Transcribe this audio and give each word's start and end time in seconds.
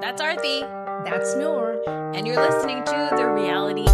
That's 0.00 0.22
Arthi. 0.22 0.60
That's 1.04 1.34
Noor. 1.34 1.82
And 2.14 2.24
you're 2.24 2.36
listening 2.36 2.84
to 2.84 3.08
The 3.16 3.26
Reality 3.26 3.82
Is. 3.82 3.88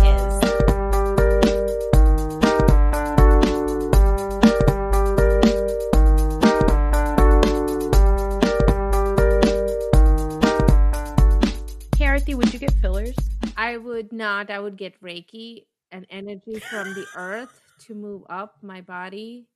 Hey, 11.96 12.04
Arthi, 12.04 12.34
would 12.34 12.52
you 12.52 12.58
get 12.58 12.72
fillers? 12.82 13.16
I 13.56 13.78
would 13.78 14.12
not. 14.12 14.50
I 14.50 14.60
would 14.60 14.76
get 14.76 15.00
Reiki 15.00 15.64
and 15.90 16.06
energy 16.10 16.60
from 16.60 16.92
the 16.92 17.06
earth 17.16 17.62
to 17.86 17.94
move 17.94 18.24
up 18.28 18.58
my 18.60 18.82
body 18.82 19.46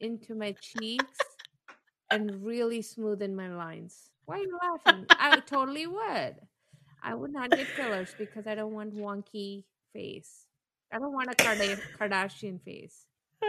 into 0.00 0.34
my 0.34 0.52
cheeks 0.60 1.18
and 2.10 2.44
really 2.44 2.80
smoothen 2.80 3.34
my 3.34 3.48
lines. 3.48 4.10
Why 4.26 4.36
are 4.36 4.42
you 4.42 4.58
laughing? 4.62 5.06
I 5.10 5.40
totally 5.40 5.86
would. 5.86 6.36
I 7.02 7.14
would 7.14 7.32
not 7.32 7.50
get 7.50 7.66
fillers 7.66 8.14
because 8.16 8.46
I 8.46 8.54
don't 8.54 8.72
want 8.72 8.94
wonky 8.94 9.64
face. 9.92 10.46
I 10.92 10.98
don't 10.98 11.12
want 11.12 11.28
a 11.30 11.34
Kardashian 11.34 12.60
face. 12.62 13.04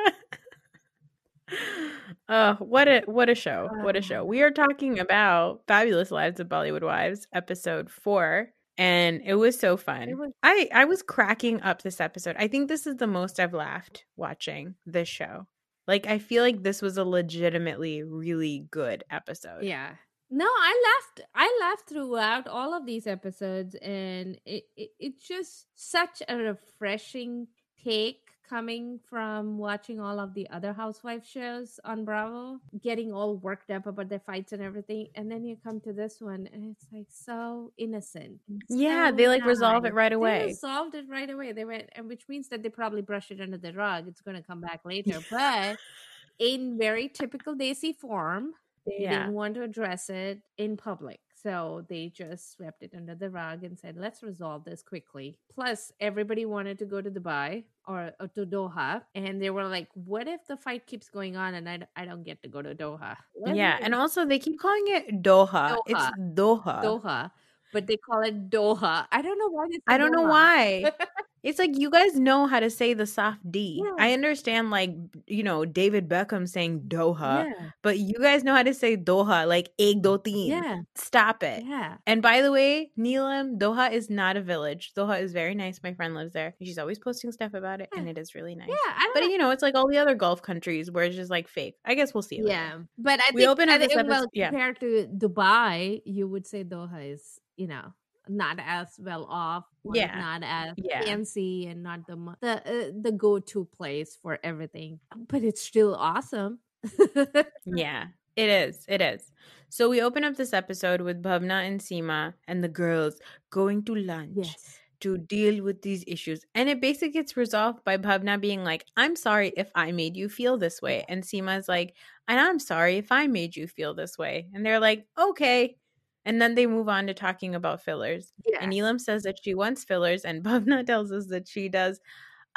Uh, 2.28 2.56
what 2.56 2.88
a 2.88 3.02
what 3.06 3.30
a 3.30 3.36
show! 3.36 3.70
What 3.82 3.96
a 3.96 4.02
show! 4.02 4.24
We 4.26 4.42
are 4.42 4.50
talking 4.50 4.98
about 5.00 5.62
Fabulous 5.68 6.10
Lives 6.10 6.40
of 6.40 6.48
Bollywood 6.48 6.82
Wives, 6.82 7.28
episode 7.36 7.92
four, 7.92 8.48
and 8.80 9.22
it 9.24 9.36
was 9.36 9.60
so 9.60 9.78
fun. 9.78 10.18
Was- 10.18 10.32
I 10.42 10.68
I 10.74 10.86
was 10.86 11.04
cracking 11.04 11.62
up 11.62 11.84
this 11.84 12.02
episode. 12.02 12.36
I 12.40 12.48
think 12.48 12.68
this 12.68 12.88
is 12.88 12.96
the 12.96 13.06
most 13.06 13.40
I've 13.40 13.54
laughed 13.54 14.06
watching 14.16 14.74
this 14.88 15.08
show. 15.08 15.46
Like 15.88 16.08
I 16.08 16.18
feel 16.18 16.42
like 16.42 16.64
this 16.64 16.82
was 16.82 16.98
a 16.98 17.06
legitimately 17.06 18.02
really 18.02 18.66
good 18.72 19.04
episode. 19.12 19.64
Yeah. 19.64 19.92
No, 20.30 20.46
I 20.46 20.84
laughed. 20.98 21.30
I 21.36 21.58
laughed 21.62 21.90
throughout 21.90 22.48
all 22.48 22.74
of 22.74 22.86
these 22.86 23.08
episodes, 23.08 23.76
and 23.76 24.40
it, 24.46 24.66
it 24.76 24.90
it's 25.00 25.28
just 25.28 25.68
such 25.76 26.22
a 26.28 26.36
refreshing 26.38 27.48
take 27.84 28.22
coming 28.48 29.00
from 29.10 29.58
watching 29.58 30.00
all 30.00 30.20
of 30.20 30.34
the 30.34 30.48
other 30.50 30.72
housewife 30.74 31.26
shows 31.26 31.80
on 31.84 32.06
Bravo, 32.06 32.60
getting 32.82 33.12
all 33.12 33.38
worked 33.38 33.72
up 33.72 33.88
about 33.88 34.10
their 34.10 34.20
fights 34.20 34.52
and 34.52 34.62
everything, 34.62 35.08
and 35.16 35.32
then 35.32 35.44
you 35.44 35.58
come 35.64 35.80
to 35.82 35.94
this 35.94 36.22
one, 36.22 36.48
and 36.54 36.72
it's 36.72 36.86
like 36.92 37.08
so 37.12 37.72
innocent. 37.78 38.40
Yeah, 38.70 39.10
so 39.12 39.16
they, 39.16 39.28
like, 39.28 39.46
resolve 39.46 39.86
it 39.86 39.90
nice. 39.90 39.94
right 39.94 40.10
They 40.10 40.16
away. 40.16 40.46
resolved 40.46 40.96
it 40.96 41.06
right 41.10 41.30
away. 41.30 41.52
They 41.54 41.66
went, 41.66 41.90
and 41.96 42.08
which 42.08 42.28
means 42.30 42.48
that 42.50 42.64
they 42.64 42.70
probably 42.70 43.02
brushed 43.02 43.32
it 43.32 43.42
under 43.42 43.58
the 43.58 43.74
rug. 43.74 44.08
It's 44.08 44.22
going 44.22 44.38
to 44.38 44.44
come 44.44 44.62
back 44.62 44.82
later, 44.86 45.20
but 45.30 45.78
in 46.40 46.78
very 46.78 47.10
typical 47.10 47.56
desi 47.56 47.96
form, 47.96 48.54
they 48.86 48.98
Yeah. 49.04 49.20
didn't 49.20 49.34
want 49.34 49.56
to 49.56 49.64
address 49.64 50.10
it 50.10 50.42
in 50.58 50.78
public. 50.78 51.20
So 51.36 51.86
they 51.90 52.10
just 52.10 52.54
swept 52.54 52.82
it 52.82 52.94
under 52.96 53.14
the 53.14 53.30
rug 53.30 53.64
and 53.64 53.78
said, 53.78 53.98
let's 53.98 54.24
resolve 54.24 54.64
this 54.64 54.82
quickly. 54.82 55.38
Plus, 55.54 55.92
everybody 56.00 56.46
wanted 56.46 56.80
to 56.80 56.86
go 56.86 57.02
to 57.02 57.12
Dubai 57.12 57.66
or, 57.88 58.12
or 58.20 58.28
to 58.30 58.46
Doha. 58.48 59.04
And 59.14 59.40
they 59.42 59.52
were 59.52 59.68
like, 59.68 59.88
what 59.94 60.28
if 60.28 60.48
the 60.48 60.58
fight 60.58 60.88
keeps 60.88 61.08
going 61.08 61.36
on 61.38 61.54
and 61.54 61.70
I, 61.70 61.80
I 61.96 62.06
don't 62.06 62.24
get 62.24 62.42
to 62.44 62.50
go 62.50 62.64
to 62.64 62.74
Doha? 62.74 63.16
Let 63.40 63.56
Yeah, 63.56 63.78
and 63.82 63.94
also 63.94 64.26
they 64.26 64.40
keep 64.40 64.60
calling 64.60 64.86
it 64.88 65.22
Doha. 65.22 65.78
It's 65.86 66.02
Doha. 66.34 66.82
Doha. 66.82 67.32
But 67.74 67.86
they 67.88 67.98
call 67.98 68.22
it 68.22 68.50
Doha. 68.50 69.06
I 69.12 69.22
don't 69.22 69.38
know 69.38 69.50
why 69.50 69.68
I 69.86 69.98
don't 69.98 70.12
know 70.14 70.24
why. 70.24 70.92
It's 71.46 71.60
like 71.60 71.78
you 71.78 71.90
guys 71.92 72.16
know 72.20 72.48
how 72.48 72.60
to 72.60 72.70
say 72.72 72.94
the 72.96 73.06
soft 73.06 73.40
D. 73.50 73.82
I 74.00 74.08
Yeah. 74.10 74.14
understand 74.16 74.72
like 74.72 74.92
you 75.28 75.44
know 75.44 75.64
David 75.64 76.10
Beckham 76.10 76.50
saying 76.50 76.82
Doha, 76.88 77.46
yeah. 77.46 77.70
but 77.84 78.00
you 78.00 78.16
guys 78.20 78.44
know 78.44 78.56
how 78.56 78.64
to 78.64 78.74
say 78.74 78.98
Doha 78.98 79.48
like 79.48 79.70
egg. 79.80 80.04
Yeah. 80.26 80.82
Stop 80.96 81.44
it. 81.44 81.64
Yeah. 81.66 81.98
And 82.08 82.22
by 82.22 82.42
the 82.42 82.52
way, 82.52 82.92
Neelam, 82.98 83.58
Doha 83.60 83.92
is 83.92 84.10
not 84.10 84.38
a 84.38 84.42
village. 84.42 84.94
Doha 84.98 85.22
is 85.22 85.34
very 85.34 85.54
nice. 85.56 85.80
My 85.84 85.94
friend 85.94 86.16
lives 86.16 86.34
there. 86.34 86.56
She's 86.62 86.78
always 86.80 86.98
posting 87.00 87.32
stuff 87.32 87.54
about 87.54 87.80
it, 87.80 87.90
and 87.96 88.10
it 88.10 88.18
is 88.18 88.34
really 88.36 88.56
nice. 88.56 88.70
Yeah. 88.70 88.92
I 88.98 89.04
don't 89.04 89.14
But 89.14 89.20
know. 89.22 89.30
you 89.30 89.38
know, 89.38 89.52
it's 89.52 89.62
like 89.64 89.76
all 89.76 89.88
the 89.88 90.00
other 90.00 90.16
Gulf 90.16 90.42
countries 90.42 90.90
where 90.92 91.06
it's 91.06 91.16
just 91.16 91.30
like 91.32 91.48
fake. 91.48 91.76
I 91.86 91.94
guess 91.94 92.14
we'll 92.14 92.24
see. 92.24 92.42
later. 92.42 92.50
Yeah, 92.58 92.78
but 92.98 93.20
I 93.20 93.32
We 93.34 93.42
think, 93.42 93.52
open 93.52 93.70
I 93.70 93.78
think, 93.78 93.94
well, 94.08 94.26
yeah. 94.34 94.50
compared 94.50 94.80
to 94.80 95.08
Dubai, 95.16 96.02
you 96.06 96.28
would 96.28 96.46
say 96.48 96.64
Doha 96.64 97.14
is, 97.14 97.40
you 97.56 97.68
know, 97.68 97.94
not 98.30 98.58
as 98.60 98.90
well 99.00 99.26
off, 99.30 99.66
or 99.84 99.96
Yeah. 99.96 100.16
not 100.20 100.44
as 100.44 100.74
Yeah. 100.78 101.02
fancy, 101.02 101.68
and 101.68 101.84
not 101.84 102.08
the 102.08 102.16
the 102.42 102.54
uh, 102.66 102.92
the 103.02 103.12
go 103.12 103.40
to 103.40 103.66
place 103.66 104.16
for 104.16 104.40
everything. 104.44 105.00
But 105.28 105.44
it's 105.44 105.62
still 105.62 105.96
awesome. 105.96 106.60
Yeah, 107.66 108.08
it 108.36 108.50
is. 108.50 108.86
It 108.88 109.02
is. 109.02 109.32
So 109.70 109.90
we 109.90 110.02
open 110.02 110.24
up 110.24 110.36
this 110.36 110.54
episode 110.54 111.02
with 111.02 111.22
Bhavna 111.22 111.68
and 111.68 111.80
Seema 111.82 112.34
and 112.48 112.64
the 112.64 112.70
girls 112.70 113.20
going 113.50 113.84
to 113.86 113.96
lunch 113.96 114.36
yes. 114.38 114.80
to 115.02 115.18
deal 115.18 115.64
with 115.64 115.82
these 115.82 116.04
issues. 116.08 116.46
And 116.54 116.70
it 116.70 116.80
basically 116.82 117.10
gets 117.12 117.36
resolved 117.36 117.84
by 117.84 117.98
Bhavna 117.98 118.40
being 118.40 118.64
like, 118.64 118.86
I'm 118.96 119.16
sorry 119.16 119.52
if 119.58 119.70
I 119.76 119.92
made 119.92 120.16
you 120.16 120.30
feel 120.30 120.58
this 120.58 120.82
way. 120.82 121.04
And 121.10 121.24
Seema's 121.24 121.68
like, 121.68 121.96
and 122.28 122.40
I'm 122.40 122.60
sorry 122.60 122.98
if 122.98 123.12
I 123.12 123.28
made 123.28 123.56
you 123.56 123.68
feel 123.68 123.94
this 123.94 124.18
way. 124.18 124.48
And 124.54 124.66
they're 124.66 124.80
like, 124.80 125.06
okay. 125.18 125.78
And 126.26 126.42
then 126.42 126.56
they 126.56 126.66
move 126.66 126.90
on 126.90 127.08
to 127.08 127.14
talking 127.14 127.54
about 127.54 127.82
fillers. 127.82 128.34
Yeah. 128.46 128.58
And 128.62 128.74
Elam 128.74 129.00
says 129.00 129.24
that 129.24 129.40
she 129.42 129.54
wants 129.54 129.84
fillers, 129.84 130.26
and 130.26 130.44
Bhavna 130.44 130.86
tells 130.86 131.12
us 131.12 131.28
that 131.28 131.48
she 131.48 131.70
does 131.70 132.00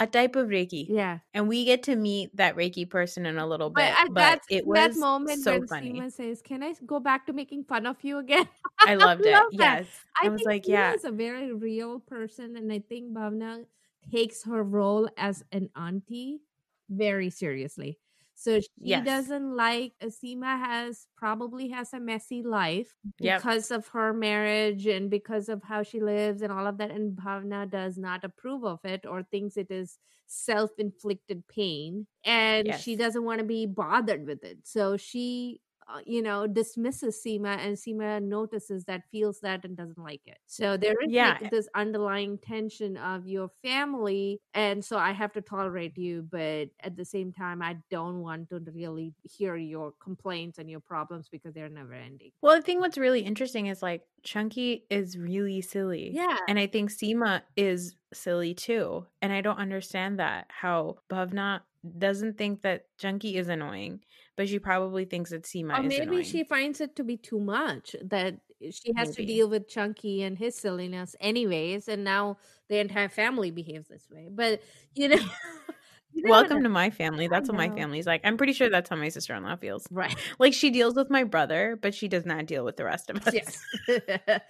a 0.01 0.07
type 0.07 0.37
of 0.37 0.49
Reiki. 0.49 0.87
yeah. 0.89 1.19
And 1.35 1.49
we 1.49 1.65
get 1.65 1.83
to 1.85 1.97
meet 1.97 2.35
that 2.37 2.57
Reiki 2.57 2.89
person 2.89 3.27
in 3.27 3.37
a 3.37 3.47
little 3.47 3.69
But 3.69 3.95
bit. 3.97 4.09
But, 4.09 4.15
that, 4.15 4.41
it 4.49 4.65
that 4.73 4.97
moment 4.97 5.43
so 5.43 5.59
when 5.59 5.67
funny. 5.67 5.93
Seema 5.93 6.13
says, 6.13 6.41
"Can 6.41 6.63
I 6.63 6.75
go 6.87 7.01
back 7.01 7.27
to 7.27 7.33
making 7.33 7.65
fun 7.65 7.87
of 7.87 7.97
you 8.03 8.19
again?" 8.19 8.49
I 8.81 8.95
loved 8.95 9.27
it. 9.27 9.33
love. 9.33 9.49
Yes. 9.53 9.87
I, 10.23 10.27
I 10.27 10.31
was 10.31 10.43
like, 10.43 10.65
Seema 10.65 10.69
yeah. 10.69 10.95
is 10.95 11.05
a 11.05 11.11
very 11.11 11.53
real 11.53 11.99
person, 12.01 12.57
and 12.57 12.73
I 12.73 12.79
think 12.79 13.13
Bhavna 13.13 13.65
takes 14.11 14.45
her 14.45 14.63
role 14.63 15.09
as 15.17 15.45
an 15.53 15.69
auntie 15.77 16.41
very 16.89 17.31
seriously. 17.31 17.99
So 18.39 18.61
she 18.61 18.69
Yes. 18.79 19.05
doesn't 19.05 19.57
like 19.57 19.95
uh, 20.01 20.07
Asima 20.07 20.59
has 20.59 21.07
probably 21.17 21.69
has 21.71 21.93
a 21.93 21.99
messy 21.99 22.43
life 22.43 22.95
Yep. 23.19 23.43
because 23.43 23.71
of 23.73 23.89
her 23.89 24.13
marriage 24.15 24.87
and 24.87 25.11
because 25.11 25.49
of 25.49 25.63
how 25.65 25.83
she 25.83 25.99
lives 26.01 26.43
and 26.43 26.53
all 26.53 26.67
of 26.67 26.79
that. 26.79 26.93
And 26.93 27.17
Bhavna 27.19 27.69
does 27.69 27.99
not 27.99 28.23
approve 28.23 28.65
of 28.65 28.85
it 28.85 29.05
or 29.07 29.25
thinks 29.25 29.57
it 29.57 29.71
is 29.71 29.99
self 30.27 30.71
inflicted 30.79 31.49
pain. 31.49 32.07
And 32.25 32.67
she 32.77 32.95
doesn't 32.95 33.25
want 33.25 33.41
to 33.41 33.45
be 33.45 33.67
bothered 33.67 34.25
with 34.25 34.45
it. 34.45 34.59
So 34.65 34.97
she, 34.97 35.61
uh, 35.89 36.01
you 36.05 36.23
know, 36.23 36.47
dismisses 36.47 37.21
Seema 37.25 37.57
and 37.59 37.77
Seema 37.77 38.23
notices 38.23 38.85
that, 38.85 39.03
feels 39.11 39.41
that, 39.41 39.65
and 39.65 39.77
doesn't 39.77 39.99
like 40.03 40.21
it. 40.27 40.39
So 40.47 40.77
there 40.77 40.95
is 41.03 41.11
Yeah. 41.11 41.39
like 41.41 41.51
this 41.51 41.69
underlying 41.75 42.39
tension 42.39 42.97
of 42.97 43.27
your 43.27 43.49
family. 43.63 44.41
And 44.55 44.85
so 44.85 44.99
I 44.99 45.13
have 45.13 45.33
to 45.33 45.41
tolerate 45.41 45.97
you. 45.97 46.23
But 46.31 46.69
at 46.81 46.97
the 46.97 47.05
same 47.05 47.33
time, 47.33 47.63
I 47.63 47.79
don't 47.91 48.21
want 48.21 48.49
to 48.51 48.61
really 48.73 49.15
hear 49.23 49.57
your 49.57 49.93
complaints 50.01 50.59
and 50.59 50.69
your 50.71 50.81
problems 50.81 51.29
because 51.29 51.55
they're 51.55 51.69
never 51.69 51.95
ending. 51.95 52.33
Well, 52.43 52.57
I 52.57 52.61
think 52.61 52.81
what's 52.81 52.99
really 52.99 53.21
interesting 53.21 53.67
is 53.67 53.83
like 53.83 54.03
Chunky 54.23 54.85
is 54.91 55.17
really 55.17 55.61
silly. 55.61 56.11
Yeah. 56.13 56.37
And 56.49 56.59
I 56.59 56.67
think 56.67 56.91
Seema 56.91 57.43
is 57.57 57.95
silly 58.13 58.55
too. 58.55 59.07
And 59.23 59.33
I 59.33 59.41
don't 59.41 59.59
understand 59.59 60.19
that 60.19 60.47
how 60.49 60.99
Bhavna 61.11 61.61
doesn't 61.99 62.39
think 62.39 62.63
that 62.63 62.85
Chunky 62.99 63.37
is 63.37 63.49
annoying, 63.49 64.01
but 64.37 64.49
she 64.49 64.59
probably 64.59 65.05
thinks 65.05 65.31
that 65.31 65.45
Seema 65.45 65.79
or 65.79 65.83
is 65.83 65.89
maybe 65.89 66.03
annoying. 66.03 66.25
she 66.25 66.45
finds 66.45 66.81
it 66.81 66.97
to 66.97 67.05
be 67.05 67.17
too 67.17 67.41
much 67.41 67.95
that 68.03 68.39
she 68.71 68.93
has 68.97 69.15
to 69.15 69.25
deal 69.25 69.49
with 69.49 69.69
Chunky 69.69 70.23
and 70.23 70.37
his 70.37 70.57
silliness 70.57 71.15
anyways, 71.21 71.89
and 71.89 72.05
now 72.05 72.39
the 72.69 72.79
entire 72.79 73.09
family 73.09 73.51
behaves 73.51 73.89
this 73.89 74.07
way. 74.11 74.29
But 74.31 74.63
you 74.95 75.09
know, 75.09 75.17
you 76.13 76.25
Welcome 76.29 76.59
know. 76.59 76.63
to 76.65 76.69
my 76.69 76.91
family. 76.91 77.29
That's 77.29 77.49
what 77.49 77.57
my 77.57 77.69
family's 77.71 78.07
like. 78.07 78.23
I'm 78.25 78.37
pretty 78.37 78.53
sure 78.53 78.69
that's 78.69 78.91
how 78.91 78.97
my 78.97 79.09
sister 79.09 79.35
in 79.35 79.45
law 79.45 79.57
feels. 79.57 79.87
right. 79.91 80.15
Like 80.39 80.55
she 80.55 80.71
deals 80.71 80.95
with 80.97 81.11
my 81.11 81.25
brother, 81.25 81.79
but 81.81 81.95
she 81.95 82.09
does 82.09 82.27
not 82.27 82.47
deal 82.47 82.65
with 82.65 82.77
the 82.77 82.85
rest 82.85 83.11
of 83.11 83.27
us. 83.27 83.35
Yes. 83.35 83.63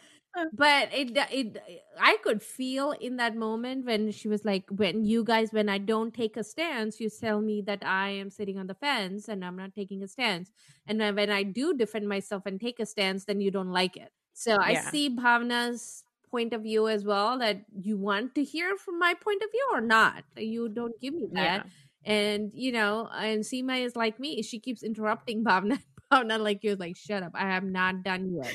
but 0.52 0.88
it 0.92 1.16
it 1.32 1.62
I 2.00 2.16
could 2.22 2.42
feel 2.42 2.92
in 2.92 3.16
that 3.16 3.36
moment 3.36 3.84
when 3.86 4.10
she 4.12 4.28
was 4.28 4.44
like, 4.44 4.64
when 4.70 5.04
you 5.04 5.24
guys, 5.24 5.52
when 5.52 5.68
I 5.68 5.78
don't 5.78 6.12
take 6.14 6.36
a 6.36 6.44
stance, 6.44 7.00
you 7.00 7.10
tell 7.10 7.40
me 7.40 7.62
that 7.62 7.84
I 7.84 8.10
am 8.10 8.30
sitting 8.30 8.58
on 8.58 8.66
the 8.66 8.74
fence 8.74 9.28
and 9.28 9.44
I'm 9.44 9.56
not 9.56 9.74
taking 9.74 10.02
a 10.02 10.08
stance. 10.08 10.52
And 10.86 10.98
when 11.00 11.30
I 11.30 11.42
do 11.42 11.74
defend 11.74 12.08
myself 12.08 12.44
and 12.46 12.60
take 12.60 12.80
a 12.80 12.86
stance, 12.86 13.24
then 13.24 13.40
you 13.40 13.50
don't 13.50 13.70
like 13.72 13.96
it. 13.96 14.12
So 14.32 14.56
I 14.56 14.72
Yeah. 14.72 14.90
see 14.90 15.10
Bhavna's 15.10 16.04
point 16.30 16.52
of 16.52 16.62
view 16.62 16.88
as 16.88 17.04
well 17.04 17.38
that 17.38 17.64
you 17.72 17.96
want 17.96 18.34
to 18.34 18.44
hear 18.44 18.76
from 18.76 18.98
my 18.98 19.14
point 19.14 19.42
of 19.42 19.50
view 19.50 19.68
or 19.72 19.80
not. 19.80 20.24
You 20.36 20.68
don't 20.68 20.98
give 21.00 21.14
me 21.14 21.28
that. 21.32 21.64
Yeah. 21.64 21.70
And 22.04 22.50
you 22.54 22.72
know, 22.72 23.08
and 23.12 23.42
Seema 23.42 23.80
is 23.84 23.96
like 23.96 24.20
me. 24.20 24.42
She 24.42 24.58
keeps 24.60 24.82
interrupting 24.82 25.44
Bhavna. 25.48 25.78
Bhavna 26.12 26.38
like 26.40 26.62
you're 26.64 26.76
like, 26.76 26.96
shut 26.96 27.22
up. 27.22 27.32
I 27.34 27.56
am 27.56 27.72
not 27.72 28.02
done 28.02 28.30
yet. 28.42 28.54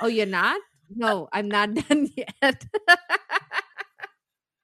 oh, 0.00 0.06
you're 0.06 0.26
not? 0.26 0.60
No, 0.90 1.28
I'm 1.32 1.48
not 1.48 1.74
done 1.88 2.10
yet. 2.16 2.64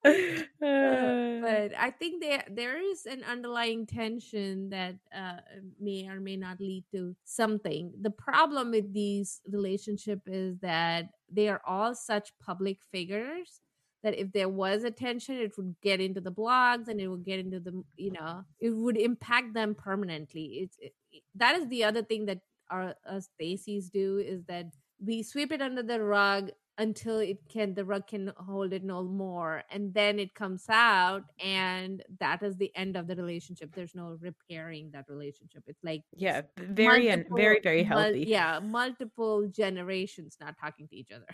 Uh, 0.05 1.41
but 1.41 1.73
I 1.79 1.91
think 1.99 2.23
there 2.23 2.45
there 2.51 2.79
is 2.79 3.07
an 3.07 3.25
underlying 3.25 3.87
tension 3.87 4.69
that 4.71 4.97
uh, 5.15 5.39
may 5.81 6.07
or 6.09 6.21
may 6.21 6.37
not 6.37 6.61
lead 6.61 6.85
to 6.93 7.17
something. 7.25 7.93
The 8.01 8.11
problem 8.11 8.71
with 8.71 8.93
these 8.93 9.41
relationship 9.49 10.21
is 10.27 10.59
that 10.61 11.09
they 11.31 11.49
are 11.49 11.61
all 11.67 11.95
such 11.95 12.33
public 12.39 12.79
figures 12.93 13.61
that 14.03 14.19
if 14.19 14.33
there 14.33 14.49
was 14.49 14.85
a 14.85 14.91
tension, 14.91 15.37
it 15.37 15.57
would 15.57 15.75
get 15.83 16.01
into 16.01 16.21
the 16.21 16.33
blogs 16.33 16.89
and 16.89 17.01
it 17.01 17.09
would 17.09 17.25
get 17.25 17.39
into 17.41 17.61
the 17.61 17.83
you 17.97 18.13
know 18.13 18.45
it 18.61 18.71
would 18.71 18.97
impact 18.99 19.55
them 19.55 19.75
permanently. 19.75 20.45
It's 20.65 20.77
it, 20.81 20.93
that 21.37 21.57
is 21.57 21.69
the 21.69 21.85
other 21.85 22.03
thing 22.03 22.27
that 22.27 22.41
our 22.71 22.95
us 23.07 23.29
Desis 23.41 23.91
do 23.91 24.19
is 24.19 24.45
that 24.47 24.67
we 24.99 25.23
sweep 25.23 25.53
it 25.53 25.63
under 25.63 25.83
the 25.83 26.01
rug 26.03 26.51
until 26.79 27.19
it 27.19 27.39
can 27.49 27.73
the 27.75 27.85
rug 27.85 28.05
can 28.09 28.33
hold 28.37 28.73
it 28.73 28.83
no 28.83 29.05
more 29.05 29.63
and 29.71 29.95
then 29.95 30.19
it 30.19 30.35
comes 30.35 30.65
out 30.69 31.23
and 31.39 32.03
that 32.19 32.43
is 32.43 32.57
the 32.57 32.71
end 32.75 32.97
of 32.97 33.07
the 33.07 33.15
relationship 33.15 33.71
there's 33.75 33.95
no 33.95 34.19
repairing 34.21 34.91
that 34.93 35.05
relationship 35.09 35.63
it's 35.69 35.85
like 35.85 36.03
yeah, 36.17 36.43
very 36.59 37.09
and 37.11 37.27
very 37.31 37.61
very 37.63 37.85
mul- 37.85 37.99
healthy. 38.01 38.25
yeah 38.27 38.59
multiple 38.61 39.47
generations 39.49 40.37
not 40.41 40.57
talking 40.61 40.89
to 40.89 40.97
each 40.97 41.13
other 41.13 41.27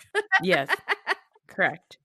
Yes, 0.42 0.68
correct. 1.46 1.96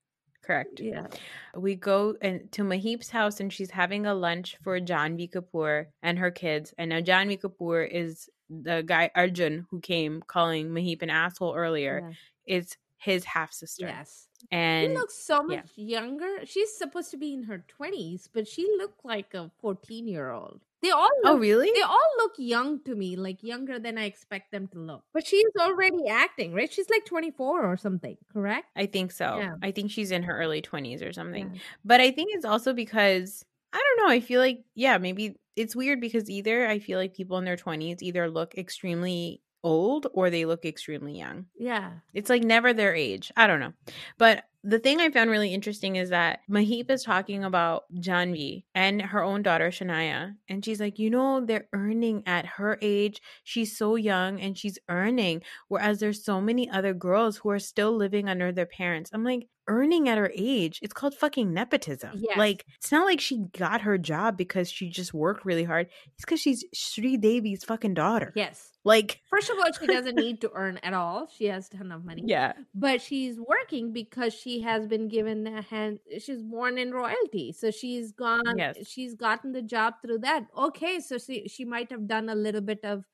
Correct. 0.41 0.79
yeah 0.79 1.07
We 1.55 1.75
go 1.75 2.15
and 2.21 2.51
to 2.53 2.61
Mahip's 2.61 3.09
house 3.09 3.39
and 3.39 3.51
she's 3.51 3.71
having 3.71 4.05
a 4.05 4.13
lunch 4.13 4.57
for 4.63 4.79
Janhvi 4.79 5.31
Kapoor 5.31 5.87
and 6.03 6.19
her 6.19 6.29
kids. 6.31 6.71
And 6.77 6.91
now 6.91 6.99
Janhvi 7.01 7.41
Kapoor 7.41 7.89
is 7.89 8.29
the 8.49 8.83
guy 8.85 9.09
Arjun 9.15 9.65
who 9.69 9.79
came 9.79 10.21
calling 10.25 10.69
Mahip 10.69 11.01
an 11.01 11.09
asshole 11.09 11.55
earlier. 11.55 12.13
Is 12.45 12.77
his 12.97 13.23
half 13.25 13.51
sister. 13.53 13.85
yes 13.85 14.27
And 14.51 14.91
she 14.91 14.97
looks 14.97 15.15
so 15.15 15.45
yeah. 15.49 15.57
much 15.57 15.69
younger 15.75 16.45
she's 16.45 16.75
supposed 16.75 17.11
to 17.11 17.17
be 17.17 17.33
in 17.33 17.43
her 17.43 17.63
20s 17.79 18.29
but 18.33 18.47
she 18.47 18.67
looked 18.77 19.05
like 19.05 19.33
a 19.33 19.51
14 19.61 20.07
year 20.07 20.31
old 20.31 20.61
they 20.81 20.91
all 20.91 21.09
oh 21.23 21.37
really? 21.37 21.71
they 21.73 21.81
all 21.81 22.11
look 22.17 22.33
young 22.37 22.79
to 22.83 22.93
me, 22.93 23.15
like 23.15 23.41
younger 23.41 23.79
than 23.79 23.97
I 23.97 24.05
expect 24.05 24.51
them 24.51 24.67
to 24.67 24.77
look. 24.77 25.03
But 25.13 25.25
she's 25.25 25.43
already 25.59 26.07
acting, 26.07 26.53
right? 26.53 26.71
She's 26.71 26.89
like 26.91 27.05
24 27.05 27.65
or 27.65 27.75
something, 27.75 28.15
correct? 28.31 28.67
I 28.75 28.85
think 28.85 29.11
so. 29.11 29.39
Yeah. 29.39 29.55
I 29.63 29.71
think 29.71 29.89
she's 29.89 30.11
in 30.11 30.21
her 30.21 30.37
early 30.37 30.61
20s 30.61 31.03
or 31.03 31.11
something. 31.11 31.51
Yeah. 31.53 31.59
But 31.83 32.01
I 32.01 32.11
think 32.11 32.29
it's 32.33 32.45
also 32.45 32.71
because 32.71 33.43
I 33.73 33.81
don't 33.81 34.05
know. 34.05 34.13
I 34.13 34.19
feel 34.19 34.39
like 34.39 34.63
yeah, 34.75 34.99
maybe 34.99 35.37
it's 35.55 35.75
weird 35.75 36.01
because 36.01 36.29
either 36.29 36.67
I 36.67 36.79
feel 36.79 36.99
like 36.99 37.13
people 37.13 37.37
in 37.37 37.45
their 37.45 37.57
20s 37.57 38.01
either 38.01 38.29
look 38.29 38.55
extremely 38.55 39.41
old 39.63 40.05
or 40.13 40.29
they 40.29 40.45
look 40.45 40.63
extremely 40.63 41.17
young. 41.17 41.47
Yeah. 41.57 41.91
It's 42.13 42.29
like 42.29 42.43
never 42.43 42.71
their 42.71 42.93
age. 42.93 43.31
I 43.35 43.47
don't 43.47 43.59
know. 43.59 43.73
But 44.17 44.43
the 44.63 44.79
thing 44.79 44.99
I 44.99 45.09
found 45.09 45.29
really 45.29 45.53
interesting 45.53 45.95
is 45.95 46.09
that 46.09 46.39
Mahip 46.49 46.89
is 46.89 47.03
talking 47.03 47.43
about 47.43 47.83
Janhvi 47.95 48.63
and 48.73 49.01
her 49.01 49.23
own 49.23 49.41
daughter 49.43 49.69
Shanaya. 49.69 50.35
And 50.49 50.63
she's 50.63 50.79
like, 50.79 50.99
you 50.99 51.09
know, 51.09 51.43
they're 51.43 51.67
earning 51.73 52.23
at 52.25 52.45
her 52.45 52.77
age. 52.81 53.21
She's 53.43 53.77
so 53.77 53.95
young 53.95 54.39
and 54.39 54.57
she's 54.57 54.79
earning. 54.89 55.41
Whereas 55.67 55.99
there's 55.99 56.23
so 56.23 56.39
many 56.41 56.69
other 56.69 56.93
girls 56.93 57.37
who 57.37 57.49
are 57.49 57.59
still 57.59 57.95
living 57.95 58.29
under 58.29 58.51
their 58.51 58.65
parents. 58.65 59.11
I'm 59.13 59.23
like, 59.23 59.47
earning 59.67 60.09
at 60.09 60.17
her 60.17 60.31
age. 60.35 60.79
It's 60.81 60.93
called 60.93 61.15
fucking 61.15 61.53
nepotism. 61.53 62.11
Yes. 62.15 62.37
Like, 62.37 62.65
it's 62.77 62.91
not 62.91 63.05
like 63.05 63.19
she 63.19 63.45
got 63.57 63.81
her 63.81 63.97
job 63.97 64.37
because 64.37 64.69
she 64.69 64.89
just 64.89 65.13
worked 65.13 65.45
really 65.45 65.63
hard. 65.63 65.87
It's 66.15 66.25
because 66.25 66.39
she's 66.39 66.63
Sri 66.73 67.17
Devi's 67.17 67.63
fucking 67.63 67.93
daughter. 67.93 68.31
Yes. 68.35 68.71
Like, 68.83 69.21
First 69.29 69.49
of 69.49 69.57
all, 69.57 69.71
she 69.79 69.87
doesn't 69.87 70.15
need 70.19 70.41
to 70.41 70.51
earn 70.53 70.77
at 70.83 70.93
all. 70.93 71.27
She 71.35 71.45
has 71.45 71.67
a 71.73 71.77
ton 71.77 71.91
of 71.91 72.05
money. 72.05 72.23
yeah. 72.25 72.53
But 72.73 73.01
she's 73.01 73.39
working 73.39 73.93
because 73.93 74.33
she 74.33 74.61
has 74.61 74.85
been 74.87 75.07
given 75.07 75.47
a 75.47 75.61
hand. 75.63 75.99
She's 76.19 76.43
born 76.43 76.77
in 76.77 76.91
royalty, 76.91 77.51
so 77.51 77.71
she's 77.71 78.11
gone. 78.11 78.57
Yes. 78.57 78.87
She's 78.87 79.15
gotten 79.15 79.51
the 79.53 79.63
job 79.63 79.95
through 80.03 80.19
that. 80.19 80.45
Okay, 80.55 80.99
so 80.99 81.17
she 81.17 81.47
she 81.47 81.65
might 81.65 81.89
have 81.91 82.07
done 82.07 82.29
a 82.29 82.35
little 82.35 82.61
bit 82.61 82.79
of 82.83 83.05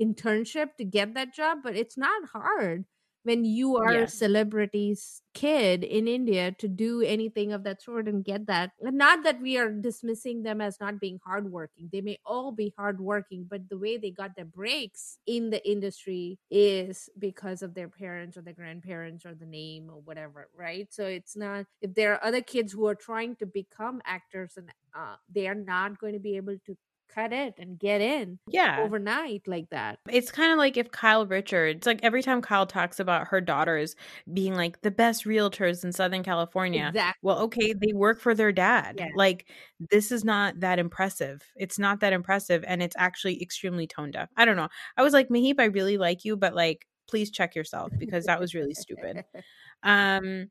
internship 0.00 0.74
to 0.78 0.84
get 0.84 1.14
that 1.14 1.34
job, 1.34 1.58
but 1.62 1.76
it's 1.76 1.96
not 1.96 2.28
hard 2.32 2.84
when 3.22 3.44
you 3.44 3.76
are 3.76 3.94
Yeah. 3.94 4.02
a 4.02 4.08
celebrity's 4.08 5.22
kid 5.34 5.84
in 5.84 6.08
India 6.08 6.52
to 6.52 6.68
do 6.68 7.02
anything 7.02 7.52
of 7.52 7.64
that 7.64 7.82
sort 7.82 8.08
and 8.08 8.24
get 8.24 8.46
that. 8.46 8.72
And 8.80 8.96
not 8.96 9.24
that 9.24 9.40
we 9.40 9.58
are 9.58 9.70
dismissing 9.70 10.42
them 10.42 10.60
as 10.60 10.80
not 10.80 10.98
being 11.00 11.18
hardworking. 11.24 11.90
They 11.92 12.00
may 12.00 12.18
all 12.24 12.52
be 12.52 12.72
hardworking, 12.76 13.46
but 13.48 13.68
the 13.68 13.78
way 13.78 13.96
they 13.98 14.10
got 14.10 14.36
their 14.36 14.44
breaks 14.46 15.18
in 15.26 15.50
the 15.50 15.66
industry 15.68 16.38
is 16.50 17.08
because 17.18 17.62
of 17.62 17.74
their 17.74 17.88
parents 17.88 18.36
or 18.36 18.42
their 18.42 18.54
grandparents 18.54 19.26
or 19.26 19.34
the 19.34 19.46
name 19.46 19.90
or 19.90 20.00
whatever, 20.00 20.48
right? 20.54 20.92
So 20.92 21.04
it's 21.06 21.36
not 21.36 21.66
if 21.80 21.94
there 21.94 22.14
are 22.14 22.24
other 22.24 22.42
kids 22.42 22.72
who 22.72 22.86
are 22.86 22.94
trying 22.94 23.36
to 23.36 23.46
become 23.46 24.00
actors 24.04 24.54
and 24.56 24.70
uh, 24.94 25.16
they 25.28 25.46
are 25.46 25.54
not 25.54 25.98
going 25.98 26.14
to 26.14 26.18
be 26.20 26.36
able 26.36 26.56
to 26.66 26.76
cut 27.14 27.32
it 27.32 27.54
and 27.58 27.78
get 27.78 28.00
in 28.00 28.38
Yeah. 28.48 28.80
overnight 28.80 29.42
like 29.46 29.68
that. 29.70 29.98
It's 30.10 30.30
kind 30.30 30.52
of 30.52 30.58
like 30.58 30.76
if 30.76 30.90
Kyle 30.90 31.26
Richards, 31.26 31.86
like 31.86 32.00
every 32.02 32.22
time 32.22 32.40
Kyle 32.42 32.66
talks 32.66 33.00
about 33.00 33.28
her 33.28 33.40
daughters 33.40 33.96
being 34.32 34.54
like 34.54 34.80
the 34.82 34.90
best 34.90 35.24
realtors 35.24 35.84
in 35.84 35.92
Southern 35.92 36.22
California. 36.22 36.88
Exactly. 36.88 37.18
Well, 37.22 37.38
okay, 37.40 37.72
they 37.74 37.92
work 37.92 38.20
for 38.20 38.34
their 38.34 38.52
dad. 38.52 38.96
Yeah. 38.98 39.08
Like 39.16 39.46
this 39.90 40.12
is 40.12 40.24
not 40.24 40.60
that 40.60 40.78
impressive. 40.78 41.42
It's 41.56 41.78
not 41.78 42.00
that 42.00 42.12
impressive 42.12 42.64
and 42.66 42.82
it's 42.82 42.96
actually 42.98 43.42
extremely 43.42 43.86
tone 43.86 44.10
deaf. 44.10 44.28
I 44.36 44.44
don't 44.44 44.56
know. 44.56 44.68
I 44.96 45.02
was 45.02 45.12
like, 45.12 45.28
Mahip, 45.28 45.60
I 45.60 45.64
really 45.66 45.98
like 45.98 46.24
you, 46.24 46.36
but 46.36 46.54
like 46.54 46.86
please 47.08 47.30
check 47.30 47.56
yourself 47.56 47.92
because 47.98 48.24
that 48.26 48.38
was 48.40 48.54
really 48.54 48.74
stupid. 48.74 49.24
Um 49.82 50.50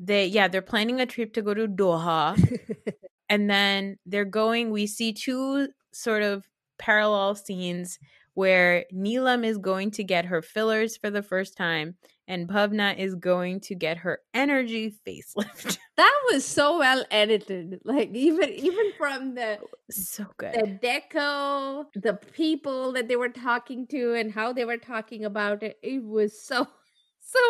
they 0.00 0.26
yeah, 0.26 0.48
they're 0.48 0.62
planning 0.62 1.00
a 1.00 1.06
trip 1.06 1.32
to 1.34 1.42
go 1.42 1.54
to 1.54 1.66
Doha 1.68 2.36
and 3.28 3.48
then 3.48 3.98
they're 4.06 4.24
going 4.24 4.70
we 4.70 4.86
see 4.86 5.12
two 5.12 5.68
sort 5.92 6.22
of 6.22 6.46
parallel 6.78 7.34
scenes 7.34 7.98
where 8.34 8.84
Neelam 8.94 9.44
is 9.44 9.58
going 9.58 9.90
to 9.92 10.04
get 10.04 10.26
her 10.26 10.42
fillers 10.42 10.96
for 10.96 11.10
the 11.10 11.22
first 11.22 11.56
time 11.56 11.96
and 12.28 12.46
Bhavna 12.46 12.96
is 12.96 13.14
going 13.14 13.58
to 13.60 13.74
get 13.74 13.96
her 13.96 14.20
energy 14.34 14.94
facelift. 15.04 15.78
that 15.96 16.20
was 16.30 16.44
so 16.44 16.78
well 16.78 17.04
edited. 17.10 17.80
Like 17.84 18.14
even 18.14 18.50
even 18.50 18.92
from 18.98 19.34
the 19.34 19.58
so 19.90 20.26
good. 20.36 20.52
the 20.52 20.86
deco, 20.86 21.86
the 21.94 22.14
people 22.32 22.92
that 22.92 23.08
they 23.08 23.16
were 23.16 23.30
talking 23.30 23.86
to, 23.88 24.14
and 24.14 24.30
how 24.30 24.52
they 24.52 24.66
were 24.66 24.76
talking 24.76 25.24
about 25.24 25.62
it, 25.62 25.78
it 25.82 26.04
was 26.04 26.40
so 26.40 26.68
so. 27.20 27.40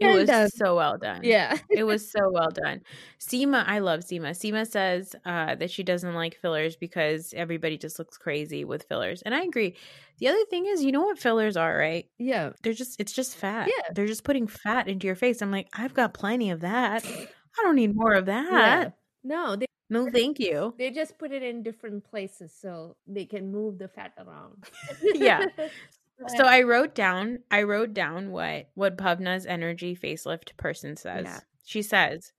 It 0.00 0.14
was 0.14 0.26
done. 0.28 0.48
so 0.50 0.76
well 0.76 0.96
done. 0.98 1.20
yeah. 1.24 1.58
it 1.70 1.84
was 1.84 2.10
so 2.10 2.30
well 2.30 2.50
done. 2.50 2.80
Seema, 3.20 3.64
I 3.66 3.80
love 3.80 4.00
Seema. 4.00 4.30
Seema 4.30 4.66
says 4.66 5.14
uh, 5.24 5.54
that 5.56 5.70
she 5.70 5.82
doesn't 5.82 6.14
like 6.14 6.36
fillers 6.40 6.76
because 6.76 7.34
everybody 7.36 7.76
just 7.76 7.98
looks 7.98 8.16
crazy 8.16 8.64
with 8.64 8.84
fillers. 8.88 9.22
And 9.22 9.34
I 9.34 9.42
agree. 9.42 9.76
The 10.18 10.28
other 10.28 10.44
thing 10.48 10.66
is, 10.66 10.82
you 10.82 10.92
know 10.92 11.02
what 11.02 11.18
fillers 11.18 11.56
are, 11.56 11.76
right? 11.76 12.06
Yeah. 12.18 12.50
They're 12.62 12.72
just, 12.72 13.00
it's 13.00 13.12
just 13.12 13.36
fat. 13.36 13.68
Yeah. 13.68 13.92
They're 13.94 14.06
just 14.06 14.24
putting 14.24 14.46
fat 14.46 14.88
into 14.88 15.06
your 15.06 15.16
face. 15.16 15.42
I'm 15.42 15.50
like, 15.50 15.68
I've 15.74 15.94
got 15.94 16.14
plenty 16.14 16.50
of 16.50 16.60
that. 16.60 17.04
I 17.06 17.62
don't 17.62 17.76
need 17.76 17.94
more 17.94 18.14
of 18.14 18.26
that. 18.26 18.50
Yeah. 18.50 18.90
No, 19.22 19.56
they 19.56 19.66
No, 19.90 20.08
thank 20.10 20.38
you. 20.38 20.74
they 20.78 20.90
just 20.90 21.18
put 21.18 21.30
it 21.32 21.42
in 21.42 21.62
different 21.62 22.04
places 22.04 22.54
so 22.58 22.96
they 23.06 23.26
can 23.26 23.50
move 23.52 23.78
the 23.78 23.88
fat 23.88 24.12
around. 24.18 24.64
Yeah. 25.14 25.44
So 26.28 26.44
I 26.44 26.62
wrote 26.62 26.94
down, 26.94 27.40
I 27.50 27.62
wrote 27.62 27.94
down 27.94 28.30
what 28.30 28.68
what 28.74 28.96
Bhavna's 28.96 29.46
energy 29.46 29.96
facelift 29.96 30.56
person 30.56 30.96
says. 30.96 31.24
Yeah. 31.24 31.40
She 31.64 31.82
says, 31.82 32.32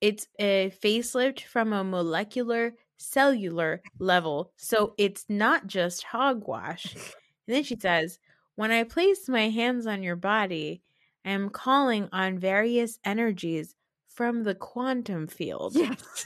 it's 0.00 0.26
a 0.38 0.72
facelift 0.82 1.42
from 1.42 1.72
a 1.72 1.84
molecular 1.84 2.74
cellular 2.96 3.82
level, 3.98 4.52
so 4.56 4.94
it's 4.96 5.26
not 5.28 5.66
just 5.66 6.04
hogwash. 6.04 6.94
And 6.94 7.56
then 7.56 7.62
she 7.62 7.76
says, 7.78 8.18
when 8.54 8.70
I 8.70 8.84
place 8.84 9.28
my 9.28 9.48
hands 9.48 9.86
on 9.86 10.02
your 10.02 10.16
body, 10.16 10.82
I 11.24 11.30
am 11.30 11.50
calling 11.50 12.08
on 12.12 12.38
various 12.38 12.98
energies 13.04 13.74
from 14.08 14.44
the 14.44 14.54
quantum 14.54 15.26
field. 15.26 15.74
yes. 15.76 16.24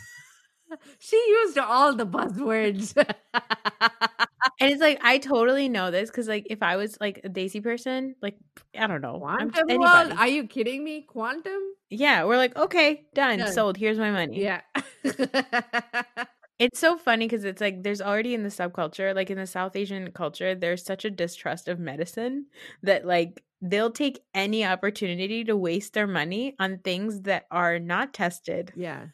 she 0.99 1.16
used 1.16 1.59
all 1.59 1.95
the 1.95 2.07
buzzwords. 2.07 2.95
And 4.62 4.73
it's 4.73 4.81
like 4.81 5.00
I 5.02 5.19
totally 5.19 5.69
know 5.69 5.90
this 5.90 6.11
because 6.11 6.28
like 6.28 6.47
if 6.49 6.62
I 6.62 6.76
was 6.76 6.97
like 7.00 7.21
a 7.25 7.28
desi 7.28 7.62
person, 7.62 8.14
like 8.23 8.37
I 8.78 8.87
don't 8.87 9.00
know, 9.00 9.19
Quantum 9.19 9.69
world? 9.69 10.12
Are 10.16 10.28
you 10.28 10.47
kidding 10.47 10.85
me? 10.85 11.02
Quantum? 11.02 11.61
Yeah, 11.90 12.25
we're 12.25 12.37
like, 12.37 12.57
okay, 12.57 13.04
done, 13.14 13.38
Done. 13.38 13.52
sold. 13.52 13.76
Here's 13.76 13.99
my 13.99 14.11
money. 14.11 14.42
Yeah. 14.42 14.61
It's 16.59 16.78
so 16.78 16.97
funny 16.97 17.26
because 17.26 17.42
it's 17.42 17.61
like 17.61 17.83
there's 17.83 18.00
already 18.00 18.35
in 18.35 18.45
the 18.45 18.49
subculture, 18.49 19.16
like 19.16 19.31
in 19.31 19.38
the 19.38 19.49
South 19.49 19.75
Asian 19.75 20.12
culture, 20.12 20.54
there's 20.54 20.85
such 20.85 21.04
a 21.04 21.11
distrust 21.11 21.66
of 21.66 21.81
medicine 21.81 22.47
that 22.85 23.04
like 23.04 23.42
they'll 23.61 23.90
take 23.90 24.23
any 24.33 24.64
opportunity 24.64 25.42
to 25.42 25.57
waste 25.57 25.95
their 25.95 26.07
money 26.07 26.54
on 26.61 26.78
things 26.78 27.23
that 27.23 27.47
are 27.50 27.81
not 27.81 28.14
tested, 28.14 28.73
Yeah. 28.76 29.07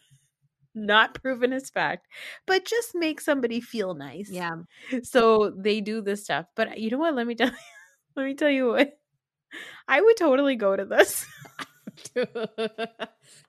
Not 0.86 1.14
proven 1.14 1.52
as 1.52 1.70
fact, 1.70 2.06
but 2.46 2.64
just 2.64 2.94
make 2.94 3.20
somebody 3.20 3.60
feel 3.60 3.94
nice. 3.94 4.30
Yeah. 4.30 4.56
So 5.02 5.50
they 5.56 5.80
do 5.80 6.00
this 6.00 6.24
stuff. 6.24 6.46
But 6.54 6.68
uh, 6.68 6.74
you 6.76 6.90
know 6.90 6.98
what? 6.98 7.14
Let 7.14 7.26
me 7.26 7.34
tell 7.34 7.48
you, 7.48 7.54
let 8.16 8.26
me 8.26 8.34
tell 8.34 8.50
you 8.50 8.68
what. 8.68 8.98
I 9.86 10.00
would 10.00 10.16
totally 10.16 10.56
go 10.56 10.76
to 10.76 10.84
this. 10.84 11.26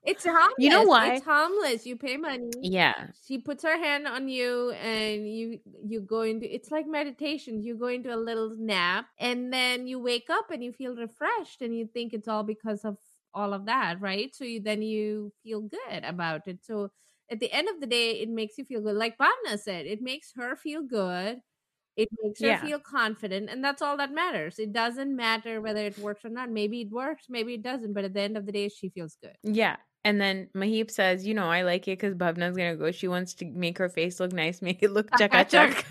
it's 0.03 0.25
harmless. 0.25 0.55
You 0.57 0.69
know 0.69 0.83
why? 0.83 1.13
It's 1.13 1.25
harmless. 1.25 1.85
You 1.85 1.97
pay 1.97 2.17
money. 2.17 2.51
Yeah. 2.61 3.07
She 3.27 3.37
puts 3.37 3.63
her 3.63 3.77
hand 3.77 4.07
on 4.07 4.27
you 4.27 4.71
and 4.71 5.27
you 5.27 5.59
you 5.83 6.01
go 6.01 6.21
into 6.21 6.53
it's 6.53 6.71
like 6.71 6.87
meditation. 6.87 7.61
You 7.61 7.75
go 7.75 7.87
into 7.87 8.13
a 8.13 8.17
little 8.17 8.55
nap 8.57 9.05
and 9.19 9.51
then 9.51 9.87
you 9.87 9.99
wake 9.99 10.29
up 10.29 10.51
and 10.51 10.63
you 10.63 10.71
feel 10.71 10.95
refreshed 10.95 11.61
and 11.61 11.77
you 11.77 11.87
think 11.87 12.13
it's 12.13 12.27
all 12.27 12.43
because 12.43 12.85
of 12.85 12.97
all 13.33 13.53
of 13.53 13.65
that, 13.65 14.01
right? 14.01 14.35
So 14.35 14.43
you 14.43 14.59
then 14.61 14.81
you 14.81 15.31
feel 15.43 15.61
good 15.61 16.03
about 16.03 16.47
it. 16.47 16.59
So 16.63 16.91
at 17.31 17.39
the 17.39 17.51
end 17.51 17.69
of 17.69 17.79
the 17.79 17.87
day, 17.87 18.19
it 18.21 18.29
makes 18.29 18.57
you 18.57 18.65
feel 18.65 18.81
good. 18.81 18.95
Like 18.95 19.17
Bhavna 19.17 19.59
said, 19.59 19.85
it 19.85 20.01
makes 20.01 20.31
her 20.35 20.55
feel 20.55 20.81
good. 20.83 21.39
It 21.95 22.09
makes 22.23 22.39
her 22.41 22.47
Yeah. 22.47 22.61
feel 22.61 22.79
confident, 22.79 23.49
and 23.49 23.63
that's 23.63 23.81
all 23.81 23.97
that 23.97 24.13
matters. 24.13 24.57
It 24.57 24.71
doesn't 24.71 25.13
matter 25.15 25.59
whether 25.61 25.81
it 25.85 25.97
works 25.97 26.23
or 26.23 26.29
not. 26.29 26.49
Maybe 26.49 26.81
it 26.81 26.91
works, 26.91 27.25
maybe 27.29 27.55
it 27.55 27.61
doesn't, 27.61 27.93
but 27.93 28.05
at 28.05 28.13
the 28.13 28.21
end 28.21 28.37
of 28.37 28.45
the 28.45 28.51
day, 28.53 28.69
she 28.69 28.89
feels 28.89 29.17
good. 29.21 29.35
Yeah. 29.43 29.75
And 30.05 30.19
then 30.21 30.47
Mahip 30.55 30.89
says, 30.89 31.27
you 31.27 31.33
know, 31.33 31.49
I 31.49 31.63
like 31.63 31.87
it 31.89 31.99
because 31.99 32.15
Bhavna's 32.15 32.55
gonna 32.55 32.77
go. 32.77 32.91
She 32.91 33.09
wants 33.09 33.33
to 33.35 33.45
make 33.45 33.77
her 33.79 33.89
face 33.89 34.19
look 34.21 34.31
nice, 34.31 34.61
make 34.61 34.81
it 34.81 34.91
look 34.91 35.09
chaka 35.17 35.43
chak. 35.45 35.85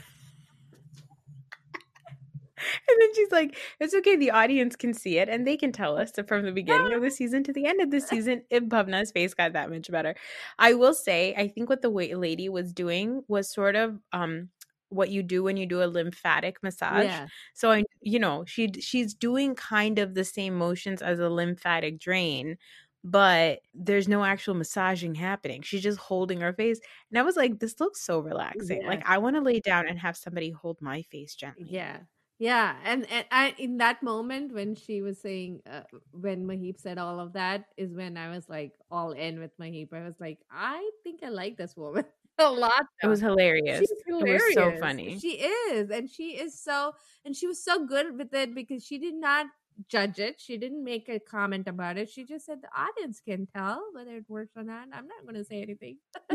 And 2.88 3.00
then 3.00 3.14
she's 3.14 3.30
like, 3.30 3.58
it's 3.80 3.94
okay, 3.94 4.16
the 4.16 4.30
audience 4.30 4.76
can 4.76 4.94
see 4.94 5.18
it 5.18 5.28
and 5.28 5.46
they 5.46 5.56
can 5.56 5.72
tell 5.72 5.96
us 5.96 6.12
from 6.26 6.44
the 6.44 6.52
beginning 6.52 6.92
of 6.92 7.02
the 7.02 7.10
season 7.10 7.44
to 7.44 7.52
the 7.52 7.66
end 7.66 7.80
of 7.80 7.90
the 7.90 8.00
season 8.10 8.42
if 8.50 8.64
Bhavna's 8.64 9.12
face 9.12 9.34
got 9.34 9.52
that 9.54 9.70
much 9.70 9.90
better. 9.90 10.14
I 10.58 10.74
will 10.74 10.94
say, 10.94 11.34
I 11.36 11.48
think 11.48 11.68
what 11.68 11.82
the 11.82 11.90
lady 11.90 12.48
was 12.48 12.72
doing 12.72 13.22
was 13.28 13.50
sort 13.50 13.76
of 13.76 14.00
um 14.12 14.50
what 14.90 15.10
you 15.10 15.22
do 15.22 15.42
when 15.42 15.56
you 15.58 15.66
do 15.66 15.82
a 15.82 15.86
lymphatic 15.86 16.62
massage. 16.62 17.04
Yeah, 17.04 17.28
So 17.54 17.70
I, 17.70 17.84
you 18.00 18.18
know, 18.18 18.44
she 18.46 18.72
she's 18.80 19.14
doing 19.14 19.54
kind 19.54 19.98
of 19.98 20.14
the 20.14 20.24
same 20.24 20.54
motions 20.54 21.02
as 21.02 21.18
a 21.20 21.28
lymphatic 21.28 21.98
drain, 21.98 22.56
but 23.04 23.60
there's 23.74 24.08
no 24.08 24.24
actual 24.24 24.54
massaging 24.54 25.14
happening. 25.14 25.62
She's 25.62 25.82
just 25.82 25.98
holding 25.98 26.40
her 26.40 26.52
face, 26.52 26.80
and 27.10 27.18
I 27.18 27.22
was 27.22 27.36
like, 27.36 27.58
this 27.58 27.80
looks 27.80 28.02
so 28.04 28.20
relaxing. 28.20 28.82
Like 28.84 29.02
I 29.06 29.18
want 29.18 29.36
to 29.36 29.42
lay 29.42 29.60
down 29.60 29.86
and 29.86 29.98
have 29.98 30.16
somebody 30.16 30.50
hold 30.50 30.80
my 30.80 31.02
face 31.02 31.34
gently. 31.34 31.66
yeah, 31.70 32.00
yeah. 32.38 32.76
And 32.84 33.10
and 33.10 33.26
I 33.30 33.54
in 33.58 33.78
that 33.78 34.02
moment 34.02 34.52
when 34.52 34.74
she 34.74 35.02
was 35.02 35.20
saying 35.20 35.60
uh, 35.70 35.82
when 36.12 36.46
Mahip 36.46 36.78
said 36.78 36.98
all 36.98 37.20
of 37.20 37.32
that 37.34 37.66
is 37.76 37.92
when 37.92 38.16
I 38.16 38.30
was 38.30 38.48
like 38.48 38.72
all 38.90 39.12
in 39.12 39.38
with 39.40 39.56
Mahip. 39.58 39.92
I 39.92 40.04
was 40.04 40.14
like, 40.20 40.38
I 40.50 40.90
think 41.02 41.22
I 41.22 41.28
like 41.28 41.56
this 41.56 41.76
woman 41.76 42.04
a 42.38 42.50
lot. 42.50 42.86
It 43.02 43.06
was 43.06 43.20
hilarious. 43.20 43.80
She's 43.80 43.90
It 44.06 44.22
was 44.24 44.54
so 44.54 44.72
funny. 44.78 45.18
She 45.18 45.32
is, 45.32 45.90
and 45.90 46.08
she 46.08 46.30
is 46.36 46.58
so, 46.58 46.94
and 47.24 47.34
she 47.34 47.46
was 47.46 47.62
so 47.62 47.86
good 47.86 48.16
with 48.16 48.32
it 48.34 48.54
because 48.54 48.84
she 48.84 48.98
did 48.98 49.14
not 49.14 49.46
judge 49.88 50.18
it. 50.18 50.40
She 50.40 50.56
didn't 50.56 50.82
make 50.82 51.08
a 51.08 51.20
comment 51.20 51.68
about 51.68 51.98
it. 51.98 52.08
She 52.10 52.24
just 52.24 52.46
said 52.46 52.58
the 52.62 52.68
audience 52.80 53.20
can 53.20 53.46
tell 53.54 53.82
whether 53.92 54.16
it 54.16 54.24
works 54.28 54.52
or 54.56 54.64
not. 54.64 54.88
I'm 54.92 55.06
not 55.06 55.22
going 55.22 55.36
to 55.36 55.44
say 55.44 55.62
anything. 55.62 55.98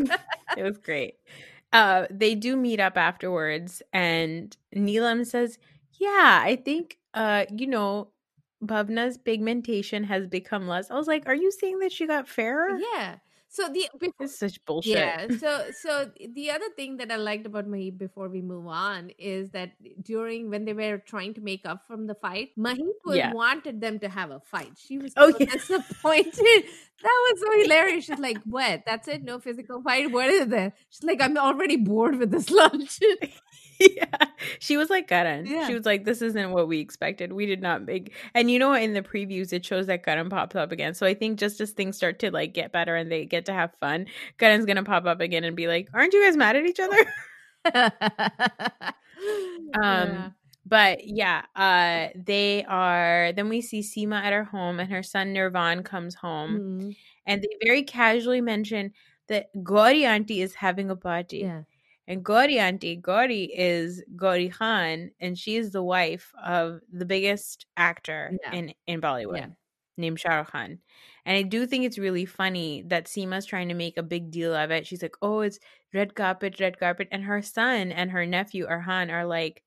it 0.57 0.63
was 0.63 0.77
great. 0.77 1.15
Uh, 1.72 2.05
they 2.12 2.36
do 2.36 2.55
meet 2.55 2.79
up 2.79 2.98
afterwards, 2.98 3.81
and 3.91 4.55
Neelam 4.75 5.25
says, 5.25 5.57
"Yeah, 6.00 6.41
I 6.43 6.55
think, 6.55 6.97
uh, 7.13 7.45
you 7.55 7.67
know, 7.67 8.09
Bhavna's 8.63 9.17
pigmentation 9.17 10.03
has 10.05 10.27
become 10.27 10.67
less." 10.67 10.89
I 10.91 10.95
was 10.95 11.07
like, 11.07 11.27
"Are 11.27 11.35
you 11.35 11.51
saying 11.51 11.79
that 11.79 11.91
she 11.91 12.07
got 12.07 12.27
fairer?" 12.27 12.77
yeah. 12.79 13.17
So 13.50 13.69
the 13.69 13.88
before, 14.00 14.25
It's 14.25 14.39
such 14.39 14.65
bullshit. 14.65 14.93
Yeah. 14.97 15.27
So 15.38 15.69
so 15.79 16.09
the 16.33 16.50
other 16.50 16.65
thing 16.75 16.97
that 16.97 17.12
I 17.12 17.17
liked 17.17 17.45
about 17.45 17.67
Mahip 17.67 18.00
before 18.00 18.27
we 18.27 18.41
move 18.41 18.65
on 18.65 19.12
is 19.19 19.51
that 19.51 19.73
during 20.01 20.50
when 20.50 20.65
they 20.65 20.73
were 20.73 20.97
trying 20.97 21.35
to 21.35 21.41
make 21.41 21.62
up 21.63 21.85
from 21.85 22.07
the 22.07 22.15
fight, 22.15 22.50
Mahip 22.57 22.97
was, 23.05 23.17
Yeah. 23.17 23.31
wanted 23.31 23.79
them 23.79 24.00
to 24.00 24.09
have 24.09 24.31
a 24.31 24.39
fight. 24.39 24.71
She 24.79 24.97
was 24.97 25.13
Oh, 25.17 25.29
so 25.29 25.38
yeah. 25.39 25.51
disappointed. 25.53 26.33
That 27.03 27.19
was 27.29 27.41
so 27.41 27.62
hilarious. 27.62 28.05
She's 28.05 28.17
like, 28.17 28.41
"What? 28.45 28.83
That's 28.88 29.07
it? 29.09 29.23
No 29.23 29.38
physical 29.39 29.83
fight? 29.83 30.09
What 30.12 30.29
is 30.29 30.51
it?" 30.51 30.73
She's 30.89 31.03
like, 31.03 31.21
"I'm 31.21 31.38
already 31.38 31.75
bored 31.75 32.17
with 32.17 32.31
this 32.31 32.50
lunch." 32.62 33.00
yeah. 33.80 34.06
She 34.60 34.77
was 34.77 34.89
like 34.89 35.08
Karan. 35.08 35.46
Yeah. 35.46 35.68
She 35.68 35.74
was 35.74 35.86
like, 35.86 36.06
this 36.06 36.22
isn't 36.22 36.51
what 36.51 36.68
we 36.68 36.80
expected. 36.80 37.34
We 37.34 37.46
did 37.46 37.62
not 37.62 37.84
make 37.86 38.13
and 38.34 38.50
you 38.51 38.60
know 38.60 38.74
in 38.74 38.94
the 38.94 39.01
previews 39.01 39.53
it 39.53 39.65
shows 39.65 39.88
that 39.88 40.03
Karan 40.06 40.30
pops 40.30 40.56
up 40.56 40.72
again. 40.72 40.94
So 40.94 41.06
I 41.06 41.13
think 41.13 41.39
just 41.39 41.62
as 41.62 41.72
things 41.72 41.98
start 41.98 42.20
to 42.20 42.32
like 42.32 42.53
get 42.53 42.72
better 42.72 42.96
and 42.96 43.12
they 43.12 43.25
get 43.25 43.46
to 43.46 43.53
have 43.53 43.72
fun, 43.80 44.08
Karan's 44.38 44.65
gonna 44.65 44.84
pop 44.84 45.06
up 45.06 45.22
again 45.22 45.44
and 45.44 45.56
be 45.56 45.68
like, 45.68 45.88
Aren't 45.94 46.13
you 46.13 46.24
guys 46.25 46.38
mad 46.38 46.56
at 46.56 46.65
each 46.65 46.80
other? 46.80 47.06
Yeah. 49.82 50.32
But 50.65 51.00
yeah, 51.06 51.44
uh 51.56 52.10
they 52.15 52.63
are 52.65 53.34
then 53.34 53.50
we 53.50 53.62
see 53.62 53.82
Seema 53.82 54.22
at 54.24 54.34
her 54.34 54.46
home 54.46 54.80
and 54.80 54.89
her 54.92 55.03
son 55.03 55.34
Nirvan 55.34 55.84
comes 55.84 56.15
home 56.15 56.60
Mhm. 56.60 56.96
and 57.25 57.42
they 57.42 57.50
very 57.65 57.84
casually 57.84 58.42
mention 58.42 58.94
that 59.27 59.50
Gauri 59.63 60.06
auntie 60.06 60.42
is 60.42 60.56
having 60.56 60.89
a 60.89 60.96
party. 60.96 61.39
Yeah. 61.39 61.63
And 62.07 62.24
Gauri 62.24 62.60
auntie, 62.60 62.95
Gauri 62.98 63.45
is 63.57 64.03
Gauri 64.15 64.50
Khan, 64.50 65.12
and 65.19 65.38
she 65.39 65.55
is 65.55 65.72
the 65.72 65.83
wife 65.83 66.33
of 66.43 66.81
the 66.91 67.05
biggest 67.05 67.65
actor 67.77 68.39
Yeah. 68.41 68.51
in 68.51 68.74
in 68.88 69.00
Bollywood, 69.01 69.45
Yeah. 69.45 69.53
named 69.98 70.19
Shah 70.19 70.38
Rukh 70.39 70.51
Khan. 70.51 70.81
And 71.25 71.38
I 71.38 71.43
do 71.43 71.65
think 71.65 71.86
it's 71.86 71.98
really 71.98 72.25
funny 72.25 72.81
that 72.88 73.05
Seema's 73.07 73.45
trying 73.45 73.69
to 73.69 73.74
make 73.75 73.98
a 73.98 74.03
big 74.03 74.31
deal 74.31 74.53
of 74.53 74.69
it. 74.72 74.86
She's 74.86 75.01
like, 75.01 75.15
"Oh, 75.22 75.41
it's 75.41 75.60
red 75.93 76.15
carpet, 76.15 76.60
red 76.60 76.77
carpet," 76.79 77.07
and 77.12 77.24
her 77.24 77.41
son 77.41 77.91
and 77.93 78.12
her 78.12 78.25
nephew 78.25 78.65
Arhan 78.67 79.10
are 79.12 79.25
like, 79.25 79.63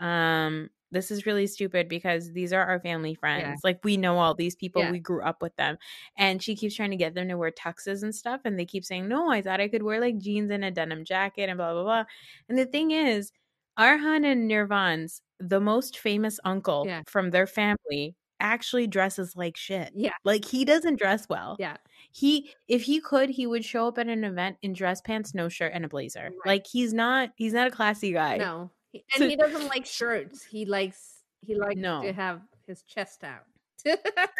"Um, 0.00 0.70
this 0.94 1.10
is 1.10 1.26
really 1.26 1.46
stupid 1.46 1.88
because 1.88 2.32
these 2.32 2.52
are 2.54 2.64
our 2.64 2.80
family 2.80 3.14
friends. 3.14 3.60
Like 3.64 3.80
we 3.84 3.96
know 3.98 4.18
all 4.18 4.34
these 4.34 4.56
people, 4.56 4.80
Yeah. 4.82 4.90
we 4.92 4.98
grew 5.00 5.22
up 5.22 5.42
with 5.42 5.54
them." 5.56 5.76
And 6.16 6.42
she 6.42 6.56
keeps 6.56 6.74
trying 6.74 6.92
to 6.92 6.96
get 6.96 7.14
them 7.14 7.28
to 7.28 7.36
wear 7.36 7.50
tuxes 7.50 8.02
and 8.02 8.14
stuff, 8.14 8.40
and 8.46 8.58
they 8.58 8.64
keep 8.66 8.84
saying, 8.84 9.08
"No, 9.08 9.30
I 9.30 9.42
thought 9.42 9.60
I 9.60 9.68
could 9.68 9.82
wear 9.82 10.00
like 10.00 10.18
jeans 10.18 10.50
and 10.50 10.64
a 10.64 10.70
denim 10.70 11.04
jacket 11.04 11.48
and 11.50 11.58
blah 11.58 11.72
blah 11.74 11.82
blah." 11.84 12.04
And 12.48 12.58
the 12.58 12.66
thing 12.66 12.90
is, 12.92 13.32
Arhan 13.78 14.24
and 14.24 14.48
Nirvan's 14.50 15.20
the 15.40 15.60
most 15.60 15.98
famous 15.98 16.38
uncle 16.44 16.84
Yeah. 16.86 17.02
from 17.06 17.30
their 17.30 17.46
family 17.46 18.14
actually 18.40 18.86
dresses 18.86 19.34
like 19.36 19.56
shit. 19.56 19.90
Yeah. 19.94 20.12
Like 20.24 20.44
he 20.44 20.64
doesn't 20.64 20.96
dress 20.98 21.28
well. 21.28 21.56
Yeah. 21.58 21.76
He 22.12 22.52
if 22.68 22.82
he 22.82 23.00
could, 23.00 23.30
he 23.30 23.46
would 23.46 23.64
show 23.64 23.88
up 23.88 23.98
at 23.98 24.08
an 24.08 24.24
event 24.24 24.58
in 24.62 24.72
dress 24.74 25.00
pants, 25.00 25.34
no 25.34 25.48
shirt, 25.48 25.72
and 25.74 25.84
a 25.84 25.88
blazer. 25.88 26.24
Right. 26.24 26.46
Like 26.46 26.66
he's 26.70 26.92
not 26.94 27.30
he's 27.36 27.52
not 27.54 27.66
a 27.68 27.70
classy 27.70 28.12
guy. 28.12 28.36
No. 28.36 28.70
And 29.14 29.30
he 29.30 29.36
doesn't 29.36 29.66
like 29.68 29.86
shirts. 29.86 30.44
He 30.44 30.64
likes 30.66 31.20
he 31.40 31.54
likes 31.54 31.78
No. 31.80 32.02
to 32.02 32.12
have 32.12 32.40
his 32.66 32.82
chest 32.82 33.24
out. 33.24 33.44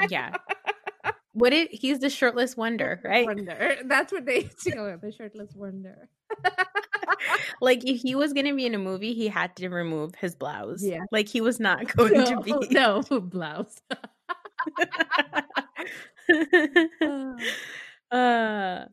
Yeah. 0.08 0.34
What 1.36 1.52
it 1.52 1.72
he's 1.74 1.98
the 1.98 2.08
shirtless 2.08 2.56
wonder, 2.56 3.00
right? 3.02 3.26
Wonder. 3.26 3.78
That's 3.86 4.12
what 4.12 4.24
they 4.24 4.42
do. 4.64 4.96
The 5.02 5.10
shirtless 5.10 5.52
wonder. 5.54 6.08
Like 7.60 7.84
if 7.84 8.02
he 8.02 8.14
was 8.14 8.32
gonna 8.32 8.54
be 8.54 8.66
in 8.66 8.74
a 8.74 8.78
movie, 8.78 9.14
he 9.14 9.26
had 9.28 9.56
to 9.56 9.68
remove 9.68 10.14
his 10.14 10.34
blouse. 10.36 10.82
Yeah. 10.82 11.00
Like 11.10 11.28
he 11.28 11.40
was 11.40 11.58
not 11.58 11.88
going 11.96 12.12
no, 12.12 12.24
to 12.24 12.40
be 12.40 12.54
no 12.70 13.02
blouse. 13.02 13.80
uh 18.10 18.84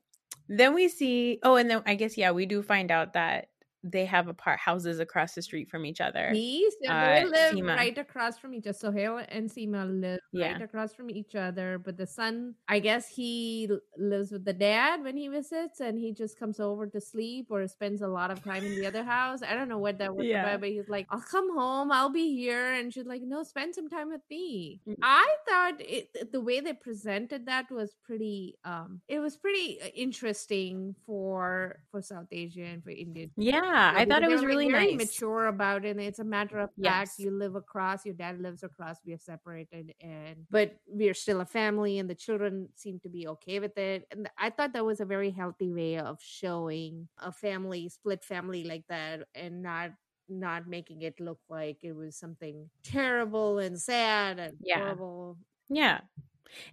then 0.49 0.73
we 0.73 0.87
see 0.89 1.39
oh 1.43 1.55
and 1.55 1.69
then 1.69 1.81
i 1.85 1.95
guess 1.95 2.17
yeah 2.17 2.31
we 2.31 2.45
do 2.45 2.61
find 2.61 2.91
out 2.91 3.13
that 3.13 3.47
they 3.83 4.05
have 4.05 4.27
apart 4.27 4.59
houses 4.59 4.99
across 4.99 5.33
the 5.33 5.41
street 5.41 5.69
from 5.69 5.85
each 5.85 6.01
other 6.01 6.39
they 6.81 6.87
Uh, 6.87 7.21
live 7.23 7.55
Seema. 7.55 7.75
right 7.75 7.97
across 7.97 8.37
from 8.39 8.53
each 8.53 8.67
other. 8.67 8.73
Sohail 8.77 9.17
and 9.29 9.49
Seema 9.49 9.85
live 10.01 10.19
Yeah. 10.31 10.53
right 10.53 10.61
across 10.61 10.93
from 10.93 11.09
each 11.09 11.35
other. 11.35 11.77
But 11.79 11.97
the 11.97 12.07
son, 12.07 12.55
I 12.67 12.79
guess 12.79 13.07
he 13.09 13.69
lives 13.97 14.31
with 14.31 14.45
the 14.45 14.53
dad 14.53 15.03
when 15.03 15.17
he 15.17 15.27
visits, 15.27 15.79
and 15.81 15.97
he 15.99 16.13
just 16.13 16.37
comes 16.39 16.59
over 16.59 16.87
to 16.87 17.01
sleep 17.01 17.47
or 17.49 17.67
spends 17.67 18.01
a 18.01 18.07
lot 18.07 18.31
of 18.31 18.43
time 18.43 18.63
in 18.65 18.75
the 18.75 18.85
other 18.87 19.03
house. 19.17 19.41
I 19.43 19.53
don't 19.55 19.69
know 19.69 19.77
what 19.79 19.97
that 19.99 20.15
was 20.15 20.25
Yeah. 20.27 20.41
about, 20.43 20.61
but 20.61 20.69
he's 20.69 20.89
like, 20.89 21.07
"I'll 21.09 21.21
come 21.21 21.49
home. 21.57 21.91
I'll 21.91 22.09
be 22.09 22.35
here," 22.35 22.73
and 22.73 22.93
she's 22.93 23.05
like, 23.07 23.21
"No, 23.23 23.43
spend 23.43 23.75
some 23.75 23.89
time 23.89 24.09
with 24.09 24.21
me." 24.29 24.81
Mm. 24.87 24.95
I 25.01 25.27
thought 25.47 25.81
it 25.81 26.31
the 26.31 26.41
way 26.41 26.59
they 26.61 26.73
presented 26.73 27.45
that 27.47 27.69
was 27.71 27.95
pretty. 28.03 28.57
Um, 28.63 29.01
it 29.07 29.19
was 29.19 29.37
pretty 29.37 29.81
uh, 29.81 29.87
interesting 29.95 30.95
for 31.05 31.83
for 31.91 32.01
South 32.01 32.27
Asia 32.31 32.63
and 32.63 32.83
for 32.83 32.91
Indian 32.91 33.31
yeah 33.37 33.70
yeah, 33.73 33.93
i 33.95 34.05
thought 34.05 34.23
it 34.23 34.29
was 34.31 34.45
really 34.45 34.69
very 34.69 34.91
nice 34.91 34.91
mature 34.91 35.47
about 35.47 35.85
it. 35.85 35.91
And 35.91 36.01
it's 36.01 36.19
a 36.19 36.23
matter 36.23 36.59
of 36.59 36.71
fact. 36.83 37.13
Yes. 37.13 37.17
You 37.17 37.31
live 37.31 37.55
across, 37.55 38.05
your 38.05 38.15
dad 38.15 38.39
lives 38.41 38.63
across, 38.63 38.97
we 39.05 39.13
are 39.13 39.17
separated, 39.17 39.93
and 40.01 40.45
but 40.49 40.77
we 40.89 41.09
are 41.09 41.13
still 41.13 41.41
a 41.41 41.45
family, 41.45 41.97
and 41.99 42.09
the 42.09 42.15
children 42.15 42.69
seem 42.75 42.99
to 43.01 43.09
be 43.09 43.27
okay 43.27 43.59
with 43.59 43.77
it. 43.77 44.05
And 44.11 44.29
I 44.37 44.49
thought 44.49 44.73
that 44.73 44.85
was 44.85 44.99
a 44.99 45.05
very 45.05 45.31
healthy 45.31 45.71
way 45.71 45.97
of 45.97 46.21
showing 46.21 47.07
a 47.17 47.31
family, 47.31 47.89
split 47.89 48.23
family 48.23 48.63
like 48.63 48.85
that, 48.89 49.27
and 49.35 49.61
not 49.61 49.91
not 50.29 50.67
making 50.67 51.01
it 51.01 51.19
look 51.19 51.39
like 51.49 51.79
it 51.83 51.91
was 51.93 52.15
something 52.15 52.69
terrible 52.83 53.59
and 53.59 53.79
sad 53.79 54.39
and 54.39 54.57
Yeah. 54.59 54.79
horrible. 54.81 55.37
Yeah. 55.69 56.01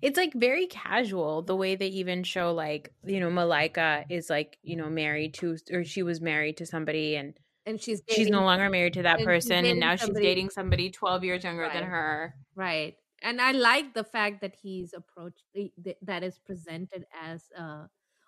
It's 0.02 0.16
like 0.16 0.32
very 0.34 0.66
casual 0.66 1.42
the 1.42 1.56
way 1.56 1.76
they 1.76 1.88
even 1.88 2.22
show 2.24 2.52
like, 2.52 2.92
you 3.04 3.20
know, 3.20 3.30
Malaika 3.30 4.04
is 4.08 4.30
like, 4.30 4.58
you 4.62 4.76
know, 4.76 4.88
married 4.90 5.34
to 5.34 5.56
or 5.72 5.84
she 5.84 6.02
was 6.02 6.20
married 6.20 6.56
to 6.58 6.66
somebody 6.66 7.16
and 7.16 7.38
And 7.66 7.80
she's 7.80 8.02
she's 8.08 8.28
no 8.30 8.42
longer 8.44 8.68
married 8.70 8.94
to 8.94 9.02
that 9.02 9.20
and 9.20 9.24
person 9.24 9.64
and 9.64 9.64
dating 9.64 9.80
now 9.80 9.96
she's 9.96 10.18
dating 10.18 10.50
somebody 10.50 10.90
12 10.90 11.24
years 11.24 11.44
younger 11.44 11.68
than 11.68 11.84
her. 11.84 12.34
right. 12.54 12.96
And 13.20 13.40
I 13.40 13.50
like 13.52 13.94
the 13.94 14.04
fact 14.04 14.40
that 14.42 14.54
he's 14.62 14.92
approached 14.94 15.42
th- 15.54 15.72
th- 15.82 15.96
that 16.02 16.22
is 16.22 16.38
presented 16.38 17.04
as 17.20 17.50
uh 17.56 17.86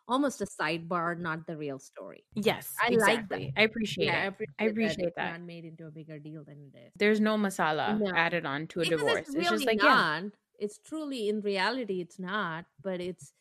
almost 0.09 0.41
a 0.41 0.47
sidebar, 0.47 1.17
not 1.17 1.47
the 1.47 1.57
real 1.57 1.79
story. 1.79 2.25
Yes, 2.35 2.75
I 2.81 2.89
like 2.91 3.29
that. 3.29 3.53
I 3.57 3.63
appreciate 3.63 4.07
yeah, 4.07 4.23
I 4.23 4.25
it. 4.25 4.29
appreciate, 4.29 4.55
I 4.59 4.65
appreciate 4.65 5.15
that. 5.15 5.15
that. 5.17 5.31
Not 5.39 5.43
made 5.43 5.65
into 5.65 5.87
a 5.87 5.91
bigger 5.93 6.19
deal 6.19 6.43
than 6.45 6.59
it 6.59 6.77
is. 6.77 6.93
There's 6.97 7.21
no 7.21 7.37
masala 7.37 7.97
No. 7.99 8.13
added 8.15 8.45
on 8.45 8.67
to 8.69 8.81
a 8.81 8.83
Because 8.83 9.01
divorce. 9.01 9.29
It's, 9.29 9.35
It's, 9.37 9.49
just 9.51 9.67
like, 9.67 9.81
yeah, 9.81 9.89
not. 9.89 10.23
It's 10.61 10.79
truly 10.79 11.29
in 11.29 11.41
reality, 11.41 12.01
it's 12.01 12.19
not, 12.19 12.67
but 12.83 13.01
it's 13.01 13.33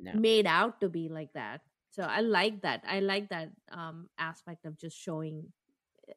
no. 0.00 0.12
made 0.14 0.46
out 0.46 0.80
to 0.80 0.88
be 0.88 1.08
like 1.08 1.32
that. 1.34 1.60
So 1.90 2.04
I 2.04 2.20
like 2.20 2.62
that. 2.62 2.84
I 2.88 3.00
like 3.00 3.28
that 3.30 3.50
um 3.72 4.08
aspect 4.18 4.64
of 4.64 4.78
just 4.78 4.96
showing 4.96 5.52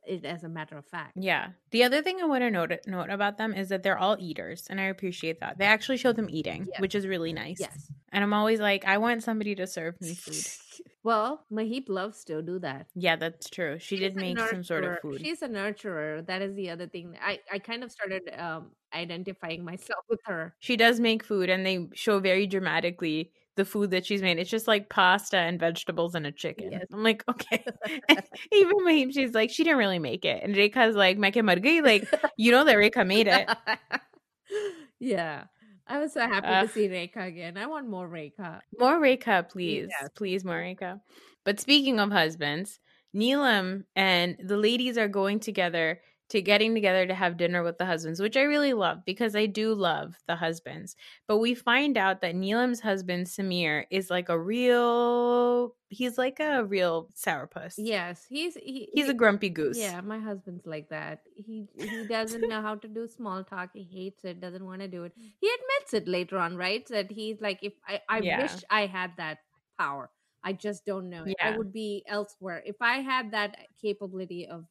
it 0.05 0.25
as 0.25 0.43
a 0.43 0.49
matter 0.49 0.77
of 0.77 0.85
fact. 0.85 1.13
Yeah. 1.15 1.49
The 1.71 1.83
other 1.83 2.01
thing 2.01 2.19
I 2.21 2.25
want 2.25 2.43
to 2.43 2.51
note 2.51 2.71
note 2.87 3.09
about 3.09 3.37
them 3.37 3.53
is 3.53 3.69
that 3.69 3.83
they're 3.83 3.97
all 3.97 4.17
eaters, 4.19 4.67
and 4.69 4.79
I 4.79 4.85
appreciate 4.85 5.39
that. 5.39 5.57
They 5.57 5.65
actually 5.65 5.97
show 5.97 6.13
them 6.13 6.27
eating, 6.29 6.67
which 6.79 6.95
is 6.95 7.07
really 7.07 7.33
nice. 7.33 7.59
Yes. 7.59 7.91
And 8.09 8.23
I'm 8.23 8.33
always 8.33 8.59
like, 8.59 8.85
I 8.85 8.97
want 8.97 9.23
somebody 9.23 9.55
to 9.55 9.67
serve 9.67 9.99
me 10.01 10.13
food. 10.13 10.85
well, 11.03 11.45
Mahip 11.51 11.89
loves 11.89 12.23
to 12.25 12.41
do 12.41 12.59
that. 12.59 12.87
Yeah, 12.95 13.15
that's 13.15 13.49
true. 13.49 13.77
She 13.79 13.97
did 13.97 14.13
She's 14.13 14.21
a 14.21 14.25
make 14.25 14.39
some 14.39 14.63
sort 14.63 14.83
of 14.83 14.99
food. 14.99 15.21
She's 15.21 15.41
a 15.41 15.47
nurturer. 15.47 16.25
That 16.25 16.41
is 16.41 16.55
the 16.55 16.69
other 16.69 16.87
thing. 16.87 17.17
I 17.21 17.39
I 17.51 17.59
kind 17.59 17.83
of 17.83 17.91
started 17.91 18.23
um 18.37 18.71
identifying 18.93 19.63
myself 19.63 20.05
with 20.09 20.19
her. 20.25 20.55
She 20.59 20.75
does 20.75 20.99
make 20.99 21.23
food, 21.23 21.49
and 21.49 21.65
they 21.65 21.87
show 21.93 22.19
very 22.19 22.47
dramatically 22.47 23.31
the 23.55 23.65
food 23.65 23.91
that 23.91 24.05
she's 24.05 24.21
made. 24.21 24.39
It's 24.39 24.49
just 24.49 24.67
like 24.67 24.89
pasta 24.89 25.37
and 25.37 25.59
vegetables 25.59 26.15
and 26.15 26.25
a 26.25 26.31
chicken. 26.31 26.71
Yes. 26.71 26.85
I'm 26.91 27.03
like, 27.03 27.23
okay. 27.29 27.63
Even 28.51 28.83
Mahim, 28.83 29.11
she's 29.11 29.33
like, 29.33 29.49
she 29.49 29.63
didn't 29.63 29.79
really 29.79 29.99
make 29.99 30.25
it. 30.25 30.41
And 30.43 30.55
Rekha's 30.55 30.95
like, 30.95 31.17
Meke 31.17 31.43
mar 31.43 31.55
gayi. 31.55 31.83
Like, 31.83 32.07
you 32.37 32.51
know 32.51 32.63
that 32.63 32.75
Rekha 32.75 33.05
made 33.05 33.27
it. 33.27 33.49
yeah. 34.99 35.45
I 35.91 35.99
was 35.99 36.13
so 36.13 36.21
happy 36.21 36.47
Uh, 36.47 36.61
to 36.63 36.67
see 36.69 36.87
Rekha 36.87 37.27
again. 37.27 37.57
I 37.57 37.65
want 37.67 37.89
more 37.89 38.07
Rekha. 38.07 38.61
More 38.79 38.97
Rekha, 38.99 39.49
please. 39.49 39.89
Yes. 39.89 40.09
Please, 40.15 40.45
more 40.45 40.55
Rekha. 40.55 41.01
But 41.43 41.59
speaking 41.59 41.99
of 41.99 42.11
husbands, 42.11 42.79
Neelam 43.13 43.83
and 43.95 44.37
the 44.41 44.55
ladies 44.57 44.97
are 44.97 45.09
going 45.09 45.39
together 45.41 45.99
to 46.31 46.41
getting 46.41 46.73
together 46.73 47.05
to 47.07 47.13
have 47.13 47.37
dinner 47.37 47.63
with 47.63 47.77
the 47.77 47.85
husbands, 47.85 48.19
which 48.21 48.35
I 48.35 48.41
really 48.43 48.73
love 48.73 49.05
because 49.05 49.35
I 49.35 49.45
do 49.45 49.73
love 49.73 50.15
the 50.27 50.35
husbands. 50.35 50.95
But 51.27 51.37
we 51.37 51.53
find 51.55 51.97
out 51.97 52.21
that 52.21 52.35
Neelam's 52.35 52.79
husband, 52.81 53.27
Samir, 53.27 53.85
is 53.91 54.09
like 54.09 54.29
a 54.29 54.37
real, 54.39 55.75
he's 55.89 56.17
like 56.17 56.39
a 56.39 56.63
real 56.63 57.09
sourpuss. 57.15 57.75
Yes, 57.77 58.25
he's 58.27 58.55
he, 58.55 58.89
He's 58.93 59.05
he- 59.05 59.11
a 59.11 59.13
grumpy 59.13 59.49
goose. 59.49 59.77
Yeah, 59.77 60.01
my 60.01 60.19
husband's 60.19 60.65
like 60.65 60.89
that. 60.89 61.21
He 61.35 61.67
he 61.75 62.05
doesn't 62.09 62.47
know 62.47 62.61
how 62.61 62.75
to 62.75 62.87
do 62.87 63.07
small 63.07 63.43
talk. 63.43 63.69
He 63.73 63.83
hates 63.83 64.23
it. 64.23 64.41
Doesn't 64.41 64.65
want 64.65 64.81
to 64.81 64.87
do 64.87 65.03
it. 65.03 65.13
He 65.15 65.47
admits 65.47 65.93
it 65.93 66.07
later 66.07 66.37
on, 66.37 66.55
right? 66.57 66.85
That 66.87 67.11
he's 67.11 67.41
like, 67.41 67.59
if 67.61 67.73
I 67.87 68.01
I 68.09 68.19
Yeah. 68.21 68.41
wish 68.41 68.63
I 68.69 68.85
had 68.87 69.11
that 69.17 69.39
power. 69.77 70.09
I 70.43 70.53
just 70.53 70.85
don't 70.87 71.09
know. 71.11 71.23
it. 71.25 71.35
I 71.39 71.55
would 71.55 71.71
be 71.71 72.03
elsewhere 72.07 72.63
if 72.65 72.81
I 72.81 73.01
had 73.01 73.29
that 73.31 73.57
capability 73.79 74.47
of 74.47 74.65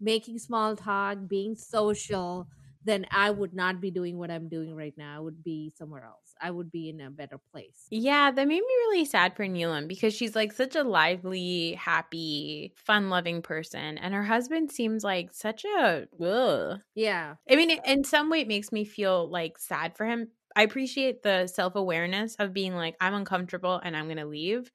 making 0.00 0.38
small 0.38 0.76
talk, 0.76 1.18
being 1.28 1.54
social. 1.54 2.48
Then 2.82 3.06
I 3.10 3.30
would 3.30 3.52
not 3.52 3.80
be 3.80 3.90
doing 3.90 4.16
what 4.16 4.30
I'm 4.30 4.48
doing 4.48 4.74
right 4.74 4.94
now. 4.96 5.14
I 5.16 5.20
would 5.20 5.44
be 5.44 5.70
somewhere 5.76 6.02
else. 6.02 6.34
I 6.40 6.50
would 6.50 6.72
be 6.72 6.88
in 6.88 7.00
a 7.02 7.10
better 7.10 7.38
place. 7.52 7.86
Yeah, 7.90 8.30
that 8.30 8.48
made 8.48 8.60
me 8.60 8.60
really 8.60 9.04
sad 9.04 9.36
for 9.36 9.44
Neelam 9.44 9.86
because 9.86 10.14
she's 10.14 10.34
like 10.34 10.52
such 10.52 10.76
a 10.76 10.82
lively, 10.82 11.74
happy, 11.74 12.72
fun 12.76 13.10
loving 13.10 13.42
person. 13.42 13.98
And 13.98 14.14
her 14.14 14.24
husband 14.24 14.72
seems 14.72 15.04
like 15.04 15.34
such 15.34 15.64
a. 15.64 16.06
Ugh. 16.24 16.80
Yeah, 16.94 17.34
I 17.50 17.56
mean, 17.56 17.70
in 17.84 18.04
some 18.04 18.30
way, 18.30 18.40
it 18.40 18.48
makes 18.48 18.72
me 18.72 18.84
feel 18.84 19.28
like 19.28 19.58
sad 19.58 19.96
for 19.96 20.06
him. 20.06 20.28
I 20.56 20.62
appreciate 20.62 21.22
the 21.22 21.46
self 21.46 21.74
awareness 21.74 22.36
of 22.36 22.52
being 22.52 22.74
like, 22.74 22.96
I'm 23.00 23.14
uncomfortable 23.14 23.80
and 23.82 23.96
I'm 23.96 24.06
going 24.06 24.16
to 24.16 24.24
leave. 24.26 24.70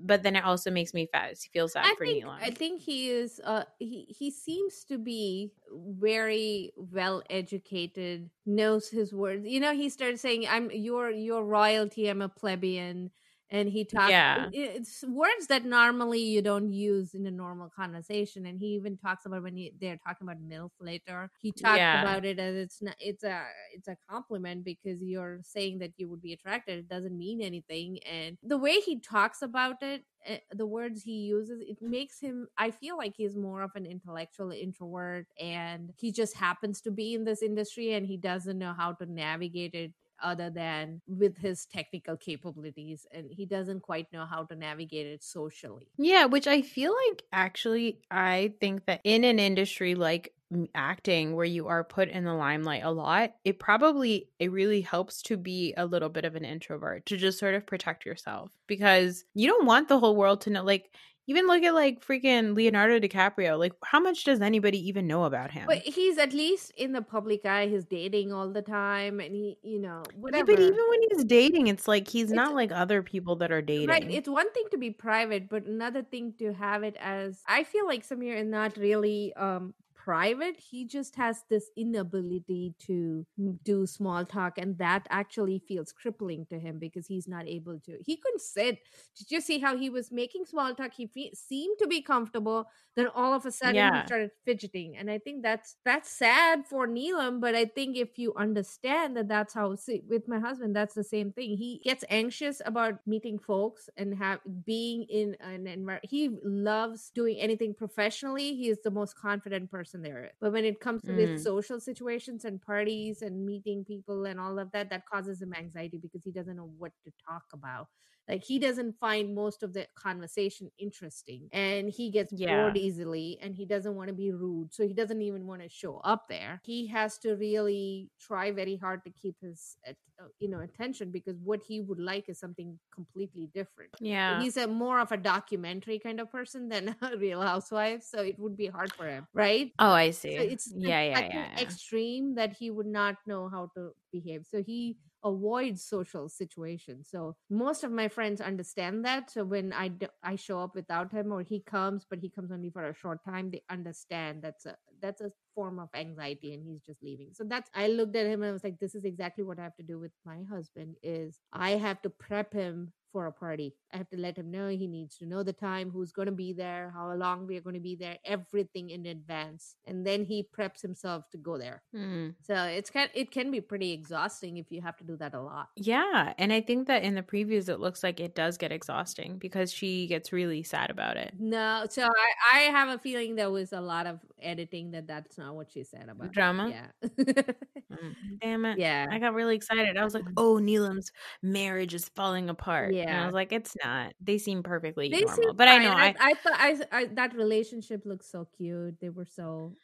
But 0.00 0.22
then 0.22 0.36
it 0.36 0.44
also 0.44 0.70
makes 0.70 0.94
me 0.94 1.08
feel 1.52 1.68
sad 1.68 1.84
I 1.86 1.94
for 1.96 2.04
think 2.04 2.24
Neelam. 2.24 2.38
I 2.40 2.50
think 2.50 2.80
he 2.82 3.10
is 3.10 3.40
uh 3.44 3.64
he 3.78 4.06
he 4.08 4.30
seems 4.30 4.84
to 4.84 4.98
be 4.98 5.52
very 5.72 6.72
well 6.76 7.22
educated, 7.28 8.30
knows 8.46 8.88
his 8.88 9.12
words. 9.12 9.46
You 9.46 9.60
know, 9.60 9.74
he 9.74 9.88
started 9.88 10.20
saying, 10.20 10.46
I'm 10.48 10.70
your 10.70 11.10
your 11.10 11.44
royalty, 11.44 12.08
I'm 12.08 12.22
a 12.22 12.28
plebeian. 12.28 13.10
And 13.50 13.68
he 13.70 13.84
talks 13.84 14.18
Yeah. 14.20 14.52
it's 14.52 15.02
words 15.04 15.46
that 15.48 15.64
normally 15.64 16.20
you 16.20 16.42
don't 16.42 16.70
use 16.72 17.14
in 17.14 17.26
a 17.26 17.30
normal 17.30 17.70
conversation. 17.70 18.44
And 18.46 18.58
he 18.58 18.68
even 18.74 18.96
talks 18.98 19.24
about 19.24 19.42
when 19.42 19.56
he, 19.56 19.72
they're 19.80 19.96
talking 19.96 20.26
about 20.28 20.42
MILF 20.42 20.70
later. 20.80 21.30
He 21.38 21.52
talks 21.52 21.86
Yeah. 21.86 21.94
about 21.94 22.24
it 22.26 22.38
as 22.38 22.54
it's 22.56 22.82
not 22.82 22.96
it's 23.00 23.24
a 23.24 23.46
it's 23.72 23.88
a 23.88 23.96
compliment 24.08 24.64
because 24.64 25.02
you're 25.02 25.40
saying 25.42 25.78
that 25.78 25.92
you 25.96 26.08
would 26.10 26.20
be 26.20 26.32
attracted. 26.34 26.78
It 26.78 26.88
doesn't 26.88 27.16
mean 27.16 27.40
anything. 27.40 27.98
And 28.04 28.38
the 28.42 28.58
way 28.58 28.80
he 28.80 29.00
talks 29.00 29.40
about 29.42 29.82
it, 29.82 30.04
eh, 30.24 30.40
the 30.50 30.66
words 30.66 31.02
he 31.02 31.20
uses, 31.26 31.60
it 31.62 31.80
makes 31.80 32.20
him. 32.20 32.48
I 32.58 32.70
feel 32.70 32.96
like 32.96 33.14
he's 33.16 33.36
more 33.36 33.62
of 33.62 33.70
an 33.74 33.86
intellectual 33.86 34.50
introvert, 34.50 35.26
and 35.38 35.92
he 35.96 36.12
just 36.12 36.36
happens 36.36 36.80
to 36.82 36.90
be 36.90 37.14
in 37.14 37.24
this 37.24 37.42
industry, 37.42 37.92
and 37.94 38.06
he 38.06 38.16
doesn't 38.16 38.58
know 38.58 38.74
how 38.74 38.92
to 38.94 39.06
navigate 39.06 39.74
it 39.74 39.94
other 40.22 40.50
than 40.50 41.00
with 41.06 41.38
his 41.38 41.66
technical 41.66 42.16
capabilities 42.16 43.06
and 43.10 43.30
he 43.30 43.46
doesn't 43.46 43.80
quite 43.80 44.12
know 44.12 44.26
how 44.26 44.44
to 44.44 44.56
navigate 44.56 45.06
it 45.06 45.22
socially 45.22 45.88
Yeah, 45.96 46.26
which 46.26 46.46
I 46.46 46.62
feel 46.62 46.94
like 47.08 47.24
actually, 47.32 48.02
I 48.10 48.54
think 48.60 48.86
that 48.86 49.00
in 49.04 49.24
an 49.24 49.38
industry 49.38 49.94
like 49.94 50.34
acting 50.74 51.34
where 51.34 51.44
you 51.44 51.66
are 51.66 51.84
put 51.84 52.08
in 52.08 52.24
the 52.24 52.32
limelight 52.34 52.84
a 52.84 52.90
lot, 52.90 53.34
it 53.44 53.58
probably 53.58 54.30
it 54.38 54.52
really 54.52 54.80
helps 54.80 55.22
to 55.22 55.36
be 55.36 55.74
a 55.76 55.84
little 55.86 56.08
bit 56.08 56.24
of 56.24 56.36
an 56.36 56.44
introvert 56.44 57.04
to 57.06 57.16
just 57.16 57.38
sort 57.38 57.54
of 57.54 57.66
protect 57.66 58.06
yourself 58.06 58.52
because 58.68 59.24
you 59.34 59.48
don't 59.48 59.66
want 59.66 59.88
the 59.88 59.98
whole 59.98 60.16
world 60.16 60.40
to 60.42 60.50
know. 60.50 60.62
Like 60.62 60.94
even 61.28 61.46
look 61.46 61.62
at 61.62 61.74
like 61.74 62.04
freaking 62.04 62.56
Leonardo 62.56 62.98
DiCaprio. 62.98 63.58
Like 63.58 63.72
how 63.84 64.00
much 64.00 64.24
does 64.24 64.40
anybody 64.40 64.80
even 64.88 65.06
know 65.06 65.24
about 65.24 65.50
him? 65.52 65.66
but 65.66 65.78
he's 65.78 66.18
at 66.18 66.32
least 66.32 66.72
in 66.76 66.92
the 66.92 67.02
public 67.02 67.44
eye 67.44 67.66
he's 67.68 67.84
dating 67.84 68.32
all 68.32 68.48
the 68.50 68.62
time 68.62 69.20
and 69.20 69.34
he 69.36 69.56
you 69.62 69.78
know 69.78 70.02
Yeah, 70.10 70.18
whatever 70.24 70.46
but 70.56 70.60
even 70.60 70.84
when 70.90 71.00
he's 71.10 71.24
dating, 71.24 71.66
it's 71.68 71.86
like 71.86 72.08
he's 72.08 72.30
It's- 72.32 72.36
not 72.42 72.54
like 72.54 72.72
other 72.72 73.02
people 73.02 73.36
that 73.36 73.52
are 73.52 73.62
dating. 73.62 73.88
Right. 73.88 74.10
It's 74.10 74.28
one 74.28 74.50
thing 74.52 74.64
to 74.72 74.78
be 74.78 74.90
private, 74.90 75.48
but 75.48 75.64
another 75.66 76.02
thing 76.02 76.32
to 76.40 76.52
have 76.54 76.82
it 76.82 76.96
as 76.98 77.42
I 77.46 77.64
feel 77.64 77.86
like 77.86 78.02
Samir 78.06 78.36
is 78.40 78.48
not 78.48 78.76
really 78.76 79.32
um 79.34 79.74
private. 80.08 80.56
He 80.70 80.86
just 80.86 81.16
has 81.16 81.44
this 81.50 81.66
inability 81.76 82.74
to 82.86 83.26
do 83.64 83.86
small 83.86 84.24
talk, 84.24 84.56
and 84.56 84.78
that 84.78 85.06
actually 85.10 85.58
feels 85.68 85.92
crippling 85.92 86.46
to 86.48 86.58
him 86.58 86.78
because 86.78 87.06
he's 87.06 87.28
not 87.28 87.46
able 87.46 87.78
to. 87.80 87.98
He 88.06 88.16
couldn't 88.16 88.40
sit. 88.40 88.78
Did 89.18 89.30
you 89.30 89.40
see 89.40 89.58
how 89.58 89.76
he 89.76 89.90
was 89.90 90.10
making 90.10 90.46
small 90.46 90.74
talk? 90.74 90.92
He 90.94 91.06
fe- 91.06 91.32
seemed 91.34 91.76
to 91.80 91.86
be 91.86 92.00
comfortable. 92.00 92.66
Then 92.96 93.08
all 93.14 93.34
of 93.34 93.44
a 93.46 93.50
sudden 93.52 93.74
Yeah. 93.74 94.00
he 94.00 94.06
started 94.06 94.30
fidgeting, 94.44 94.96
and 94.96 95.10
I 95.10 95.18
think 95.18 95.42
that's 95.42 95.76
that's 95.84 96.10
sad 96.10 96.66
for 96.66 96.88
Neelam. 96.88 97.40
But 97.40 97.54
I 97.54 97.66
think 97.66 97.96
if 97.96 98.18
you 98.18 98.32
understand 98.34 99.16
that 99.16 99.28
that's 99.28 99.54
how 99.54 99.74
see, 99.76 100.02
with 100.08 100.26
my 100.26 100.38
husband, 100.40 100.74
that's 100.74 100.94
the 100.94 101.04
same 101.04 101.32
thing. 101.32 101.56
He 101.56 101.80
gets 101.84 102.04
anxious 102.08 102.62
about 102.64 102.94
meeting 103.06 103.38
folks 103.38 103.88
and 103.96 104.14
have 104.16 104.40
being 104.64 105.04
in 105.04 105.36
an 105.40 105.66
environment. 105.66 106.04
He 106.04 106.30
loves 106.42 107.10
doing 107.14 107.38
anything 107.38 107.74
professionally. 107.74 108.54
He 108.56 108.68
is 108.68 108.78
the 108.82 108.90
most 108.90 109.16
confident 109.16 109.70
person 109.70 109.97
there 110.02 110.24
is. 110.24 110.30
But 110.40 110.52
when 110.52 110.64
it 110.64 110.80
comes 110.80 111.02
to 111.04 111.28
Mm. 111.28 111.36
social 111.36 111.80
situations 111.80 112.44
and 112.44 112.60
parties 112.60 113.22
and 113.22 113.44
meeting 113.46 113.84
people 113.84 114.24
and 114.26 114.38
all 114.40 114.58
of 114.58 114.70
that, 114.72 114.90
that 114.90 115.06
causes 115.06 115.40
him 115.42 115.54
anxiety 115.54 115.98
because 115.98 116.24
he 116.24 116.32
doesn't 116.32 116.56
know 116.56 116.70
what 116.78 116.92
to 117.04 117.12
talk 117.28 117.44
about. 117.52 117.88
Like 118.28 118.44
he 118.44 118.58
doesn't 118.58 118.98
find 119.00 119.34
most 119.34 119.62
of 119.62 119.72
the 119.72 119.86
conversation 119.96 120.70
interesting 120.78 121.48
and 121.52 121.88
he 121.88 122.10
gets 122.10 122.32
Yeah. 122.36 122.48
bored 122.50 122.76
easily 122.76 123.38
and 123.40 123.54
he 123.54 123.64
doesn't 123.64 123.94
want 123.94 124.08
to 124.08 124.14
be 124.14 124.32
rude. 124.32 124.74
So 124.74 124.86
he 124.86 124.92
doesn't 124.92 125.22
even 125.22 125.46
want 125.46 125.62
to 125.62 125.68
show 125.68 125.96
up 126.04 126.26
there. 126.28 126.60
He 126.64 126.86
has 126.88 127.18
to 127.18 127.36
really 127.36 128.10
try 128.20 128.50
very 128.50 128.76
hard 128.76 129.02
to 129.04 129.10
keep 129.10 129.36
his 129.40 129.76
Uh, 130.20 130.26
you 130.40 130.48
know 130.48 130.58
attention 130.58 131.12
because 131.12 131.36
what 131.44 131.62
he 131.62 131.80
would 131.80 132.00
like 132.00 132.28
is 132.28 132.40
something 132.40 132.76
completely 132.92 133.48
different. 133.54 133.92
yeah. 134.00 134.40
He's 134.40 134.56
a 134.56 134.66
more 134.66 134.98
of 134.98 135.12
a 135.12 135.16
documentary 135.16 136.00
kind 136.00 136.18
of 136.18 136.30
person 136.32 136.68
than 136.68 136.96
a 137.02 137.16
real 137.16 137.40
housewife, 137.40 138.02
so 138.02 138.20
it 138.22 138.36
would 138.38 138.56
be 138.56 138.66
hard 138.66 138.92
for 138.96 139.06
him, 139.06 139.28
right? 139.32 139.70
Oh, 139.78 139.92
I 139.92 140.10
see. 140.10 140.36
So 140.36 140.42
it's 140.42 140.72
yeah, 140.74 141.02
yeah, 141.02 141.20
yeah. 141.20 141.48
yeah. 141.54 141.60
extreme 141.62 142.34
that 142.34 142.52
he 142.52 142.70
would 142.70 142.86
not 142.86 143.16
know 143.26 143.48
how 143.48 143.70
to 143.76 143.92
behave. 144.12 144.46
So 144.50 144.62
he 144.62 144.96
avoids 145.24 145.84
social 145.84 146.28
situations. 146.28 147.08
So 147.10 147.36
most 147.50 147.84
of 147.84 147.90
my 147.92 148.08
friends 148.08 148.40
understand 148.40 149.04
that. 149.04 149.30
So 149.30 149.44
when 149.44 149.72
I 149.72 149.88
d- 149.88 150.06
I 150.22 150.36
show 150.36 150.60
up 150.60 150.74
without 150.74 151.12
him 151.12 151.32
or 151.32 151.42
he 151.42 151.60
comes, 151.60 152.06
but 152.08 152.20
he 152.20 152.28
comes 152.30 152.50
only 152.50 152.70
for 152.70 152.84
a 152.84 152.94
short 152.94 153.24
time, 153.24 153.50
they 153.50 153.62
understand 153.70 154.42
that's 154.42 154.66
a 154.66 154.76
that's 155.00 155.20
a 155.20 155.30
form 155.58 155.80
of 155.80 155.88
anxiety 155.92 156.54
and 156.54 156.62
he's 156.64 156.82
just 156.82 157.02
leaving. 157.02 157.30
So 157.32 157.42
that's 157.42 157.68
I 157.74 157.88
looked 157.88 158.14
at 158.14 158.26
him 158.26 158.42
and 158.42 158.50
I 158.50 158.52
was 158.52 158.62
like, 158.62 158.78
this 158.78 158.94
is 158.94 159.04
exactly 159.04 159.42
what 159.42 159.58
I 159.58 159.64
have 159.64 159.74
to 159.78 159.82
do 159.82 159.98
with 159.98 160.12
my 160.24 160.38
husband 160.48 160.94
is 161.02 161.40
I 161.52 161.70
have 161.70 162.00
to 162.02 162.10
prep 162.10 162.52
him 162.52 162.92
for 163.12 163.26
a 163.26 163.32
party. 163.32 163.74
I 163.92 163.96
have 163.96 164.08
to 164.10 164.16
let 164.18 164.36
him 164.36 164.50
know 164.50 164.68
he 164.68 164.86
needs 164.86 165.16
to 165.18 165.26
know 165.26 165.42
the 165.42 165.52
time, 165.52 165.90
who's 165.90 166.12
going 166.12 166.26
to 166.26 166.32
be 166.32 166.52
there, 166.52 166.90
how 166.94 167.12
long 167.14 167.46
we 167.46 167.56
are 167.56 167.60
going 167.62 167.74
to 167.74 167.80
be 167.80 167.96
there, 167.96 168.18
everything 168.24 168.90
in 168.90 169.06
advance, 169.06 169.76
and 169.86 170.06
then 170.06 170.24
he 170.24 170.46
preps 170.56 170.82
himself 170.82 171.28
to 171.30 171.38
go 171.38 171.56
there. 171.58 171.82
Hmm. 171.94 172.30
So 172.42 172.54
it's 172.64 172.90
kind 172.90 173.10
it 173.14 173.30
can 173.30 173.50
be 173.50 173.60
pretty 173.60 173.92
exhausting 173.92 174.58
if 174.58 174.70
you 174.70 174.80
have 174.82 174.96
to 174.98 175.04
do 175.04 175.16
that 175.16 175.34
a 175.34 175.40
lot. 175.40 175.68
Yeah, 175.76 176.34
and 176.38 176.52
I 176.52 176.60
think 176.60 176.86
that 176.88 177.02
in 177.02 177.14
the 177.14 177.22
previews 177.22 177.68
it 177.68 177.80
looks 177.80 178.02
like 178.02 178.20
it 178.20 178.34
does 178.34 178.58
get 178.58 178.72
exhausting 178.72 179.38
because 179.38 179.72
she 179.72 180.06
gets 180.06 180.32
really 180.32 180.62
sad 180.62 180.90
about 180.90 181.16
it. 181.16 181.34
No, 181.38 181.86
so 181.88 182.02
I 182.04 182.58
I 182.58 182.60
have 182.70 182.88
a 182.90 182.98
feeling 182.98 183.34
there 183.36 183.50
was 183.50 183.72
a 183.72 183.80
lot 183.80 184.06
of 184.06 184.20
editing 184.42 184.90
that 184.92 185.06
that's 185.06 185.38
not 185.38 185.54
what 185.54 185.70
she 185.72 185.84
said 185.84 186.08
about 186.08 186.26
it. 186.26 186.32
Drama? 186.32 186.68
Yeah, 186.70 187.08
Mm, 187.90 188.14
Damn 188.42 188.64
it. 188.66 188.78
yeah, 188.78 189.06
I 189.10 189.18
got 189.18 189.32
really 189.34 189.56
excited. 189.56 189.96
I 189.96 190.04
was 190.04 190.12
like, 190.12 190.26
"Oh, 190.36 190.58
Neelam's 190.58 191.10
marriage 191.42 191.94
is 191.94 192.08
falling 192.14 192.50
apart." 192.50 192.92
And 193.06 193.16
I 193.16 193.26
was 193.26 193.34
like, 193.34 193.52
"It's 193.52 193.74
not. 193.82 194.14
They 194.20 194.38
seem 194.38 194.62
perfectly 194.62 195.08
they 195.10 195.20
normal." 195.20 195.36
seem 195.36 195.56
But 195.56 195.68
I 195.68 195.78
know 195.78 195.90
I, 195.90 196.06
I 196.06 196.14
I 196.20 196.34
thought 196.34 196.52
I, 196.56 196.76
I 196.92 197.04
that 197.14 197.34
relationship 197.34 198.04
looked 198.04 198.24
so 198.24 198.46
cute. 198.56 199.00
They 199.00 199.08
were 199.08 199.26
so 199.26 199.76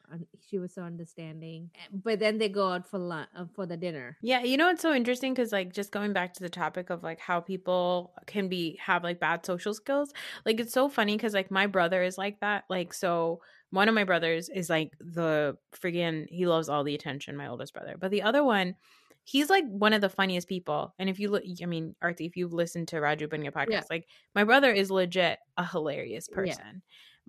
she 0.48 0.58
was 0.58 0.74
so 0.74 0.82
understanding. 0.82 1.70
Eh, 1.74 1.88
But 1.92 2.18
then 2.20 2.38
they 2.38 2.48
go 2.48 2.68
out 2.72 2.88
for 2.88 2.98
lunch 2.98 3.28
uh, 3.36 3.46
for 3.54 3.66
the 3.66 3.76
dinner. 3.76 4.16
Yeah, 4.22 4.42
you 4.42 4.56
know 4.56 4.70
it's 4.70 4.82
so 4.82 4.92
interesting 4.92 5.34
because 5.34 5.52
like 5.52 5.72
just 5.72 5.90
going 5.92 6.12
back 6.12 6.34
to 6.34 6.42
the 6.42 6.48
topic 6.48 6.90
of 6.90 7.02
like 7.02 7.20
how 7.20 7.40
people 7.40 8.12
can 8.26 8.48
be 8.48 8.78
have 8.80 9.04
like 9.04 9.20
bad 9.20 9.44
social 9.44 9.74
skills. 9.74 10.12
Like 10.44 10.60
it's 10.60 10.72
so 10.72 10.88
funny 10.88 11.16
because 11.16 11.34
like 11.34 11.50
my 11.50 11.66
brother 11.66 12.02
is 12.02 12.18
like 12.18 12.40
that. 12.40 12.64
Like 12.68 12.94
so 12.94 13.40
one 13.70 13.88
of 13.88 13.94
my 13.94 14.04
brothers 14.04 14.48
is 14.48 14.70
like 14.70 14.92
the 15.00 15.56
friggin' 15.74 16.26
he 16.28 16.46
loves 16.46 16.68
all 16.68 16.84
the 16.84 16.94
attention, 16.94 17.36
my 17.36 17.48
oldest 17.48 17.74
brother. 17.74 17.96
But 17.98 18.10
the 18.12 18.22
other 18.22 18.44
one, 18.44 18.76
he's 19.24 19.50
like 19.50 19.64
one 19.68 19.92
of 19.92 20.00
the 20.00 20.08
funniest 20.10 20.48
people. 20.48 20.94
And 20.98 21.08
if 21.08 21.18
you 21.18 21.30
look 21.30 21.44
I 21.62 21.66
mean, 21.66 21.96
Arti, 22.02 22.26
if 22.26 22.36
you've 22.36 22.52
listened 22.52 22.88
to 22.88 22.96
Raju 22.96 23.28
Bunya 23.28 23.50
podcast, 23.52 23.68
Yeah. 23.70 23.82
like 23.90 24.08
my 24.34 24.44
brother 24.44 24.70
is 24.72 24.90
legit 24.90 25.38
a 25.56 25.64
hilarious 25.66 26.28
Yeah. 26.28 26.34
person. 26.34 26.82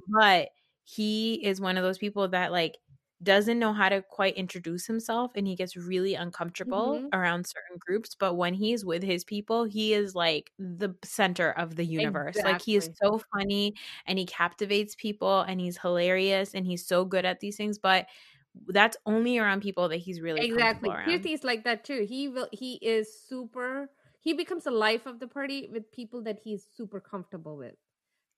But 0.07 0.49
he 0.83 1.43
is 1.45 1.61
one 1.61 1.77
of 1.77 1.83
those 1.83 1.97
people 1.97 2.27
that 2.29 2.51
like 2.51 2.77
doesn't 3.23 3.59
know 3.59 3.73
how 3.73 3.87
to 3.89 4.01
quite 4.03 4.35
introduce 4.35 4.85
himself 4.85 5.31
and 5.35 5.47
he 5.47 5.55
gets 5.55 5.75
really 5.77 6.15
uncomfortable 6.15 6.99
Mhm. 6.99 7.09
around 7.13 7.47
certain 7.47 7.77
groups 7.79 8.13
but 8.13 8.35
when 8.35 8.53
he's 8.53 8.83
with 8.85 9.01
his 9.01 9.23
people 9.23 9.63
he 9.63 9.93
is 9.93 10.13
like 10.15 10.51
the 10.59 10.93
center 11.03 11.51
of 11.51 11.75
the 11.77 11.85
universe 11.85 12.35
like 12.43 12.61
he 12.61 12.75
is 12.75 12.89
so 13.01 13.21
funny 13.33 13.73
and 14.05 14.19
he 14.19 14.25
captivates 14.25 14.95
people 14.95 15.41
and 15.41 15.61
he's 15.61 15.77
hilarious 15.77 16.53
and 16.53 16.67
he's 16.67 16.85
so 16.85 17.05
good 17.05 17.23
at 17.25 17.39
these 17.39 17.55
things 17.55 17.79
but 17.79 18.05
that's 18.67 18.97
only 19.05 19.37
around 19.37 19.61
people 19.61 19.89
that 19.89 19.97
he's 19.97 20.21
really 20.21 20.45
exactly. 20.45 20.89
Kirti 20.89 21.33
is 21.33 21.43
like 21.43 21.63
that 21.63 21.83
too. 21.83 22.05
He 22.07 22.27
will. 22.27 22.47
He 22.51 22.75
is 22.81 23.07
super. 23.27 23.89
He 24.19 24.33
becomes 24.33 24.63
the 24.63 24.71
life 24.71 25.05
of 25.05 25.19
the 25.19 25.27
party 25.27 25.69
with 25.71 25.91
people 25.91 26.23
that 26.23 26.39
he's 26.43 26.65
super 26.75 26.99
comfortable 26.99 27.57
with. 27.57 27.75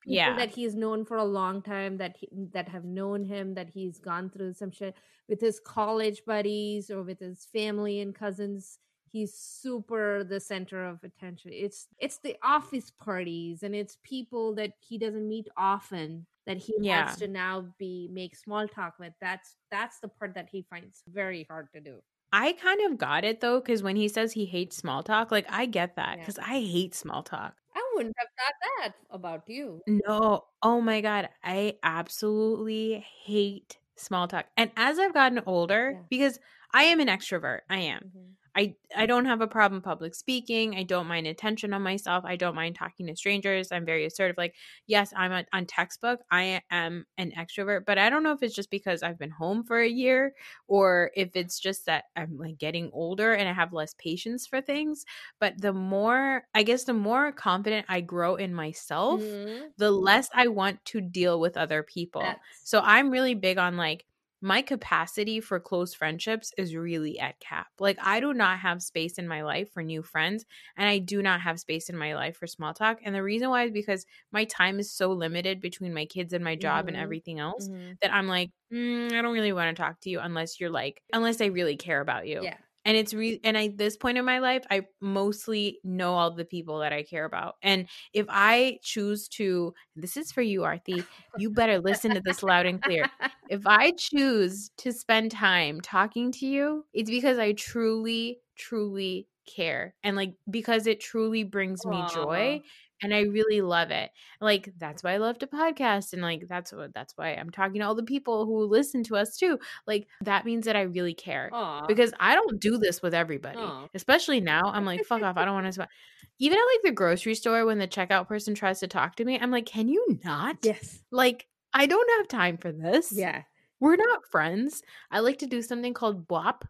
People 0.01 0.15
Yeah. 0.15 0.35
that 0.35 0.49
he's 0.51 0.75
known 0.75 1.05
for 1.05 1.17
a 1.17 1.23
long 1.23 1.61
time. 1.61 1.97
That 1.97 2.17
he, 2.17 2.27
that 2.53 2.67
have 2.69 2.83
known 2.83 3.23
him. 3.23 3.53
That 3.53 3.69
he's 3.69 3.99
gone 3.99 4.29
through 4.29 4.53
some 4.53 4.71
shit 4.71 4.95
with 5.29 5.39
his 5.39 5.59
college 5.59 6.23
buddies 6.25 6.89
or 6.89 7.03
with 7.03 7.19
his 7.19 7.45
family 7.45 8.01
and 8.01 8.13
cousins. 8.13 8.79
He's 9.11 9.33
super 9.33 10.23
the 10.23 10.39
center 10.39 10.85
of 10.85 11.03
attention. 11.03 11.51
It's 11.53 11.87
it's 11.99 12.19
the 12.19 12.35
office 12.43 12.91
parties 12.91 13.63
and 13.63 13.75
it's 13.75 13.97
people 14.03 14.55
that 14.55 14.73
he 14.79 14.97
doesn't 14.97 15.27
meet 15.27 15.47
often 15.57 16.27
that 16.45 16.57
he 16.57 16.73
Yeah. 16.77 17.05
wants 17.05 17.17
to 17.17 17.27
now 17.27 17.73
be 17.77 18.09
make 18.11 18.35
small 18.35 18.67
talk 18.67 18.95
with. 18.99 19.13
That's 19.21 19.57
that's 19.71 19.99
the 19.99 20.09
part 20.09 20.33
that 20.35 20.49
he 20.49 20.63
finds 20.69 21.03
very 21.07 21.43
hard 21.49 21.67
to 21.73 21.81
do. 21.81 22.01
i 22.33 22.51
kind 22.53 22.81
of 22.91 22.97
got 22.97 23.23
it 23.23 23.39
though 23.39 23.59
because 23.59 23.81
when 23.83 23.95
he 23.95 24.07
says 24.07 24.33
he 24.33 24.45
hates 24.45 24.75
small 24.75 25.01
talk 25.03 25.31
like 25.31 25.45
i 25.49 25.65
get 25.65 25.95
that 25.95 26.17
Yeah. 26.17 26.19
because 26.19 26.37
i 26.39 26.59
hate 26.61 26.93
small 26.93 27.23
talk 27.23 27.55
I 27.75 27.91
wouldn't 27.95 28.15
have 28.17 28.27
thought 28.37 28.53
that 28.79 28.95
about 29.11 29.47
you. 29.47 29.81
No. 29.87 30.45
Oh 30.61 30.81
my 30.81 31.01
God. 31.01 31.29
I 31.43 31.77
absolutely 31.83 33.05
hate 33.23 33.77
small 33.95 34.27
talk. 34.27 34.47
And 34.57 34.71
as 34.75 34.99
I've 34.99 35.13
gotten 35.13 35.41
older, 35.45 35.93
Yeah. 35.93 36.03
because 36.09 36.39
I 36.73 36.83
am 36.85 36.99
an 36.99 37.07
extrovert, 37.07 37.61
I 37.69 37.79
am. 37.79 38.01
Mhm. 38.03 38.36
I 38.57 38.75
I 38.95 39.05
don't 39.05 39.25
have 39.25 39.41
a 39.41 39.47
problem 39.47 39.81
public 39.83 40.15
speaking. 40.15 40.75
I 40.75 40.83
don't 40.83 41.07
mind 41.07 41.27
attention 41.27 41.73
on 41.73 41.83
myself. 41.83 42.25
I 42.25 42.35
don't 42.37 42.55
mind 42.55 42.75
talking 42.75 43.05
to 43.07 43.15
strangers. 43.15 43.71
I'm 43.71 43.85
very 43.85 44.05
assertive. 44.05 44.37
Like, 44.37 44.55
yes, 44.87 45.13
I'm 45.15 45.31
on, 45.31 45.45
on 45.53 45.65
textbook. 45.67 46.21
I 46.31 46.61
am 46.71 47.05
an 47.17 47.31
extrovert, 47.31 47.85
but 47.85 47.97
I 47.99 48.09
don't 48.09 48.23
know 48.23 48.31
if 48.33 48.41
it's 48.41 48.55
just 48.55 48.71
because 48.71 49.03
I've 49.03 49.19
been 49.19 49.29
home 49.29 49.63
for 49.63 49.79
a 49.79 49.87
year 49.87 50.33
or 50.67 51.11
if 51.15 51.35
it's 51.35 51.59
just 51.59 51.85
that 51.85 52.05
I'm 52.15 52.37
like 52.37 52.57
getting 52.57 52.89
older 52.93 53.33
and 53.33 53.47
I 53.47 53.53
have 53.53 53.73
less 53.73 53.93
patience 53.93 54.47
for 54.47 54.61
things. 54.61 55.05
But 55.39 55.61
the 55.61 55.73
more, 55.73 56.47
I 56.55 56.63
guess, 56.63 56.85
the 56.85 56.93
more 56.93 57.31
confident 57.31 57.85
I 57.89 58.01
grow 58.01 58.35
in 58.35 58.53
myself, 58.53 59.21
Mhm. 59.21 59.73
the 59.77 59.91
less 59.91 60.29
I 60.33 60.47
want 60.47 60.83
to 60.85 61.01
deal 61.01 61.39
with 61.39 61.57
other 61.57 61.83
people. 61.83 62.41
That's- 62.41 62.63
So 62.63 62.81
I'm 62.81 63.09
really 63.11 63.35
big 63.35 63.57
on 63.57 63.77
like 63.77 64.05
my 64.41 64.61
capacity 64.61 65.39
for 65.39 65.59
close 65.59 65.93
friendships 65.93 66.51
is 66.57 66.75
really 66.75 67.19
at 67.19 67.39
cap. 67.39 67.67
Like 67.79 67.97
I 68.01 68.19
do 68.19 68.33
not 68.33 68.59
have 68.59 68.83
space 68.83 69.17
in 69.17 69.27
my 69.27 69.41
life 69.43 69.71
for 69.71 69.83
new 69.83 70.03
friends 70.03 70.45
and 70.75 70.87
I 70.87 70.99
do 70.99 71.21
not 71.21 71.41
have 71.41 71.59
space 71.59 71.89
in 71.89 71.97
my 71.97 72.15
life 72.15 72.37
for 72.37 72.47
small 72.47 72.73
talk. 72.73 72.99
And 73.03 73.15
the 73.15 73.23
reason 73.23 73.49
why 73.49 73.63
is 73.63 73.71
because 73.71 74.05
my 74.31 74.45
time 74.45 74.79
is 74.79 74.91
so 74.93 75.11
limited 75.11 75.59
between 75.61 75.93
my 75.93 76.05
kids 76.05 76.33
and 76.33 76.43
my 76.43 76.55
job 76.55 76.87
and 76.87 76.95
Mhm. 76.95 76.97
everything 76.97 77.39
else 77.39 77.69
Mhm. 77.69 77.97
that 78.01 78.13
I'm 78.13 78.27
like, 78.27 78.51
mm, 78.73 79.11
I 79.11 79.21
don't 79.21 79.33
really 79.33 79.53
want 79.53 79.75
to 79.75 79.81
talk 79.81 79.99
to 80.01 80.09
you 80.09 80.19
unless 80.19 80.59
you're 80.59 80.69
like 80.69 81.01
unless 81.13 81.41
I 81.41 81.45
really 81.47 81.77
care 81.77 82.01
about 82.01 82.27
you 82.27 82.49
Yeah. 82.49 82.57
and 82.85 82.95
it's 82.97 83.13
re 83.13 83.39
and 83.43 83.57
at 83.57 83.77
this 83.77 83.97
point 83.97 84.17
in 84.17 84.25
my 84.25 84.39
life 84.39 84.63
i 84.69 84.81
mostly 85.01 85.79
know 85.83 86.13
all 86.13 86.31
the 86.31 86.45
people 86.45 86.79
that 86.79 86.93
i 86.93 87.03
care 87.03 87.25
about 87.25 87.55
and 87.61 87.87
if 88.13 88.25
i 88.29 88.77
choose 88.83 89.27
to 89.27 89.73
this 89.95 90.15
is 90.17 90.31
for 90.31 90.41
you 90.41 90.61
arthi 90.61 91.07
you 91.35 91.49
better 91.49 91.79
listen 91.79 92.13
to 92.13 92.21
this 92.21 92.43
loud 92.43 92.65
and 92.65 92.81
clear 92.81 93.07
if 93.49 93.65
i 93.65 93.91
choose 93.91 94.71
to 94.77 94.91
spend 94.91 95.31
time 95.31 95.81
talking 95.81 96.31
to 96.31 96.45
you 96.45 96.85
it's 96.93 97.09
because 97.09 97.37
i 97.37 97.51
truly 97.53 98.39
truly 98.57 99.27
care 99.47 99.93
and 100.03 100.15
like 100.15 100.33
because 100.49 100.87
it 100.87 100.99
truly 100.99 101.43
brings 101.43 101.85
me 101.85 102.03
joy 102.13 102.61
and 103.01 103.13
i 103.13 103.21
really 103.21 103.61
love 103.61 103.91
it 103.91 104.09
like 104.41 104.73
that's 104.77 105.03
why 105.03 105.13
i 105.13 105.17
love 105.17 105.37
to 105.39 105.47
podcast 105.47 106.11
and 106.11 106.21
like 106.21 106.43
that's 106.49 106.73
what 106.73 106.93
that's 106.93 107.13
why 107.15 107.29
i'm 107.29 107.49
talking 107.49 107.79
to 107.79 107.87
all 107.87 107.95
the 107.95 108.03
people 108.03 108.45
who 108.45 108.65
listen 108.65 109.03
to 109.03 109.15
us 109.15 109.37
too 109.37 109.57
like 109.85 110.05
that 110.21 110.43
means 110.43 110.65
that 110.65 110.75
i 110.75 110.81
really 110.81 111.13
care 111.13 111.49
Aw. 111.53 111.85
because 111.85 112.11
I 112.19 112.35
don't 112.35 112.59
do 112.59 112.77
this 112.77 113.01
with 113.01 113.13
everybody. 113.13 113.59
Aw. 113.59 113.87
Especially 113.93 114.41
now, 114.41 114.71
I'm 114.71 114.85
like, 114.85 115.05
fuck 115.05 115.21
off. 115.21 115.37
I 115.37 115.45
don't 115.45 115.53
want 115.53 115.73
to. 115.73 115.87
Even 116.39 116.57
at 116.57 116.61
like 116.61 116.81
the 116.83 116.91
grocery 116.91 117.33
store, 117.33 117.65
when 117.65 117.79
the 117.79 117.87
checkout 117.87 118.27
person 118.27 118.53
tries 118.53 118.79
to 118.81 118.87
talk 118.87 119.15
to 119.15 119.25
me, 119.25 119.39
I'm 119.39 119.51
like, 119.51 119.65
can 119.65 119.87
you 119.87 120.19
not? 120.23 120.57
yes. 120.61 120.99
Like, 121.11 121.47
I 121.73 121.85
don't 121.85 122.09
have 122.17 122.27
time 122.27 122.57
for 122.57 122.71
this. 122.71 123.11
Yeah. 123.15 123.43
We're 123.79 123.95
not 123.95 124.25
friends. 124.31 124.81
I 125.11 125.19
like 125.19 125.37
to 125.39 125.45
do 125.47 125.61
something 125.61 125.93
called 125.93 126.27
BWAP, 126.27 126.63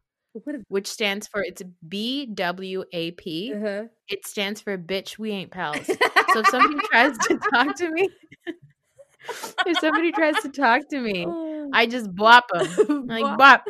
which 0.68 0.88
stands 0.88 1.28
for 1.28 1.42
it's 1.42 1.62
B 1.88 2.26
W 2.28 2.84
A 2.92 3.12
P. 3.12 3.54
uh-huh. 3.56 3.84
It 4.10 4.26
stands 4.26 4.60
for 4.62 4.78
bitch, 4.78 5.18
we 5.18 5.32
ain't 5.32 5.52
pals. 5.52 5.86
So 5.88 6.40
if 6.40 6.48
somebody 6.48 6.76
tries 6.92 7.18
to 7.20 7.40
talk 7.54 7.76
to 7.78 7.90
me, 7.92 8.10
if 9.66 9.80
somebody 9.80 10.12
tries 10.12 10.36
to 10.42 10.50
talk 10.50 10.88
to 10.90 11.00
me, 11.00 11.26
Oh. 11.28 11.70
I 11.74 11.86
just 11.86 12.14
bwap 12.16 12.44
them. 12.54 13.08
Like, 13.08 13.24
Bwap. 13.38 13.62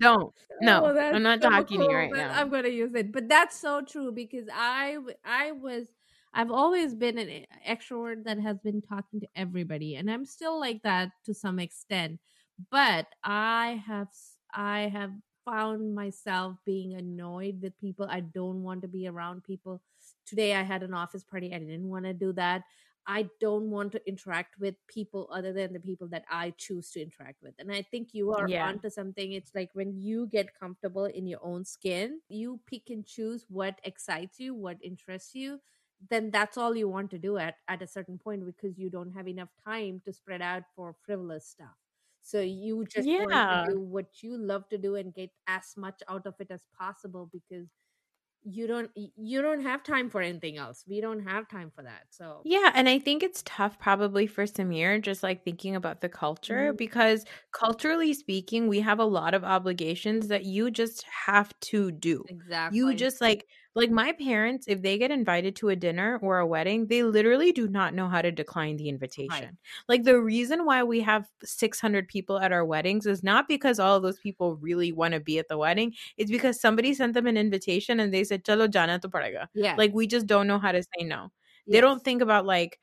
Don't. 0.00 0.32
No, 0.60 0.84
Oh, 0.86 0.98
I'm 0.98 1.22
not 1.22 1.40
so 1.42 1.48
talking 1.50 1.78
to 1.80 1.84
you 1.86 1.92
right 1.94 2.10
but 2.10 2.18
now. 2.18 2.32
I'm 2.40 2.50
gonna 2.50 2.68
use 2.68 2.92
it, 2.94 3.12
but 3.12 3.28
that's 3.28 3.58
so 3.58 3.80
true 3.82 4.10
because 4.12 4.46
I 4.52 4.98
I 5.24 5.52
was 5.52 5.86
I've 6.32 6.50
always 6.50 6.94
been 6.94 7.18
an 7.18 7.46
extrovert 7.66 8.24
that 8.24 8.38
has 8.38 8.58
been 8.60 8.82
talking 8.82 9.20
to 9.20 9.28
everybody, 9.34 9.96
and 9.96 10.10
I'm 10.10 10.24
still 10.24 10.58
like 10.60 10.82
that 10.82 11.12
to 11.24 11.34
some 11.34 11.58
extent. 11.58 12.20
But 12.70 13.06
I 13.24 13.82
have 13.86 14.08
I 14.52 14.88
have 14.88 15.12
found 15.44 15.94
myself 15.94 16.58
being 16.66 16.94
annoyed 16.94 17.62
with 17.62 17.78
people. 17.78 18.06
I 18.08 18.20
don't 18.20 18.62
want 18.62 18.82
to 18.82 18.88
be 18.88 19.06
around 19.08 19.44
people. 19.44 19.82
Today 20.26 20.54
I 20.54 20.62
had 20.62 20.82
an 20.82 20.94
office 20.94 21.24
party. 21.24 21.54
I 21.54 21.58
didn't 21.58 21.88
want 21.88 22.04
to 22.04 22.12
do 22.12 22.32
that. 22.34 22.64
I 23.06 23.30
don't 23.40 23.70
want 23.70 23.92
to 23.92 24.06
interact 24.06 24.58
with 24.58 24.74
people 24.86 25.30
other 25.32 25.52
than 25.54 25.72
the 25.72 25.80
people 25.80 26.08
that 26.08 26.24
I 26.30 26.50
choose 26.50 26.90
to 26.90 27.00
interact 27.00 27.42
with. 27.42 27.54
And 27.58 27.72
I 27.72 27.80
think 27.80 28.12
you 28.12 28.32
are 28.32 28.50
Yeah. 28.50 28.60
onto 28.60 28.90
something. 28.90 29.32
It's 29.32 29.54
like 29.54 29.70
when 29.72 29.96
you 29.98 30.26
get 30.26 30.52
comfortable 30.58 31.06
in 31.06 31.26
your 31.26 31.42
own 31.42 31.64
skin, 31.64 32.20
you 32.28 32.60
pick 32.66 32.90
and 32.90 33.06
choose 33.06 33.46
what 33.48 33.80
excites 33.84 34.38
you, 34.38 34.54
what 34.54 34.76
interests 34.82 35.34
you. 35.34 35.58
Then 36.10 36.30
that's 36.30 36.56
all 36.56 36.76
you 36.76 36.88
want 36.88 37.10
to 37.10 37.18
do 37.18 37.38
at, 37.38 37.56
at 37.68 37.82
a 37.82 37.86
certain 37.86 38.18
point 38.18 38.46
because 38.46 38.78
you 38.78 38.90
don't 38.90 39.12
have 39.12 39.26
enough 39.28 39.50
time 39.64 40.00
to 40.04 40.12
spread 40.12 40.42
out 40.42 40.64
for 40.76 40.94
frivolous 41.04 41.48
stuff. 41.48 41.76
So 42.22 42.40
you 42.40 42.84
just 42.86 43.08
Yeah. 43.08 43.18
want 43.18 43.44
to 43.48 43.56
do 43.56 43.80
what 43.80 44.22
you 44.22 44.36
love 44.36 44.68
to 44.70 44.78
do 44.78 44.96
and 44.96 45.14
get 45.14 45.30
as 45.46 45.76
much 45.76 46.02
out 46.08 46.26
of 46.26 46.34
it 46.40 46.50
as 46.50 46.66
possible 46.78 47.28
because 47.32 47.68
you 48.44 48.66
don't 48.66 48.90
you 48.96 49.42
don't 49.42 49.62
have 49.62 49.82
time 49.84 50.10
for 50.10 50.20
anything 50.22 50.56
else. 50.58 50.84
We 50.88 51.00
don't 51.00 51.20
have 51.26 51.48
time 51.48 51.70
for 51.70 51.82
that. 51.84 52.06
So 52.10 52.44
Yeah, 52.44 52.70
and 52.74 52.88
I 52.88 52.98
think 52.98 53.22
it's 53.22 53.42
tough 53.44 53.78
probably 53.78 54.26
for 54.26 54.44
Samir 54.44 55.02
just 55.02 55.22
like 55.22 55.44
thinking 55.44 55.74
about 55.74 56.00
the 56.00 56.08
culture 56.08 56.72
Mhm. 56.72 56.78
because 56.78 57.24
culturally 57.52 58.14
speaking, 58.14 58.68
we 58.68 58.80
have 58.80 59.00
a 59.00 59.04
lot 59.04 59.34
of 59.34 59.44
obligations 59.44 60.28
that 60.28 60.44
you 60.44 60.70
just 60.70 61.02
have 61.04 61.58
to 61.60 61.90
do. 61.90 62.24
exactly. 62.28 62.68
You 62.68 62.94
just 62.94 63.20
like 63.20 63.48
like 63.78 63.90
my 63.90 64.12
parents 64.12 64.66
if 64.68 64.82
they 64.82 64.98
get 64.98 65.10
invited 65.10 65.56
to 65.56 65.68
a 65.70 65.76
dinner 65.76 66.18
or 66.22 66.38
a 66.38 66.46
wedding, 66.46 66.86
they 66.88 67.02
literally 67.02 67.52
do 67.52 67.68
not 67.68 67.94
know 67.94 68.08
how 68.08 68.20
to 68.22 68.32
decline 68.32 68.76
the 68.76 68.88
invitation. 68.88 69.58
Like 69.88 70.04
the 70.04 70.20
reason 70.20 70.64
why 70.66 70.82
we 70.82 71.00
have 71.00 71.28
600 71.44 72.08
people 72.08 72.38
at 72.40 72.52
our 72.52 72.64
weddings 72.64 73.06
is 73.06 73.22
not 73.22 73.48
because 73.48 73.78
all 73.78 73.96
of 73.96 74.02
those 74.02 74.18
people 74.20 74.56
really 74.56 74.92
want 74.92 75.14
to 75.14 75.20
be 75.20 75.38
at 75.38 75.48
the 75.48 75.58
wedding. 75.58 75.94
It's 76.16 76.30
because 76.30 76.60
somebody 76.60 76.92
sent 76.94 77.14
them 77.14 77.26
an 77.26 77.36
invitation 77.36 78.00
and 78.00 78.12
they 78.12 78.24
said 78.24 78.44
chalo 78.44 78.68
jana 78.70 78.98
to 79.00 79.08
padega. 79.08 79.48
yeah. 79.54 79.76
Like 79.76 79.92
we 79.94 80.06
just 80.06 80.26
don't 80.26 80.46
know 80.46 80.58
how 80.58 80.72
to 80.72 80.82
say 80.82 81.04
no 81.04 81.30
they 81.70 81.80
don't 81.82 82.02
think 82.02 82.22
about 82.22 82.46
like 82.46 82.78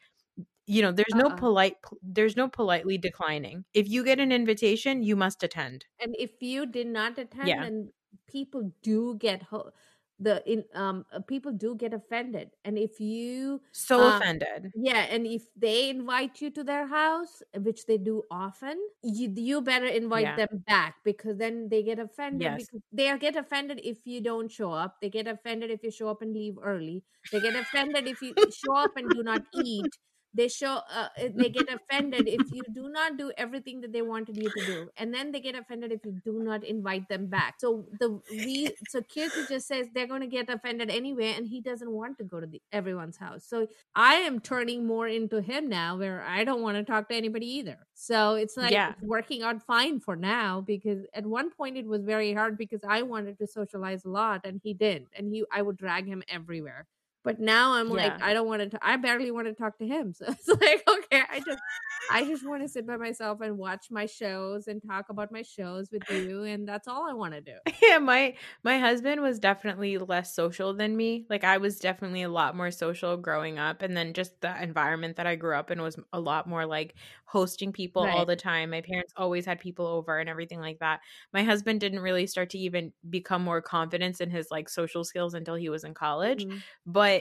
you 0.68 0.82
know 0.82 0.92
there's 0.92 1.16
no 1.16 1.28
Uh-uh. 1.28 1.36
polite 1.36 1.76
there's 2.02 2.36
no 2.36 2.48
politely 2.50 2.98
declining 2.98 3.66
if 3.74 3.88
you 3.90 4.04
get 4.04 4.20
an 4.20 4.32
invitation 4.32 5.04
you 5.04 5.16
must 5.16 5.44
attend 5.44 5.86
and 6.00 6.16
if 6.20 6.42
you 6.42 6.66
did 6.66 6.88
not 6.88 7.18
attend 7.18 7.48
Yeah. 7.48 7.60
then 7.60 7.92
people 8.28 8.74
do 8.82 9.16
get 9.18 9.44
ho- 9.44 9.72
the 10.20 10.42
in 10.50 10.64
um 10.74 11.06
uh, 11.12 11.20
people 11.20 11.52
do 11.52 11.76
get 11.76 11.94
offended 11.94 12.52
and 12.64 12.78
if 12.78 13.00
you 13.00 13.62
so 13.72 14.08
Um, 14.08 14.08
offended 14.08 14.72
yeah 14.74 15.08
and 15.10 15.26
if 15.26 15.44
they 15.56 15.90
invite 15.90 16.42
you 16.42 16.50
to 16.52 16.64
their 16.64 16.86
house 16.88 17.42
which 17.60 17.86
they 17.86 17.98
do 17.98 18.24
often 18.30 18.78
you 19.04 19.32
you 19.36 19.62
better 19.62 19.86
invite 19.86 20.28
Yeah. 20.28 20.36
them 20.36 20.64
back 20.68 20.96
because 21.06 21.38
then 21.38 21.70
they 21.70 21.82
get 21.84 22.00
offended 22.00 22.56
Yes. 22.56 22.58
because 22.58 22.82
they 22.92 23.18
get 23.18 23.36
offended 23.36 23.80
if 23.84 24.06
you 24.06 24.20
don't 24.22 24.52
show 24.52 24.72
up 24.72 25.00
they 25.02 25.10
get 25.10 25.28
offended 25.28 25.72
if 25.72 25.84
you 25.84 25.92
show 25.92 26.10
up 26.10 26.22
and 26.22 26.34
leave 26.34 26.58
early 26.62 27.04
they 27.32 27.40
get 27.40 27.56
offended 27.56 28.08
if 28.08 28.22
you 28.22 28.36
show 28.50 28.76
up 28.76 28.98
and 28.98 29.14
do 29.14 29.24
not 29.24 29.44
eat 29.54 29.98
they 30.36 30.48
show 30.48 30.82
uh, 30.92 31.08
they 31.34 31.50
get 31.50 31.68
offended 31.74 32.28
if 32.28 32.52
you 32.52 32.64
do 32.72 32.90
not 32.90 33.18
do 33.18 33.32
everything 33.38 33.82
that 33.82 33.94
they 33.94 34.02
wanted 34.02 34.38
you 34.38 34.50
to 34.50 34.62
do 34.62 34.90
and 34.98 35.14
then 35.14 35.32
they 35.32 35.40
get 35.40 35.56
offended 35.56 35.92
if 35.92 36.04
you 36.04 36.12
do 36.12 36.40
not 36.44 36.64
invite 36.64 37.08
them 37.10 37.28
back. 37.28 37.56
So 37.60 37.88
the 38.00 38.22
we 38.30 38.76
so 38.86 39.02
kirti 39.02 39.48
just 39.48 39.68
says 39.68 39.88
they're 39.94 40.08
going 40.08 40.22
to 40.22 40.28
get 40.28 40.50
offended 40.50 40.90
anyway 40.90 41.34
and 41.38 41.48
he 41.48 41.62
doesn't 41.62 41.92
want 41.92 42.18
to 42.18 42.24
go 42.24 42.40
to 42.40 42.48
the, 42.48 42.62
everyone's 42.72 43.18
house. 43.18 43.46
So 43.46 43.68
i 43.96 44.16
am 44.16 44.40
turning 44.40 44.86
more 44.86 45.08
into 45.08 45.42
him 45.42 45.70
now 45.70 45.98
where 45.98 46.22
i 46.24 46.44
don't 46.44 46.62
want 46.62 46.78
to 46.78 46.84
talk 46.84 47.10
to 47.10 47.16
anybody 47.16 47.48
either. 47.48 47.88
So 47.94 48.36
it's 48.36 48.58
like 48.58 48.78
Yeah. 48.78 48.96
working 49.02 49.44
out 49.44 49.64
fine 49.64 50.00
for 50.00 50.16
now 50.16 50.62
because 50.62 51.06
at 51.14 51.26
one 51.26 51.52
point 51.52 51.78
it 51.78 51.86
was 51.86 52.04
very 52.04 52.34
hard 52.34 52.58
because 52.58 52.82
i 52.88 53.02
wanted 53.02 53.38
to 53.40 53.48
socialize 53.48 54.06
a 54.06 54.10
lot 54.10 54.42
and 54.46 54.60
he 54.64 54.74
didn't 54.74 55.10
and 55.16 55.28
he 55.30 55.44
i 55.52 55.62
would 55.62 55.78
drag 55.78 56.06
him 56.06 56.24
everywhere 56.28 56.88
but 57.26 57.40
now 57.42 57.74
I'm 57.74 57.90
like, 57.90 58.16
Yeah. 58.16 58.22
I 58.22 58.34
don't 58.34 58.48
want 58.48 58.72
to. 58.72 58.80
I 58.82 58.98
barely 58.98 59.32
want 59.32 59.48
to 59.48 59.56
talk 59.56 59.80
to 59.80 59.88
him. 59.88 60.14
So 60.14 60.28
it's 60.30 60.48
like, 60.48 60.84
okay, 60.88 61.24
I 61.30 61.42
just, 61.42 61.64
I 62.10 62.24
just 62.26 62.46
want 62.48 62.64
to 62.64 62.70
sit 62.70 62.88
by 62.88 62.98
myself 62.98 63.42
and 63.42 63.58
watch 63.58 63.88
my 63.92 64.06
shows 64.06 64.68
and 64.68 64.82
talk 64.88 65.08
about 65.10 65.32
my 65.32 65.42
shows 65.44 65.92
with 65.92 66.06
you, 66.10 66.44
and 66.44 66.68
that's 66.68 66.88
all 66.88 67.10
I 67.10 67.14
want 67.14 67.34
to 67.36 67.42
do. 67.42 67.58
yeah 67.82 67.98
my 67.98 68.36
my 68.64 68.78
husband 68.78 69.22
was 69.22 69.40
definitely 69.40 69.98
less 69.98 70.36
social 70.36 70.72
than 70.76 70.96
me 70.96 71.26
like 71.32 71.44
i 71.44 71.58
was 71.58 71.80
definitely 71.80 72.22
a 72.22 72.30
lot 72.30 72.56
more 72.56 72.70
social 72.70 73.18
growing 73.18 73.58
up 73.58 73.82
and 73.82 73.98
then 73.98 74.14
just 74.14 74.40
the 74.42 74.62
environment 74.62 75.16
that 75.16 75.26
i 75.26 75.36
grew 75.36 75.56
up 75.56 75.72
in 75.72 75.82
was 75.82 75.98
a 76.14 76.20
lot 76.20 76.48
more 76.48 76.68
like 76.68 76.94
hosting 77.26 77.74
people 77.74 78.04
all 78.04 78.24
the 78.26 78.36
time 78.36 78.70
my 78.70 78.82
parents 78.82 79.14
always 79.18 79.48
had 79.48 79.60
people 79.60 79.88
over 79.88 80.20
and 80.20 80.30
everything 80.30 80.60
like 80.60 80.78
that 80.78 81.00
my 81.34 81.42
husband 81.44 81.80
didn't 81.80 82.02
really 82.02 82.28
start 82.28 82.52
to 82.52 82.60
even 82.60 82.94
become 83.10 83.44
more 83.44 83.64
confident 83.64 84.22
in 84.22 84.30
his 84.30 84.52
like 84.52 84.70
social 84.70 85.04
skills 85.04 85.34
until 85.34 85.56
he 85.56 85.68
was 85.70 85.84
in 85.84 85.96
college 85.96 86.46
Mhm. 86.46 86.64
but 86.86 87.15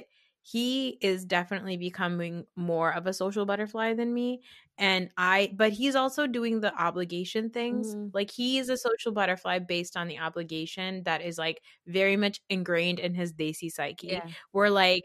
he 0.46 0.98
is 1.00 1.24
definitely 1.24 1.76
becoming 1.78 2.46
more 2.56 2.92
of 2.94 3.06
a 3.06 3.12
social 3.14 3.46
butterfly 3.46 3.94
than 3.94 4.12
me 4.14 4.42
and 4.78 5.10
i 5.16 5.50
but 5.56 5.72
he's 5.72 5.94
also 5.96 6.26
doing 6.26 6.60
the 6.60 6.74
obligation 6.80 7.50
things 7.50 7.96
Mhm. 7.96 8.12
like 8.12 8.30
he 8.30 8.58
is 8.58 8.68
a 8.68 8.76
social 8.76 9.12
butterfly 9.12 9.58
based 9.58 9.96
on 9.96 10.06
the 10.08 10.18
obligation 10.18 11.02
that 11.04 11.22
is 11.22 11.38
like 11.38 11.62
very 11.86 12.16
much 12.16 12.40
ingrained 12.50 12.98
in 13.00 13.14
his 13.14 13.32
desi 13.32 13.70
psyche 13.70 14.22
Yeah. 14.22 14.34
we're 14.52 14.68
like 14.70 15.04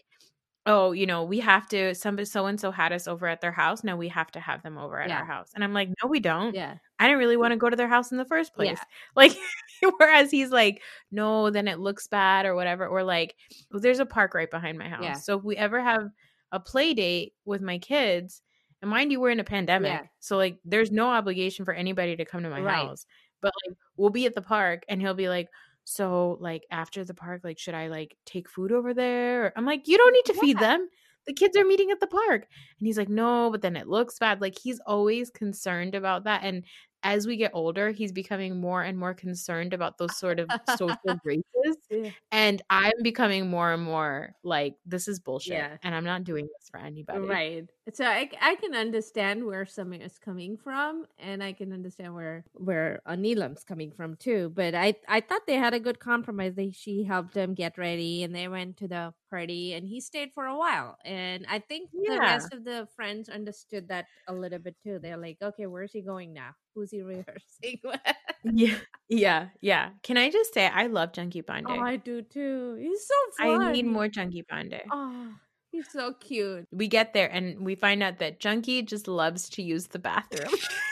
oh 0.66 0.92
you 0.92 1.06
know 1.08 1.24
we 1.24 1.40
have 1.40 1.68
to 1.70 1.96
somebody 1.96 2.26
so 2.26 2.46
and 2.46 2.60
so 2.60 2.72
had 2.72 2.92
us 2.94 3.08
over 3.08 3.28
at 3.28 3.42
their 3.42 3.52
house 3.52 3.84
now 3.84 3.96
we 3.98 4.10
have 4.10 4.32
to 4.32 4.40
have 4.40 4.62
them 4.64 4.78
over 4.78 5.00
at 5.02 5.12
Yeah. 5.12 5.14
our 5.14 5.26
house 5.26 5.52
and 5.56 5.64
i'm 5.64 5.74
like 5.74 5.90
no 6.04 6.10
we 6.10 6.20
don't 6.20 6.56
Yeah. 6.56 6.80
I 7.02 7.06
didn't 7.08 7.20
really 7.20 7.38
want 7.38 7.54
to 7.54 7.58
go 7.58 7.70
to 7.70 7.78
their 7.78 7.88
house 7.88 8.12
in 8.12 8.18
the 8.18 8.26
first 8.26 8.54
Yeah. 8.56 8.76
place. 8.76 8.86
Like, 9.16 9.32
whereas 9.98 10.32
he's 10.32 10.50
like, 10.52 10.82
no, 11.12 11.50
then 11.50 11.68
it 11.68 11.80
looks 11.80 12.08
bad 12.08 12.46
or 12.46 12.56
whatever. 12.56 12.88
Or 12.88 13.04
like, 13.04 13.36
"Well, 13.72 13.82
there's 13.82 14.00
a 14.00 14.06
park 14.06 14.34
right 14.34 14.50
behind 14.50 14.78
my 14.78 14.90
house. 14.90 15.04
Yeah. 15.04 15.14
So 15.14 15.38
if 15.38 15.44
we 15.44 15.56
ever 15.58 15.82
have 15.82 16.10
a 16.52 16.60
play 16.60 16.94
date 16.94 17.34
with 17.46 17.62
my 17.62 17.78
kids, 17.78 18.42
and 18.82 18.90
mind 18.90 19.12
you, 19.12 19.20
we're 19.20 19.30
in 19.32 19.40
a 19.40 19.44
pandemic. 19.46 19.92
Yeah. 19.92 20.08
So 20.20 20.38
like, 20.38 20.58
there's 20.64 20.92
no 20.92 21.10
obligation 21.10 21.66
for 21.66 21.74
anybody 21.74 22.16
to 22.16 22.26
come 22.26 22.44
to 22.44 22.50
my 22.50 22.62
Right. 22.62 22.76
house. 22.88 23.06
But 23.42 23.54
like, 23.68 23.78
we'll 23.98 24.10
be 24.10 24.26
at 24.26 24.36
the 24.36 24.42
park 24.42 24.84
and 24.90 25.02
he'll 25.02 25.14
be 25.14 25.30
like, 25.30 25.48
so 25.84 26.38
like 26.40 26.64
after 26.72 27.04
the 27.04 27.14
park, 27.14 27.42
like, 27.44 27.58
should 27.60 27.74
I 27.74 27.88
like 27.88 28.16
take 28.26 28.50
food 28.50 28.72
over 28.72 28.94
there? 28.94 29.52
I'm 29.58 29.66
like, 29.66 29.88
you 29.88 29.98
don't 29.98 30.14
need 30.14 30.26
to 30.26 30.34
feed 30.36 30.60
them. 30.60 30.88
The 31.28 31.34
kids 31.34 31.58
are 31.58 31.66
meeting 31.66 31.92
at 31.92 32.00
the 32.00 32.08
park. 32.08 32.48
And 32.80 32.88
he's 32.88 32.98
like, 32.98 33.10
no, 33.10 33.50
but 33.52 33.62
then 33.62 33.76
it 33.76 33.88
looks 33.88 34.18
bad. 34.18 34.40
Like 34.42 34.58
he's 34.58 34.80
always 34.86 35.30
concerned 35.30 35.94
about 35.96 36.24
that. 36.24 36.44
And 36.44 36.64
as 37.04 37.26
we 37.26 37.38
get 37.38 37.52
older, 37.54 37.92
he's 37.92 38.12
becoming 38.12 38.60
more 38.60 38.84
and 38.84 38.98
more 38.98 39.14
concerned 39.14 39.74
about 39.74 39.98
those 39.98 40.18
sort 40.18 40.40
of 40.40 40.50
social 40.78 40.98
graces. 41.24 41.78
Yeah. 41.90 42.10
And 42.32 42.62
I'm 42.70 42.94
becoming 43.02 43.50
more 43.50 43.74
and 43.74 43.84
more 43.84 44.36
like, 44.44 44.76
this 44.86 45.08
is 45.08 45.20
bullshit. 45.20 45.54
Yeah. 45.54 45.78
And 45.84 45.96
I'm 45.96 46.04
not 46.04 46.24
doing 46.24 46.46
this 46.46 46.70
for 46.70 46.80
anybody. 46.80 47.20
Right. 47.20 47.70
So 47.94 48.06
I, 48.06 48.30
I 48.42 48.56
can 48.56 48.76
understand 48.76 49.46
where 49.46 49.66
Samir 49.66 50.06
is 50.06 50.18
coming 50.18 50.58
from, 50.58 51.06
and 51.18 51.42
I 51.42 51.54
can 51.54 51.74
understand 51.74 52.14
where 52.14 52.46
where 52.54 53.02
Anilam's 53.08 53.64
coming 53.64 53.92
from 53.92 54.16
too. 54.16 54.52
But 54.54 54.76
I 54.76 54.96
I 55.08 55.22
thought 55.22 55.48
they 55.48 55.56
had 55.56 55.74
a 55.74 55.80
good 55.80 56.00
compromise. 56.00 56.54
They 56.56 56.72
she 56.72 57.04
helped 57.04 57.36
him 57.36 57.54
get 57.54 57.78
ready, 57.78 58.24
and 58.24 58.36
they 58.36 58.48
went 58.48 58.78
to 58.78 58.88
the 58.88 59.14
party, 59.30 59.74
and 59.74 59.88
he 59.88 60.02
stayed 60.02 60.32
for 60.34 60.46
a 60.46 60.58
while. 60.58 60.98
And 61.06 61.46
I 61.50 61.60
think 61.60 61.90
the 61.92 62.18
rest 62.20 62.54
of 62.54 62.64
the 62.64 62.88
friends 62.96 63.30
understood 63.30 63.88
that 63.90 64.06
a 64.28 64.34
little 64.34 64.60
bit 64.60 64.76
too. 64.84 65.00
They're 65.02 65.18
like, 65.18 65.38
okay, 65.42 65.66
where's 65.66 65.92
he 65.92 66.02
going 66.02 66.34
now? 66.34 66.52
Who's 66.76 66.92
he 66.92 67.02
rehearsing 67.04 67.80
with? 67.84 68.00
Yeah. 68.44 68.78
Yeah. 69.08 69.48
Yeah. 69.62 69.90
Can 70.04 70.18
I 70.18 70.30
just 70.30 70.54
say, 70.54 70.68
I 70.68 70.88
love 70.88 71.14
Chunky 71.14 71.42
Panday. 71.42 71.78
oh, 71.78 71.80
I 71.80 71.98
do 71.98 72.22
too. 72.22 72.78
He's 72.80 73.06
so 73.08 73.44
fun. 73.44 73.62
I 73.62 73.72
need 73.72 73.86
more 73.86 74.08
Chunky 74.08 74.44
Panday. 74.44 74.82
Oh, 74.92 75.28
he's 75.72 75.92
so 75.92 76.14
cute. 76.20 76.68
we 76.72 76.88
get 76.88 77.14
there 77.14 77.28
and 77.32 77.66
we 77.66 77.76
find 77.76 78.02
out 78.02 78.20
that 78.20 78.40
Chunky 78.40 78.82
just 78.82 79.08
loves 79.08 79.50
to 79.50 79.62
use 79.62 79.88
the 79.88 80.00
bathroom. 80.00 80.54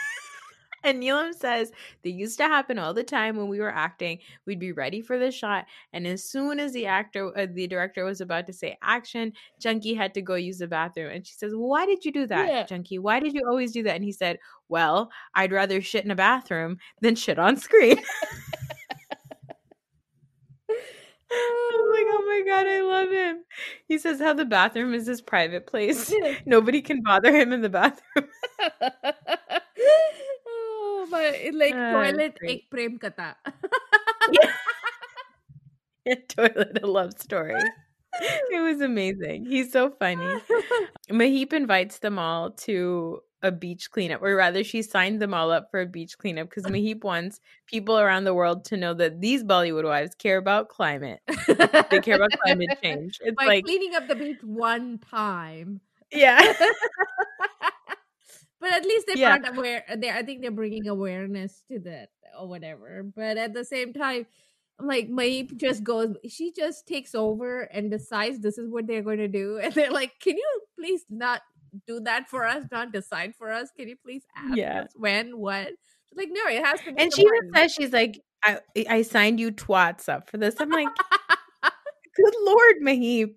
and 0.84 1.02
Neelam 1.02 1.34
says 1.34 1.72
they 2.02 2.10
used 2.10 2.38
to 2.38 2.44
happen 2.44 2.78
all 2.78 2.94
the 2.94 3.04
time 3.04 3.36
when 3.36 3.48
we 3.48 3.60
were 3.60 3.74
acting. 3.74 4.18
We'd 4.46 4.58
be 4.58 4.72
ready 4.72 5.00
for 5.00 5.18
the 5.18 5.30
shot, 5.30 5.66
and 5.92 6.06
as 6.06 6.24
soon 6.24 6.60
as 6.60 6.72
the 6.72 6.86
actor, 6.86 7.36
uh, 7.36 7.46
the 7.52 7.66
director 7.66 8.04
was 8.04 8.20
about 8.20 8.46
to 8.46 8.52
say 8.52 8.76
action, 8.82 9.32
Chunky 9.60 9.94
had 9.94 10.14
to 10.14 10.22
go 10.22 10.34
use 10.34 10.58
the 10.58 10.66
bathroom. 10.68 11.10
And 11.12 11.26
she 11.26 11.34
says, 11.34 11.52
"Why 11.54 11.86
did 11.86 12.04
you 12.04 12.12
do 12.12 12.26
that, 12.26 12.48
Yeah. 12.48 12.64
Chunky? 12.64 12.98
Why 12.98 13.20
did 13.20 13.34
you 13.34 13.42
always 13.46 13.72
do 13.72 13.82
that?" 13.84 13.96
And 13.96 14.04
he 14.04 14.12
said, 14.12 14.38
"Well, 14.68 15.10
I'd 15.34 15.52
rather 15.52 15.80
shit 15.80 16.04
in 16.04 16.10
a 16.10 16.16
bathroom 16.16 16.78
than 17.00 17.14
shit 17.14 17.38
on 17.38 17.56
screen." 17.56 17.98
I'm 21.30 21.90
like, 21.90 22.06
oh 22.08 22.24
my 22.26 22.50
god, 22.50 22.66
I 22.66 22.80
love 22.80 23.10
him. 23.10 23.44
He 23.86 23.98
says 23.98 24.18
how 24.18 24.32
the 24.32 24.46
bathroom 24.46 24.94
is 24.94 25.06
his 25.06 25.20
private 25.20 25.66
place. 25.66 26.12
Nobody 26.46 26.80
can 26.80 27.02
bother 27.02 27.34
him 27.34 27.52
in 27.52 27.60
the 27.60 27.68
bathroom. 27.68 28.28
but 31.10 31.34
it, 31.34 31.54
like 31.54 31.74
Ah, 31.74 31.92
toilet 31.92 32.38
great. 32.38 32.50
ek 32.50 32.70
prem 32.70 32.98
katha. 32.98 33.34
Toilet 36.28 36.78
a 36.82 36.86
love 36.86 37.12
story. 37.18 37.62
It 38.50 38.60
was 38.62 38.80
amazing. 38.80 39.44
He's 39.46 39.70
so 39.72 39.90
funny. 39.90 40.40
Mahip 41.10 41.52
invites 41.52 41.98
them 42.00 42.18
all 42.18 42.50
to 42.66 43.20
a 43.42 43.52
beach 43.52 43.90
cleanup, 43.92 44.22
or 44.22 44.34
rather, 44.34 44.64
she 44.64 44.82
signed 44.82 45.20
them 45.22 45.32
all 45.34 45.52
up 45.52 45.70
for 45.70 45.80
a 45.80 45.86
beach 45.86 46.18
cleanup 46.18 46.48
because 46.48 46.64
Mahip 46.72 47.04
wants 47.04 47.40
people 47.66 47.98
around 47.98 48.24
the 48.24 48.34
world 48.34 48.64
to 48.66 48.76
know 48.76 48.94
that 48.94 49.20
these 49.20 49.44
Bollywood 49.44 49.84
wives 49.84 50.14
care 50.16 50.38
about 50.38 50.68
climate. 50.68 51.20
They 51.46 52.00
care 52.00 52.16
about 52.16 52.32
climate 52.42 52.70
change. 52.82 53.18
It's 53.22 53.36
By 53.36 53.44
like, 53.46 53.64
cleaning 53.64 53.94
up 53.94 54.08
the 54.08 54.16
beach 54.16 54.42
one 54.42 54.98
time. 54.98 55.80
yeah. 56.10 56.40
But 58.60 58.72
at 58.72 58.84
least 58.84 59.06
they 59.06 59.14
Yeah. 59.20 59.38
brought 59.38 59.56
aware. 59.56 59.84
Uh, 59.88 59.96
they, 59.96 60.10
I 60.10 60.22
think 60.22 60.42
they're 60.42 60.50
bringing 60.50 60.88
awareness 60.88 61.62
to 61.70 61.78
that 61.80 62.10
or 62.38 62.48
whatever. 62.48 63.02
But 63.04 63.36
at 63.36 63.54
the 63.54 63.64
same 63.64 63.92
time, 63.92 64.26
like 64.80 65.08
Mahip 65.08 65.56
just 65.56 65.82
goes. 65.84 66.16
She 66.28 66.52
just 66.52 66.86
takes 66.86 67.14
over 67.14 67.62
and 67.62 67.90
decides 67.90 68.40
this 68.40 68.58
is 68.58 68.68
what 68.70 68.86
they're 68.86 69.02
going 69.02 69.18
to 69.18 69.28
do, 69.28 69.58
and 69.62 69.72
they're 69.74 69.90
like, 69.92 70.18
"Can 70.20 70.36
you 70.36 70.60
please 70.78 71.04
not 71.10 71.42
do 71.86 72.00
that 72.00 72.28
for 72.28 72.44
us? 72.46 72.64
Not 72.70 72.92
decide 72.92 73.34
for 73.36 73.50
us? 73.52 73.70
Can 73.76 73.88
you 73.88 73.96
please 73.96 74.22
ask 74.36 74.56
Yeah. 74.56 74.80
us 74.82 74.90
when, 74.96 75.38
what?" 75.38 75.68
She's 76.08 76.16
like, 76.16 76.28
"No, 76.30 76.40
it 76.48 76.64
has 76.64 76.80
to." 76.80 76.92
be 76.92 77.02
And 77.02 77.12
she 77.14 77.22
even 77.22 77.40
says, 77.54 77.72
she's 77.74 77.92
like, 77.92 78.20
I, 78.44 78.60
I 78.88 79.02
signed 79.02 79.38
you 79.40 79.50
twats 79.52 80.08
up 80.08 80.30
for 80.30 80.36
this. 80.38 80.54
I'm 80.60 80.70
like, 80.70 80.88
Good 81.62 82.34
Lord, 82.42 82.76
Mahip. 82.82 83.34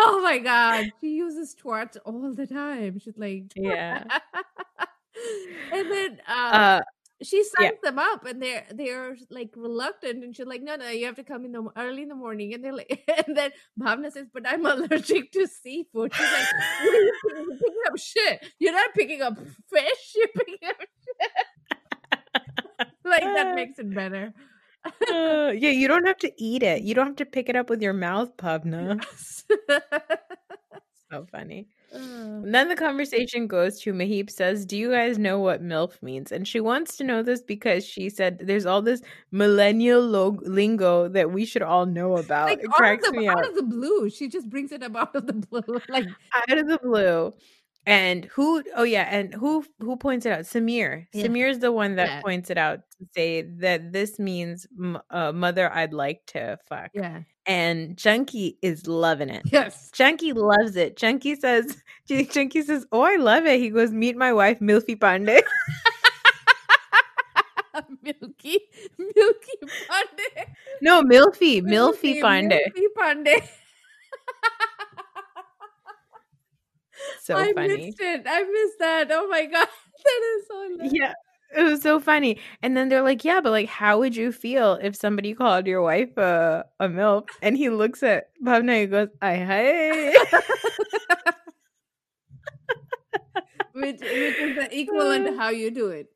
Oh 0.00 0.20
my 0.22 0.38
god, 0.38 0.90
she 1.00 1.08
uses 1.16 1.56
twerks 1.60 1.96
all 2.04 2.32
the 2.32 2.46
time. 2.46 2.98
She's 2.98 3.18
like, 3.18 3.52
Yeah. 3.56 4.04
and 5.72 5.90
then 5.90 6.20
uh, 6.28 6.32
Uh, 6.32 6.80
she 7.20 7.38
yeah. 7.38 7.42
signs 7.70 7.80
them 7.82 7.98
up, 7.98 8.24
and 8.26 8.40
they're 8.40 8.64
they're 8.72 9.16
like 9.30 9.50
reluctant, 9.56 10.22
and 10.22 10.36
she's 10.36 10.46
like, 10.46 10.62
no, 10.62 10.76
no, 10.76 10.88
you 10.90 11.06
have 11.06 11.16
to 11.16 11.24
come 11.24 11.44
in 11.44 11.50
the 11.52 11.66
early 11.76 12.02
in 12.02 12.08
the 12.08 12.14
morning, 12.14 12.54
and 12.54 12.62
they're 12.62 12.72
like, 12.76 13.02
and 13.26 13.36
then 13.36 13.50
Bhavna 13.80 14.12
says, 14.12 14.28
but 14.32 14.46
I'm 14.46 14.64
allergic 14.72 15.32
to 15.32 15.46
seafood. 15.48 16.14
She's 16.14 16.32
like, 16.32 16.46
what 16.84 16.94
are 16.94 17.00
you 17.00 17.12
picking, 17.26 17.46
You're 17.48 17.58
picking 17.58 17.82
up 17.90 17.98
shit? 17.98 18.46
You're 18.60 18.72
not 18.72 18.94
picking 18.94 19.22
up 19.22 19.36
fish. 19.72 20.14
You're 20.14 20.28
picking 20.28 20.68
up 20.68 20.76
shit. 21.04 22.88
like 23.04 23.22
that 23.22 23.54
makes 23.56 23.78
it 23.80 23.92
better. 23.92 24.32
Uh, 24.84 25.52
yeah, 25.56 25.70
you 25.70 25.88
don't 25.88 26.06
have 26.06 26.18
to 26.18 26.32
eat 26.36 26.62
it. 26.62 26.82
You 26.82 26.94
don't 26.94 27.06
have 27.06 27.16
to 27.16 27.26
pick 27.26 27.48
it 27.48 27.56
up 27.56 27.70
with 27.70 27.82
your 27.82 27.92
mouth, 27.92 28.36
Bhavna. 28.36 29.04
So 31.10 31.26
funny. 31.32 31.68
Uh, 31.90 32.40
then 32.44 32.68
the 32.68 32.76
conversation 32.76 33.46
goes 33.46 33.80
to 33.80 33.94
Mahip 33.94 34.28
says, 34.28 34.66
Do 34.66 34.76
you 34.76 34.90
guys 34.90 35.18
know 35.18 35.38
what 35.38 35.62
MILF 35.62 36.02
means? 36.02 36.32
And 36.32 36.46
she 36.46 36.60
wants 36.60 36.98
to 36.98 37.04
know 37.04 37.22
this 37.22 37.40
because 37.40 37.82
she 37.82 38.10
said 38.10 38.40
there's 38.42 38.66
all 38.66 38.82
this 38.82 39.00
millennial 39.30 40.02
log- 40.02 40.46
lingo 40.46 41.08
that 41.08 41.32
we 41.32 41.46
should 41.46 41.62
all 41.62 41.86
know 41.86 42.16
about. 42.18 42.48
like 42.48 42.58
it 42.58 42.66
out 42.66 42.72
of, 42.72 42.72
cracks 42.74 43.10
the, 43.10 43.16
me 43.16 43.26
out 43.26 43.38
up 43.38 43.48
of 43.48 43.54
the 43.54 43.62
blue, 43.62 44.10
she 44.10 44.28
just 44.28 44.50
brings 44.50 44.70
it 44.70 44.82
up 44.82 44.94
out 44.96 45.16
of 45.16 45.26
the 45.26 45.32
blue. 45.32 45.80
Like 45.88 46.08
out 46.34 46.58
of 46.58 46.68
the 46.68 46.78
blue. 46.78 47.32
And 47.88 48.26
who 48.26 48.62
oh 48.76 48.82
yeah, 48.82 49.08
and 49.10 49.32
who 49.32 49.64
who 49.80 49.96
points 49.96 50.26
it 50.26 50.32
out? 50.32 50.40
Samir. 50.44 51.06
Yeah. 51.12 51.24
Samir 51.26 51.48
is 51.50 51.58
the 51.60 51.72
one 51.72 51.96
that 51.96 52.08
Yeah. 52.08 52.20
points 52.22 52.50
it 52.50 52.58
out 52.58 52.80
to 52.98 53.06
say 53.14 53.42
that 53.60 53.92
this 53.92 54.18
means 54.18 54.66
uh, 55.10 55.32
mother 55.32 55.72
I'd 55.72 55.94
like 55.94 56.20
to 56.28 56.58
fuck. 56.68 56.90
yeah, 56.92 57.22
And 57.46 57.96
Chunky 57.96 58.58
is 58.62 58.86
loving 58.86 59.30
it. 59.30 59.42
yes, 59.46 59.90
Chunky 59.92 60.32
loves 60.34 60.76
it. 60.76 60.96
Chunky 60.98 61.34
says, 61.36 61.82
Chunky 62.30 62.60
says, 62.62 62.84
"Oh, 62.92 63.00
I 63.02 63.16
love 63.16 63.46
it." 63.46 63.58
He 63.58 63.70
goes, 63.70 63.90
"Meet 63.90 64.16
my 64.16 64.32
wife, 64.34 64.60
Milfy 64.60 64.96
Panday." 64.98 65.40
Milky, 68.02 68.58
Milky 68.98 69.56
Panday. 69.62 70.46
no, 70.82 71.02
Milfy, 71.02 71.62
Milfy 71.62 72.20
Panday. 72.20 72.60
Milky 72.74 72.86
Panday. 72.96 73.48
So 77.30 77.38
I 77.38 77.52
funny. 77.54 77.86
missed 77.86 78.00
it. 78.00 78.22
I 78.26 78.42
missed 78.42 78.78
that. 78.80 79.08
Oh 79.10 79.28
my 79.28 79.44
god, 79.46 79.68
that 80.04 80.20
is 80.38 80.46
so. 80.48 80.62
hilarious. 80.70 80.92
Yeah, 80.92 81.12
it 81.56 81.62
was 81.62 81.82
so 81.82 82.00
funny. 82.00 82.38
And 82.62 82.76
then 82.76 82.88
they're 82.88 83.02
like, 83.02 83.24
"Yeah, 83.24 83.40
but 83.40 83.50
like, 83.50 83.68
how 83.68 83.98
would 83.98 84.16
you 84.16 84.32
feel 84.32 84.78
if 84.82 84.96
somebody 84.96 85.34
called 85.34 85.66
your 85.66 85.82
wife 85.82 86.16
uh, 86.18 86.64
a 86.80 86.86
a 86.86 86.88
milf?" 86.88 87.28
And 87.42 87.56
he 87.56 87.70
looks 87.70 88.02
at 88.02 88.30
Bhavna 88.44 88.82
and 88.84 88.90
goes, 88.90 89.08
"I 89.22 89.34
hey." 89.36 90.14
which, 93.72 94.00
which 94.00 94.38
is 94.38 94.56
the 94.56 94.68
equivalent 94.80 95.26
to 95.26 95.32
uh. 95.32 95.34
how 95.36 95.48
you 95.50 95.70
do 95.70 95.88
it. 95.88 96.08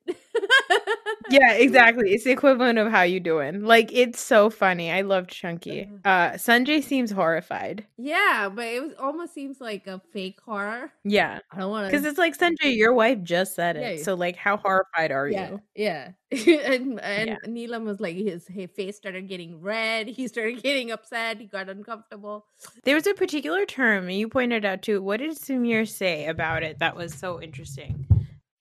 Yeah, 1.31 1.53
exactly. 1.53 2.13
It's 2.13 2.25
the 2.25 2.31
equivalent 2.31 2.79
of 2.79 2.91
how 2.91 3.03
you 3.03 3.21
doing. 3.21 3.65
Like, 3.65 3.91
it's 3.93 4.21
so 4.21 4.51
funny. 4.51 4.91
I 4.91 5.03
love 5.03 5.29
Chunky. 5.29 5.89
Uh, 6.05 6.33
Sanjay 6.33 6.83
seems 6.83 7.11
horrified. 7.11 7.87
Yeah, 7.97 8.49
but 8.53 8.67
it 8.67 8.83
was 8.83 8.93
almost 8.99 9.35
seems 9.35 9.61
like 9.61 9.87
a 9.87 10.01
fake 10.13 10.41
horror. 10.45 10.93
Yeah, 11.05 11.41
I 11.51 11.59
don't 11.59 11.71
want 11.71 11.87
to 11.87 11.91
because 11.91 12.07
it's 12.07 12.19
like 12.19 12.37
Sanjay, 12.37 12.77
your 12.77 12.93
wife 12.93 13.23
just 13.23 13.55
said 13.55 13.77
it. 13.77 13.99
Yeah. 13.99 14.03
So 14.03 14.15
like, 14.15 14.37
how 14.37 14.57
horrified 14.57 15.11
are 15.11 15.29
yeah, 15.29 15.51
you? 15.51 15.61
yeah. 15.75 16.09
and 16.31 17.01
and 17.03 17.29
Yeah. 17.29 17.37
Neelam 17.47 17.85
was 17.85 18.01
like 18.01 18.17
his, 18.17 18.47
his 18.47 18.71
face 18.71 18.97
started 18.97 19.29
getting 19.29 19.61
red. 19.61 20.09
He 20.09 20.29
started 20.29 20.63
getting 20.63 20.91
upset. 20.91 21.39
He 21.39 21.47
got 21.47 21.69
uncomfortable. 21.69 22.47
There 22.85 22.95
was 22.95 23.07
a 23.07 23.15
particular 23.15 23.65
term 23.67 24.09
and 24.09 24.17
you 24.17 24.29
pointed 24.29 24.65
out 24.65 24.83
too. 24.83 25.03
What 25.03 25.19
did 25.21 25.37
Samir 25.37 25.89
say 25.89 26.27
about 26.27 26.63
it 26.63 26.79
that 26.79 26.97
was 26.97 27.13
so 27.15 27.41
interesting? 27.41 28.07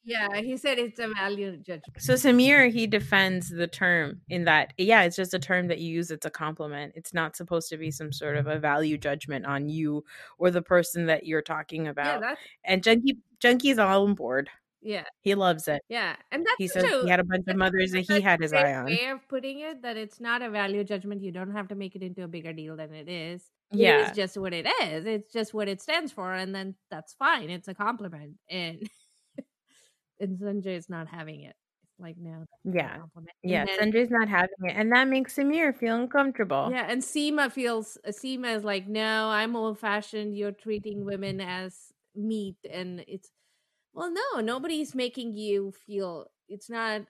Yeah, 0.04 0.36
he 0.42 0.58
said 0.58 0.80
it's 0.80 1.00
a 1.00 1.10
value 1.14 1.58
judgment. 1.58 2.00
So 2.02 2.14
Samir 2.16 2.72
he 2.72 2.88
defends 2.88 3.50
the 3.50 3.68
term 3.68 4.22
in 4.30 4.46
that 4.46 4.74
yeah, 4.78 5.04
it's 5.04 5.16
just 5.16 5.34
a 5.34 5.40
term 5.40 5.68
that 5.68 5.80
you 5.80 5.94
use. 5.94 6.10
It's 6.12 6.26
a 6.26 6.30
compliment. 6.32 6.94
It's 6.96 7.14
not 7.14 7.36
supposed 7.36 7.70
to 7.70 7.78
be 7.78 7.92
some 7.92 8.12
sort 8.12 8.38
of 8.38 8.48
a 8.48 8.58
value 8.58 8.98
judgment 8.98 9.46
on 9.46 9.70
you 9.70 10.04
or 10.40 10.50
the 10.52 10.62
person 10.64 11.06
that 11.06 11.26
you're 11.26 11.42
talking 11.44 11.86
Yeah, 11.86 11.92
about. 11.92 12.22
that's 12.22 12.42
and 12.66 12.84
Chunky 12.84 13.18
Chunky's 13.42 13.78
all 13.80 14.06
on 14.08 14.16
board. 14.16 14.50
yeah, 14.82 15.04
He 15.22 15.36
loves 15.36 15.68
it. 15.68 15.84
yeah, 15.90 16.16
and 16.32 16.44
that's 16.46 16.56
He 16.58 16.68
says 16.68 16.84
true. 16.84 17.04
he 17.04 17.10
had 17.10 17.20
a 17.20 17.24
bunch 17.24 17.44
of 17.48 17.56
mothers 17.56 17.92
that 17.92 18.02
he 18.02 18.22
had 18.22 18.40
his 18.42 18.54
eye 18.54 18.74
on. 18.74 18.86
Way 18.86 19.06
of 19.10 19.28
putting 19.30 19.60
it 19.60 19.84
that 19.84 19.98
it's 19.98 20.20
not 20.20 20.42
a 20.42 20.50
value 20.50 20.84
judgment. 20.84 21.22
You 21.22 21.32
don't 21.32 21.52
have 21.52 21.68
to 21.68 21.76
make 21.76 21.96
it 21.96 22.02
into 22.02 22.24
a 22.24 22.28
bigger 22.28 22.54
deal 22.54 22.76
than 22.76 22.92
it 22.94 23.08
is. 23.08 23.44
Yeah. 23.72 24.08
it's 24.08 24.16
just 24.18 24.36
what 24.38 24.54
it 24.54 24.66
is. 24.84 25.06
It's 25.06 25.32
just 25.32 25.54
what 25.54 25.68
it 25.70 25.80
stands 25.82 26.12
for, 26.12 26.34
and 26.34 26.54
then 26.56 26.74
that's 26.90 27.14
fine. 27.14 27.52
It's 27.52 27.68
a 27.68 27.76
compliment, 27.76 28.34
and 28.50 28.90
and 30.22 30.38
Sanjay 30.40 30.78
is 30.78 30.90
not 30.90 31.08
having 31.08 31.42
it. 31.42 31.56
It's 31.84 32.00
like 32.00 32.16
no, 32.18 32.46
that's 32.64 32.76
not 32.76 33.24
a 33.24 33.26
Yeah. 33.44 33.66
Yeah, 33.66 33.66
then- 33.66 33.92
Sanjay's 33.92 34.10
not 34.12 34.30
having 34.30 34.50
it, 34.64 34.76
and 34.76 34.92
that 34.94 35.08
makes 35.08 35.36
Samir 35.36 35.76
feel 35.76 35.96
uncomfortable. 35.96 36.70
Yeah, 36.72 36.88
and 36.90 37.02
Seema 37.02 37.52
feels 37.52 37.98
uh, 38.08 38.12
Seema 38.12 38.56
is 38.56 38.64
like, 38.64 38.88
no, 38.88 39.30
I'm 39.30 39.56
old 39.56 39.80
fashioned. 39.80 40.38
You're 40.38 40.52
treating 40.54 41.04
women 41.04 41.42
as 41.42 41.76
meat, 42.16 42.58
and 42.72 43.04
it's 43.08 43.30
well, 43.94 44.12
no, 44.12 44.40
nobody's 44.42 44.96
making 44.96 45.34
you 45.34 45.74
feel. 45.86 46.28
It's 46.48 46.70
not. 46.70 47.02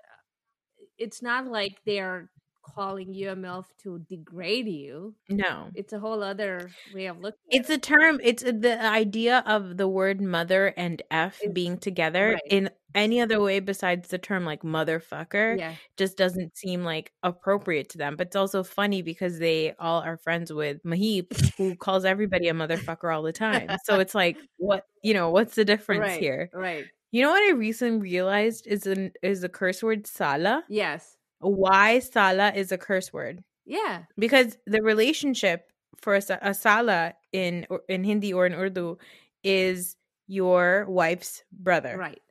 It's 0.97 1.21
not 1.21 1.45
like 1.47 1.80
they're 1.86 2.30
calling 2.63 3.13
you 3.13 3.30
a 3.32 3.36
milf 3.36 3.65
to 3.84 4.00
degrade 4.08 4.67
you. 4.67 5.15
No, 5.30 5.69
It's 5.76 5.93
a 5.93 6.00
whole 6.00 6.24
other 6.24 6.69
way 6.93 7.08
of 7.08 7.19
looking. 7.19 7.39
it's 7.50 7.69
a 7.69 7.78
term. 7.78 8.19
It's 8.24 8.43
the 8.43 8.78
idea 8.82 9.43
of 9.45 9.78
the 9.78 9.88
word 9.88 10.21
mother 10.21 10.74
and 10.78 11.02
f 11.12 11.39
Is- 11.43 11.52
being 11.52 11.78
together 11.78 12.34
right. 12.34 12.41
in 12.50 12.69
any 12.93 13.21
other 13.21 13.39
way 13.39 13.62
besides 13.62 14.10
the 14.10 14.17
term 14.17 14.43
like 14.43 14.63
motherfucker 14.63 15.58
yeah, 15.58 15.76
just 15.95 16.17
doesn't 16.17 16.58
seem 16.58 16.84
like 16.84 17.13
appropriate 17.24 17.88
to 17.89 17.97
them. 17.97 18.15
But 18.17 18.28
it's 18.28 18.36
also 18.36 18.63
funny 18.63 19.02
because 19.02 19.39
they 19.39 19.74
all 19.80 20.02
are 20.02 20.17
friends 20.17 20.52
with 20.52 20.84
Mahip, 20.84 21.56
who 21.58 21.76
calls 21.76 22.04
everybody 22.04 22.50
a 22.50 22.54
motherfucker 22.54 23.15
all 23.15 23.24
the 23.24 23.32
time. 23.32 23.69
So 23.86 24.00
it's 24.02 24.13
like, 24.13 24.38
what 24.58 24.86
you 25.04 25.13
know, 25.13 25.30
what's 25.32 25.56
the 25.56 25.63
difference 25.65 26.02
right, 26.02 26.19
here? 26.19 26.50
right. 26.54 26.86
You 27.13 27.21
know 27.24 27.32
what 27.32 27.43
I 27.50 27.54
recently 27.54 28.00
realized 28.02 28.67
is 28.67 28.86
an 28.88 29.12
is 29.21 29.41
the 29.41 29.50
curse 29.50 29.82
word 29.84 30.06
sala. 30.06 30.63
Yes, 30.69 31.15
Why 31.41 31.99
sala 31.99 32.51
is 32.56 32.71
a 32.71 32.77
curse 32.77 33.12
word? 33.12 33.43
yeah, 33.65 34.04
Because 34.17 34.58
the 34.65 34.82
relationship 34.82 35.67
for 35.97 36.15
a, 36.15 36.21
a 36.41 36.54
sala 36.54 37.13
in 37.32 37.65
in 37.89 38.04
Hindi 38.04 38.34
or 38.34 38.45
in 38.45 38.54
Urdu 38.54 38.97
is 39.43 39.95
your 40.27 40.86
wife's 40.88 41.43
brother. 41.51 41.97
right. 41.97 42.21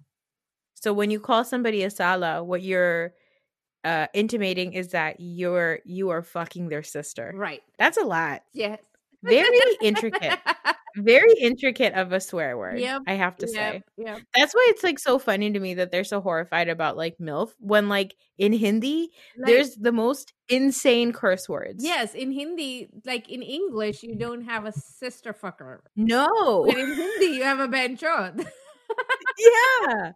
So 0.74 0.92
when 0.94 1.10
you 1.10 1.20
call 1.20 1.44
somebody 1.44 1.82
a 1.84 1.90
sala, 1.90 2.42
what 2.42 2.62
you're 2.62 3.12
uh, 3.84 4.06
intimating 4.14 4.72
is 4.72 4.88
that 4.88 5.16
you're 5.18 5.80
you 5.84 6.08
are 6.10 6.22
fucking 6.22 6.68
their 6.68 6.82
sister. 6.82 7.32
Right. 7.34 7.62
That's 7.78 7.98
a 7.98 8.04
lot. 8.04 8.42
Yes. 8.54 8.78
Very 9.22 9.58
intricate. 9.82 10.38
Very 10.96 11.32
intricate 11.40 11.94
of 11.94 12.12
a 12.12 12.20
swear 12.20 12.58
word. 12.58 12.80
Yep, 12.80 13.02
I 13.06 13.12
have 13.12 13.36
to 13.36 13.46
say. 13.46 13.82
yep. 13.96 14.20
That's 14.36 14.52
why 14.52 14.66
it's 14.70 14.82
like 14.82 14.98
so 14.98 15.20
funny 15.20 15.52
to 15.52 15.60
me 15.60 15.74
that 15.74 15.92
they're 15.92 16.02
so 16.02 16.20
horrified 16.20 16.68
about 16.68 16.96
like 16.96 17.16
MILF 17.18 17.50
when 17.60 17.88
like 17.88 18.16
in 18.38 18.52
Hindi 18.52 19.10
Like- 19.38 19.46
there's 19.46 19.76
the 19.76 19.92
most 19.92 20.32
insane 20.48 21.12
curse 21.12 21.48
words. 21.48 21.84
Yes, 21.84 22.14
in 22.14 22.32
Hindi, 22.32 22.88
like 23.06 23.28
in 23.28 23.40
English, 23.42 24.02
you 24.02 24.16
don't 24.16 24.42
have 24.42 24.66
a 24.66 24.72
sister 24.72 25.32
fucker. 25.32 25.78
No. 25.94 26.64
But 26.66 26.76
in 26.76 26.92
Hindi, 26.94 27.26
you 27.36 27.44
have 27.44 27.60
a 27.60 27.68
benchot. 27.68 28.44
yeah. 29.38 30.12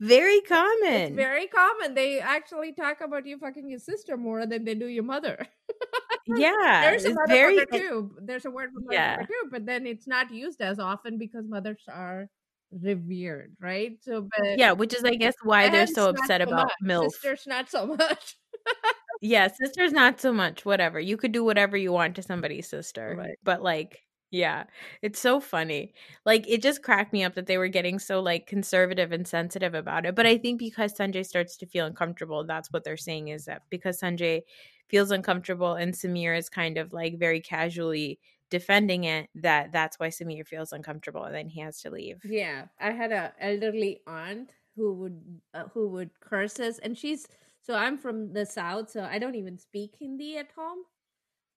Very 0.00 0.34
It's 0.34 0.48
common. 0.48 1.14
very 1.16 1.46
common. 1.46 1.94
They 1.94 2.18
actually 2.20 2.72
talk 2.72 3.00
about 3.00 3.26
you 3.26 3.38
fucking 3.38 3.68
your 3.68 3.78
sister 3.78 4.16
more 4.16 4.44
than 4.46 4.64
they 4.64 4.74
do 4.74 4.86
your 4.86 5.04
mother. 5.04 5.46
yeah. 6.36 6.80
There's 6.82 7.04
a 7.04 7.10
it's 7.10 7.18
very 7.28 7.64
too. 7.72 8.16
There's 8.22 8.44
a 8.44 8.50
word 8.50 8.70
for 8.74 8.80
motherfucker 8.80 8.92
Yeah. 8.92 9.16
too, 9.18 9.48
but 9.50 9.66
then 9.66 9.86
it's 9.86 10.06
not 10.06 10.30
used 10.32 10.60
as 10.60 10.78
often 10.78 11.16
because 11.18 11.46
mothers 11.48 11.84
are 11.88 12.26
revered, 12.72 13.54
right? 13.60 13.92
So, 14.02 14.22
but 14.36 14.58
Yeah, 14.58 14.72
which 14.72 14.94
is 14.94 15.04
I 15.04 15.14
guess 15.14 15.34
why 15.44 15.68
they're 15.68 15.86
so 15.86 16.08
upset 16.08 16.40
so 16.42 16.48
about 16.48 16.66
much. 16.66 16.72
MILF. 16.84 17.10
Sisters, 17.12 17.44
not 17.46 17.70
so 17.70 17.86
much. 17.86 18.36
Yeah, 19.20 19.48
sisters 19.48 19.92
not 19.92 20.20
so 20.20 20.32
much. 20.32 20.66
Whatever. 20.66 20.98
You 21.00 21.16
could 21.16 21.32
do 21.32 21.44
whatever 21.44 21.76
you 21.78 21.92
want 21.92 22.16
to 22.16 22.22
somebody's 22.22 22.68
sister. 22.68 23.14
Right. 23.16 23.38
But 23.42 23.62
like, 23.62 24.00
yeah. 24.34 24.64
It's 25.00 25.20
so 25.20 25.38
funny. 25.38 25.94
Like 26.26 26.44
it 26.48 26.60
just 26.60 26.82
cracked 26.82 27.12
me 27.12 27.22
up 27.22 27.36
that 27.36 27.46
they 27.46 27.56
were 27.56 27.68
getting 27.68 28.00
so 28.00 28.20
like 28.20 28.48
conservative 28.48 29.12
and 29.12 29.26
sensitive 29.28 29.74
about 29.74 30.06
it. 30.06 30.16
But 30.16 30.26
I 30.26 30.38
think 30.38 30.58
because 30.58 30.92
Sanjay 30.92 31.24
starts 31.24 31.56
to 31.58 31.66
feel 31.66 31.86
uncomfortable, 31.86 32.44
that's 32.44 32.72
what 32.72 32.82
they're 32.82 32.96
saying 32.96 33.28
is 33.28 33.44
that 33.44 33.62
because 33.70 34.00
Sanjay 34.00 34.42
feels 34.88 35.12
uncomfortable 35.12 35.74
and 35.74 35.94
Samir 35.94 36.36
is 36.36 36.48
kind 36.48 36.78
of 36.78 36.92
like 36.92 37.16
very 37.16 37.40
casually 37.40 38.18
defending 38.50 39.04
it, 39.04 39.28
that 39.36 39.70
that's 39.70 40.00
why 40.00 40.08
Samir 40.08 40.44
feels 40.44 40.72
uncomfortable 40.72 41.22
and 41.22 41.34
then 41.34 41.48
he 41.48 41.60
has 41.60 41.80
to 41.82 41.90
leave. 41.90 42.20
Yeah, 42.24 42.66
I 42.80 42.90
had 42.90 43.12
a 43.12 43.32
elderly 43.38 44.00
aunt 44.04 44.50
who 44.74 44.94
would 44.94 45.40
uh, 45.54 45.68
who 45.72 45.88
would 45.90 46.10
curse 46.18 46.58
us, 46.58 46.80
and 46.80 46.98
she's 46.98 47.28
so 47.62 47.74
I'm 47.74 47.96
from 47.96 48.32
the 48.32 48.44
south, 48.44 48.90
so 48.90 49.04
I 49.04 49.20
don't 49.20 49.36
even 49.36 49.58
speak 49.58 49.94
Hindi 50.00 50.38
at 50.38 50.50
home. 50.56 50.78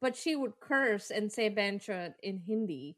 But 0.01 0.15
she 0.15 0.35
would 0.35 0.59
curse 0.59 1.09
and 1.11 1.31
say 1.31 1.49
Benchot 1.49 2.15
in 2.23 2.39
Hindi 2.39 2.97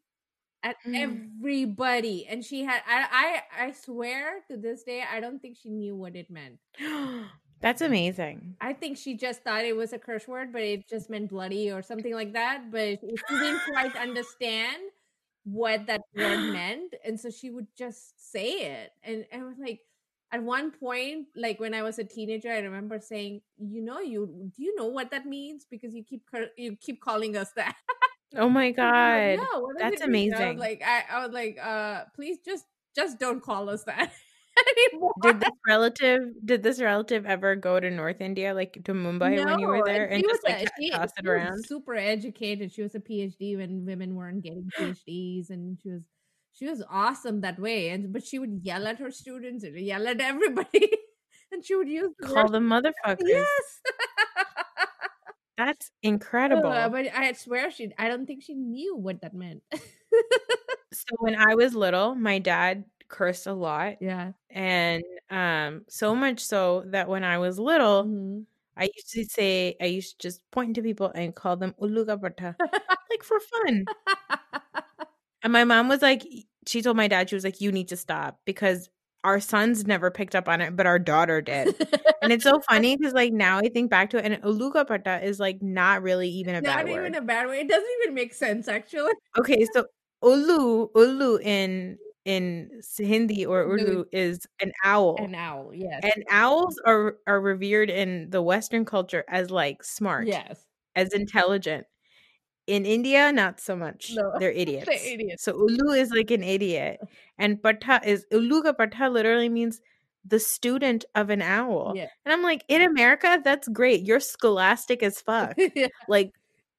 at 0.64 0.78
Hmm. 0.84 0.96
everybody. 0.96 2.26
And 2.28 2.44
she 2.44 2.64
had 2.64 2.82
I, 2.88 3.42
I 3.60 3.66
I 3.68 3.72
swear 3.72 4.42
to 4.50 4.58
this 4.58 4.84
day, 4.84 5.04
I 5.10 5.20
don't 5.20 5.42
think 5.42 5.58
she 5.58 5.70
knew 5.70 5.96
what 5.96 6.16
it 6.16 6.30
meant. 6.30 6.60
That's 7.62 7.82
amazing. 7.82 8.56
I 8.62 8.74
think 8.74 8.98
she 8.98 9.16
just 9.16 9.44
thought 9.44 9.66
it 9.66 9.76
was 9.76 9.94
a 9.94 10.00
curse 10.00 10.28
word, 10.28 10.52
but 10.52 10.62
it 10.62 10.88
just 10.90 11.10
meant 11.10 11.30
bloody 11.30 11.72
or 11.72 11.82
something 11.82 12.14
like 12.14 12.34
that. 12.34 12.72
But 12.72 13.00
she 13.02 13.40
didn't 13.40 13.62
quite 13.64 13.96
understand 13.96 14.78
what 15.44 15.88
that 15.88 16.02
word 16.14 16.42
meant. 16.54 16.96
And 17.06 17.20
so 17.20 17.30
she 17.30 17.50
would 17.50 17.68
just 17.78 18.32
say 18.32 18.52
it. 18.76 18.92
And 19.04 19.26
I 19.34 19.44
was 19.44 19.58
like, 19.60 19.82
at 20.32 20.44
one 20.44 20.72
point, 20.72 21.28
like 21.36 21.60
when 21.60 21.74
I 21.74 21.82
was 21.84 22.00
a 22.00 22.04
teenager, 22.04 22.52
I 22.52 22.60
remember 22.60 23.00
saying, 23.00 23.42
"You 23.58 23.82
know, 23.82 24.00
you 24.00 24.52
do 24.56 24.64
you 24.64 24.76
know 24.76 24.86
what 24.88 25.12
that 25.12 25.26
means? 25.26 25.66
Because 25.70 25.94
you 25.96 26.04
keep 26.04 26.24
you 26.58 26.76
keep 26.78 27.02
calling 27.02 27.36
us 27.38 27.52
that." 27.54 27.76
Oh 28.36 28.48
my 28.48 28.72
was 28.78 28.78
like, 29.08 29.24
god. 29.26 29.40
no, 29.54 29.74
That's 29.80 30.06
mean?" 30.08 30.34
I 30.34 30.38
amazing. 30.38 30.58
like, 30.60 30.84
I, 30.86 31.04
I 31.10 31.26
was 31.26 31.34
like, 31.34 31.58
uh, 31.62 32.06
please 32.16 32.38
just 32.46 32.66
just 32.96 33.20
don't 33.20 33.42
call 33.42 33.70
us 33.70 33.84
that 33.86 34.12
anymore. 34.94 35.14
Did 35.22 35.40
this 35.40 35.52
relative 35.68 36.22
did 36.46 36.64
this 36.64 36.80
relative 36.82 37.26
ever 37.26 37.56
go 37.56 37.80
to 37.80 37.90
North 37.90 38.22
India, 38.22 38.54
like 38.54 38.74
to 38.86 38.94
Mumbai 38.94 39.44
when 39.44 39.60
you 39.60 39.68
were 39.68 39.84
there 39.84 40.06
and 40.10 40.22
she 40.22 40.28
just 40.28 40.42
was 40.42 40.44
like 40.44 40.68
a- 40.68 40.82
she- 40.82 40.92
toss 40.92 41.10
it 41.18 41.28
around? 41.28 41.66
Super 41.66 41.96
educated. 41.96 42.72
She 42.72 42.82
was 42.82 42.96
a 42.96 43.00
PhD 43.00 43.58
when 43.58 43.86
women 43.86 44.16
weren't 44.16 44.44
getting 44.44 44.72
PhDs, 44.78 45.50
and 45.50 45.78
she 45.82 45.90
was 45.90 46.04
she 46.60 46.68
was 46.68 46.84
awesome 46.92 47.40
that 47.42 47.58
way. 47.58 47.90
And 47.90 48.12
but 48.12 48.24
she 48.26 48.38
would 48.38 48.60
yell 48.64 48.86
at 48.88 49.00
her 49.00 49.12
students 49.12 49.64
and 49.64 49.80
yell 49.80 50.08
at 50.08 50.20
everybody, 50.20 50.92
and 51.52 51.64
she 51.66 51.76
would 51.76 51.88
use 51.88 52.12
the 52.20 52.28
Call 52.28 52.44
word- 52.44 52.52
them 52.52 52.68
motherfuckers. 52.70 53.24
yes. 53.24 53.82
That's 55.58 55.92
incredible. 56.04 56.72
Uh, 56.72 56.88
but 56.90 57.08
I 57.14 57.34
swear 57.34 57.70
she. 57.72 57.92
I 57.98 58.08
don't 58.08 58.26
think 58.26 58.44
she 58.44 58.54
knew 58.56 58.96
what 58.96 59.22
that 59.22 59.34
meant. 59.34 59.62
so 60.94 61.16
when 61.20 61.36
I 61.36 61.56
was 61.56 61.76
little, 61.76 62.16
my 62.16 62.40
dad 62.40 62.86
cursed 63.10 63.48
a 63.48 63.54
lot 63.54 63.96
yeah. 64.02 64.34
and 64.52 65.02
um 65.32 65.82
so 65.90 66.14
much 66.14 66.40
so 66.42 66.84
that 66.92 67.10
when 67.10 67.24
I 67.24 67.40
was 67.40 67.58
little, 67.60 68.04
Mhm. 68.06 68.46
I 68.78 68.84
used 68.96 69.10
to 69.14 69.26
say 69.26 69.76
I 69.82 69.86
used 69.86 70.22
to 70.22 70.28
just 70.30 70.40
point 70.52 70.76
to 70.76 70.82
people 70.82 71.12
and 71.16 71.36
call 71.36 71.58
them 71.58 71.74
uluga 71.82 72.16
like 73.10 73.24
for 73.24 73.40
fun. 73.40 73.86
And 75.44 75.54
my 75.54 75.64
mom 75.64 75.88
was 75.88 76.02
like, 76.02 76.24
she 76.68 76.82
told 76.82 76.98
my 76.98 77.08
dad, 77.08 77.30
she 77.30 77.36
was 77.36 77.44
like, 77.44 77.62
you 77.62 77.72
need 77.72 77.88
to 77.90 77.98
stop 77.98 78.40
because 78.46 78.90
our 79.24 79.40
sons 79.40 79.86
never 79.86 80.10
picked 80.12 80.36
up 80.36 80.48
on 80.48 80.62
it, 80.62 80.76
but 80.76 80.86
our 80.86 81.00
daughter 81.00 81.42
did. 81.42 81.76
And 82.22 82.34
it's 82.34 82.44
so 82.44 82.60
funny 82.70 82.98
because 82.98 83.14
like 83.14 83.32
now 83.32 83.60
I 83.60 83.70
think 83.70 83.90
back 83.90 84.10
to 84.10 84.18
it, 84.18 84.26
and 84.26 84.44
uluga 84.44 84.86
pata 84.86 85.24
is 85.26 85.40
like 85.40 85.62
not 85.62 86.04
really 86.04 86.28
even 86.28 86.54
a 86.54 86.60
Not 86.60 86.80
bad 86.80 86.90
even 86.90 87.02
word. 87.04 87.16
a 87.16 87.22
bad 87.22 87.48
way. 87.48 87.62
It 87.62 87.70
doesn't 87.70 87.90
even 88.04 88.14
make 88.14 88.34
sense, 88.34 88.68
actually. 88.68 89.14
okay, 89.40 89.66
so 89.74 89.86
ulu 90.22 90.88
ulu 90.96 91.38
in 91.42 91.98
in 92.26 92.70
Hindi 92.98 93.46
or 93.46 93.64
Ulu. 93.64 93.72
Urdu 93.74 94.06
is 94.12 94.46
an 94.62 94.74
owl. 94.84 95.16
An 95.18 95.34
owl. 95.34 95.72
Yes. 95.74 96.02
and 96.04 96.26
owls 96.30 96.80
are 96.86 97.16
are 97.26 97.40
revered 97.40 97.90
in 97.90 98.30
the 98.32 98.42
Western 98.42 98.84
culture 98.84 99.24
as 99.30 99.50
like 99.50 99.82
smart, 99.82 100.28
yes. 100.28 100.66
as 100.96 101.14
intelligent. 101.14 101.88
In 102.70 102.86
India, 102.86 103.32
not 103.32 103.60
so 103.60 103.76
much. 103.76 104.12
No, 104.14 104.32
They're 104.40 104.52
idiots. 104.52 104.88
idiots. 104.90 105.44
So 105.44 105.54
ulu 105.54 105.92
is 105.94 106.12
like 106.12 106.30
an 106.32 106.44
idiot, 106.44 107.00
and 107.38 107.62
pata 107.62 108.00
is 108.06 108.26
uluga 108.32 108.78
pata 108.78 109.10
literally 109.10 109.50
means 109.50 109.82
the 110.26 110.40
student 110.40 111.06
of 111.16 111.30
an 111.32 111.42
owl. 111.42 111.94
Yeah. 111.96 112.08
And 112.26 112.34
I'm 112.34 112.44
like, 112.44 112.64
in 112.68 112.82
America, 112.84 113.40
that's 113.44 113.68
great. 113.70 114.06
You're 114.06 114.20
scholastic 114.20 115.02
as 115.02 115.20
fuck. 115.22 115.56
yeah. 115.76 115.88
like 116.08 116.32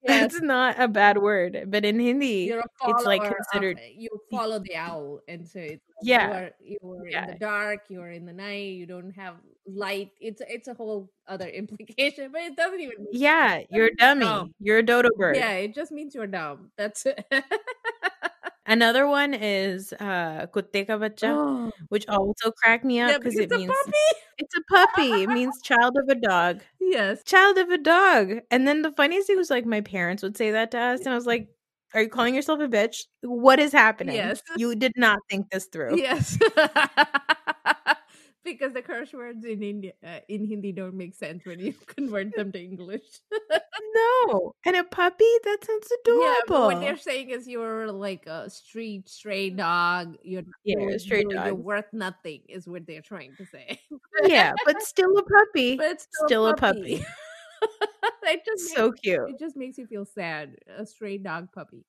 Yes. 0.02 0.32
that's 0.32 0.40
not 0.42 0.80
a 0.80 0.88
bad 0.88 1.18
word, 1.18 1.64
but 1.68 1.84
in 1.84 1.98
Hindi, 2.00 2.48
it's 2.48 3.04
like 3.04 3.20
follower 3.22 3.28
of- 3.28 3.36
considered 3.36 3.80
you 3.94 4.08
follow 4.30 4.58
the 4.58 4.74
owl, 4.76 5.20
and 5.28 5.46
so 5.46 5.58
it's 5.60 5.84
like 5.88 6.02
Yeah. 6.02 6.26
you 6.28 6.32
are, 6.32 6.50
you 6.60 6.78
are 6.92 7.06
in 7.06 7.26
the 7.32 7.38
dark, 7.38 7.80
you 7.90 8.00
are 8.00 8.10
in 8.10 8.24
the 8.24 8.32
night, 8.32 8.72
you 8.80 8.86
don't 8.86 9.12
have 9.12 9.36
light. 9.66 10.12
It's 10.20 10.40
it's 10.48 10.68
a 10.68 10.74
whole 10.74 11.10
other 11.28 11.48
implication, 11.60 12.32
but 12.32 12.40
it 12.42 12.56
doesn't 12.56 12.80
even. 12.80 13.08
yeah, 13.12 13.58
sense. 13.58 13.66
you're 13.70 13.86
a 13.92 13.96
dummy. 13.96 14.24
dumb. 14.24 14.54
You're 14.58 14.78
a 14.78 14.82
dodo 14.82 15.10
bird. 15.18 15.36
Yeah, 15.36 15.52
it 15.52 15.74
just 15.74 15.92
means 15.92 16.14
you're 16.14 16.26
dumb. 16.26 16.70
That's 16.78 17.04
it. 17.04 17.20
Another 18.66 19.06
one 19.08 19.34
is 19.34 19.92
uh 19.98 20.46
kutte 20.54 20.86
ka 20.86 20.96
bacha. 20.96 21.26
oh, 21.28 21.70
which 21.88 22.06
also 22.08 22.52
cracked 22.52 22.84
me 22.84 23.00
up 23.00 23.10
yeah, 23.10 23.18
because 23.18 23.34
because 23.34 23.50
it 23.50 23.54
a 23.54 23.58
means 23.58 23.72
puppy. 23.84 24.08
it's 24.38 24.54
a 24.54 24.62
puppy. 24.70 25.22
It 25.24 25.28
means 25.28 25.60
child 25.62 25.96
of 25.98 26.08
a 26.08 26.14
dog. 26.14 26.60
Yes. 26.90 27.22
Child 27.24 27.58
of 27.58 27.70
a 27.70 27.78
dog. 27.78 28.40
And 28.50 28.66
then 28.66 28.82
the 28.82 28.92
funniest 28.92 29.26
thing 29.28 29.36
was 29.36 29.50
like 29.50 29.64
my 29.66 29.80
parents 29.80 30.22
would 30.22 30.36
say 30.36 30.50
that 30.50 30.70
to 30.72 30.78
us, 30.78 31.00
and 31.00 31.08
I 31.10 31.14
was 31.14 31.26
like, 31.26 31.48
"Are 31.94 32.02
you 32.02 32.08
calling 32.08 32.34
yourself 32.34 32.60
a 32.60 32.68
bitch? 32.68 33.04
What 33.22 33.60
is 33.60 33.72
happening? 33.72 34.16
Yes. 34.16 34.42
You 34.56 34.74
did 34.74 34.92
not 34.96 35.20
think 35.30 35.50
this 35.50 35.66
through." 35.66 35.98
Yes. 35.98 36.38
because 38.44 38.72
the 38.72 38.82
curse 38.82 39.12
words 39.12 39.44
in 39.44 39.62
India 39.62 39.92
uh, 40.04 40.20
in 40.28 40.44
Hindi 40.44 40.72
don't 40.72 40.94
make 40.94 41.14
sense 41.14 41.44
when 41.44 41.60
you 41.60 41.74
convert 41.86 42.34
them 42.34 42.52
to 42.52 42.60
English. 42.62 43.20
No, 43.94 44.54
and 44.64 44.76
a 44.76 44.84
puppy 44.84 45.32
that 45.44 45.58
sounds 45.64 45.88
adorable. 46.02 46.24
Yeah, 46.24 46.34
but 46.46 46.60
what 46.60 46.80
they're 46.80 46.96
saying 46.96 47.30
is 47.30 47.48
you're 47.48 47.90
like 47.90 48.26
a 48.26 48.48
street 48.48 49.08
stray 49.08 49.50
dog. 49.50 50.16
You're 50.22 50.42
Yeah, 50.64 50.80
you're, 50.80 50.90
a 50.90 50.98
stray 50.98 51.24
you're, 51.28 51.44
you're 51.44 51.54
worth 51.54 51.92
nothing, 51.92 52.42
is 52.48 52.68
what 52.68 52.86
they're 52.86 53.02
trying 53.02 53.34
to 53.36 53.46
say. 53.46 53.80
yeah, 54.24 54.52
but 54.64 54.80
still 54.82 55.16
a 55.18 55.22
puppy. 55.22 55.76
but 55.76 55.86
it's 55.86 56.06
still, 56.12 56.28
still 56.28 56.46
a 56.46 56.52
a 56.52 56.56
puppy. 56.56 56.98
puppy. 56.98 57.06
it 58.24 58.42
just 58.44 58.74
so 58.74 58.88
makes, 58.88 59.00
cute. 59.00 59.30
it 59.30 59.38
just 59.38 59.56
makes 59.56 59.78
you 59.78 59.86
feel 59.86 60.04
sad. 60.04 60.56
A 60.76 60.86
stray 60.86 61.18
dog 61.18 61.48
puppy, 61.52 61.84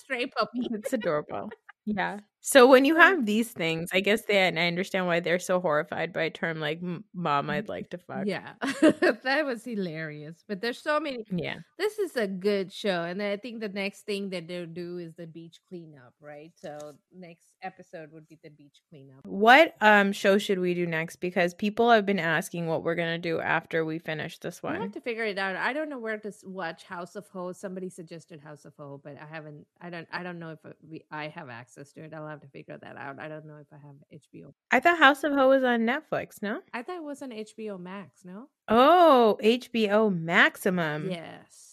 stray 0.00 0.26
puppy. 0.26 0.66
It's 0.72 0.92
adorable. 0.92 1.50
Yeah. 1.84 2.18
So 2.48 2.66
when 2.66 2.86
you 2.86 2.96
have 2.96 3.26
these 3.26 3.50
things, 3.50 3.90
I 3.92 4.00
guess 4.00 4.22
they 4.22 4.38
and 4.38 4.58
I 4.58 4.68
understand 4.68 5.06
why 5.06 5.20
they're 5.20 5.38
so 5.38 5.60
horrified 5.60 6.14
by 6.14 6.22
a 6.22 6.30
term 6.30 6.60
like 6.60 6.80
"mom." 7.12 7.50
I'd 7.50 7.68
like 7.68 7.90
to 7.90 7.98
fuck. 7.98 8.24
Yeah, 8.24 8.54
that 8.62 9.42
was 9.44 9.64
hilarious. 9.64 10.44
But 10.48 10.62
there's 10.62 10.80
so 10.80 10.98
many. 10.98 11.26
Yeah. 11.30 11.56
This 11.78 11.98
is 11.98 12.16
a 12.16 12.26
good 12.26 12.72
show, 12.72 13.02
and 13.02 13.22
I 13.22 13.36
think 13.36 13.60
the 13.60 13.68
next 13.68 14.06
thing 14.06 14.30
that 14.30 14.48
they'll 14.48 14.64
do 14.64 14.96
is 14.96 15.12
the 15.14 15.26
beach 15.26 15.60
cleanup, 15.68 16.14
right? 16.22 16.50
So 16.56 16.94
next 17.14 17.48
episode 17.62 18.12
would 18.12 18.26
be 18.26 18.38
the 18.42 18.48
beach 18.48 18.80
cleanup. 18.88 19.26
What 19.26 19.74
um 19.82 20.12
show 20.12 20.38
should 20.38 20.58
we 20.58 20.72
do 20.72 20.86
next? 20.86 21.16
Because 21.16 21.52
people 21.52 21.90
have 21.90 22.06
been 22.06 22.18
asking 22.18 22.66
what 22.66 22.82
we're 22.82 22.94
gonna 22.94 23.18
do 23.18 23.40
after 23.40 23.84
we 23.84 23.98
finish 23.98 24.38
this 24.38 24.62
one. 24.62 24.76
I 24.76 24.80
have 24.84 24.92
to 24.92 25.02
figure 25.02 25.24
it 25.24 25.36
out. 25.36 25.56
I 25.56 25.74
don't 25.74 25.90
know 25.90 25.98
where 25.98 26.16
to 26.16 26.32
watch 26.44 26.84
House 26.84 27.14
of 27.14 27.28
Ho. 27.28 27.52
Somebody 27.52 27.90
suggested 27.90 28.40
House 28.40 28.64
of 28.64 28.72
Ho, 28.78 29.02
but 29.04 29.18
I 29.20 29.26
haven't. 29.26 29.66
I 29.82 29.90
don't. 29.90 30.08
I 30.10 30.22
don't 30.22 30.38
know 30.38 30.52
if 30.52 30.64
uh, 30.64 30.70
we. 30.88 31.04
I 31.10 31.28
have 31.28 31.50
access 31.50 31.92
to 31.92 32.04
it. 32.04 32.14
I'll 32.14 32.26
have 32.26 32.37
to 32.42 32.48
figure 32.48 32.78
that 32.80 32.96
out. 32.96 33.18
I 33.20 33.28
don't 33.28 33.46
know 33.46 33.56
if 33.60 33.66
I 33.72 33.76
have 33.76 33.96
HBO. 34.12 34.52
I 34.70 34.80
thought 34.80 34.98
House 34.98 35.24
of 35.24 35.32
Ho 35.32 35.48
was 35.48 35.62
on 35.64 35.80
Netflix. 35.80 36.40
No. 36.42 36.60
I 36.72 36.82
thought 36.82 36.96
it 36.96 37.02
was 37.04 37.22
on 37.22 37.30
HBO 37.30 37.78
Max. 37.80 38.24
No. 38.24 38.48
Oh, 38.68 39.38
HBO 39.42 40.14
Maximum. 40.16 41.10
yes. 41.10 41.64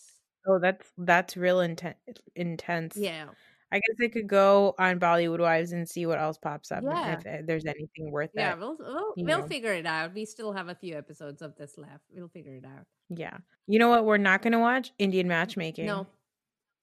Oh, 0.47 0.59
that's 0.59 0.88
that's 0.97 1.36
real 1.36 1.57
inten- 1.57 1.95
intense. 2.36 2.95
Yeah. 2.97 3.26
I 3.72 3.78
guess 3.78 3.95
I 4.01 4.07
could 4.09 4.28
go 4.28 4.76
on 4.78 4.99
Bollywood 4.99 5.39
Wives 5.39 5.72
and 5.72 5.89
see 5.89 6.05
what 6.05 6.20
else 6.20 6.38
pops 6.38 6.72
up. 6.72 6.84
Yeah. 6.84 7.20
If 7.26 7.45
there's 7.47 7.66
anything 7.66 8.11
worth 8.11 8.30
Yeah. 8.36 8.53
it. 8.53 8.59
We'll 8.59 8.78
we'll, 8.80 9.13
we'll 9.18 9.39
know. 9.41 9.47
figure 9.47 9.74
it 9.74 9.86
out. 9.88 10.13
We 10.13 10.26
still 10.26 10.53
have 10.53 10.70
a 10.70 10.76
few 10.76 10.95
episodes 10.95 11.41
of 11.41 11.55
this 11.55 11.78
left. 11.78 12.03
We'll 12.13 12.28
figure 12.30 12.53
it 12.55 12.63
out. 12.63 12.86
Yeah. 13.09 13.38
You 13.68 13.80
know 13.80 13.89
what? 13.89 14.05
We're 14.05 14.18
not 14.18 14.43
gonna 14.43 14.59
watch 14.59 14.91
Indian 14.99 15.28
matchmaking. 15.28 15.88
No. 15.88 16.05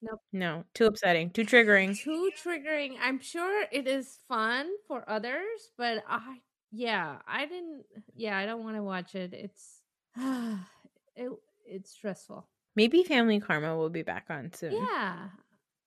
No. 0.03 0.21
No, 0.33 0.65
too 0.75 0.87
upsetting. 0.87 1.31
Too 1.31 1.45
triggering. 1.45 2.01
too 2.03 2.33
triggering. 2.43 2.97
I'm 3.01 3.21
sure 3.21 3.67
it 3.71 3.87
is 3.87 4.19
fun 4.29 4.71
for 4.87 5.09
others, 5.09 5.71
but 5.77 6.03
I 6.09 6.39
yeah, 6.71 7.21
I 7.27 7.47
didn't 7.47 7.85
yeah, 8.15 8.37
I 8.37 8.47
don't 8.47 8.65
want 8.65 8.77
to 8.77 8.83
watch 8.83 9.15
it. 9.15 9.33
It's 9.35 9.83
it 10.17 11.31
it's 11.67 11.91
stressful. 11.91 12.49
Maybe 12.75 13.03
Family 13.05 13.39
Karma 13.41 13.77
will 13.77 13.91
be 13.91 14.03
back 14.03 14.27
on 14.31 14.53
soon. 14.53 14.73
Yeah. 14.73 15.29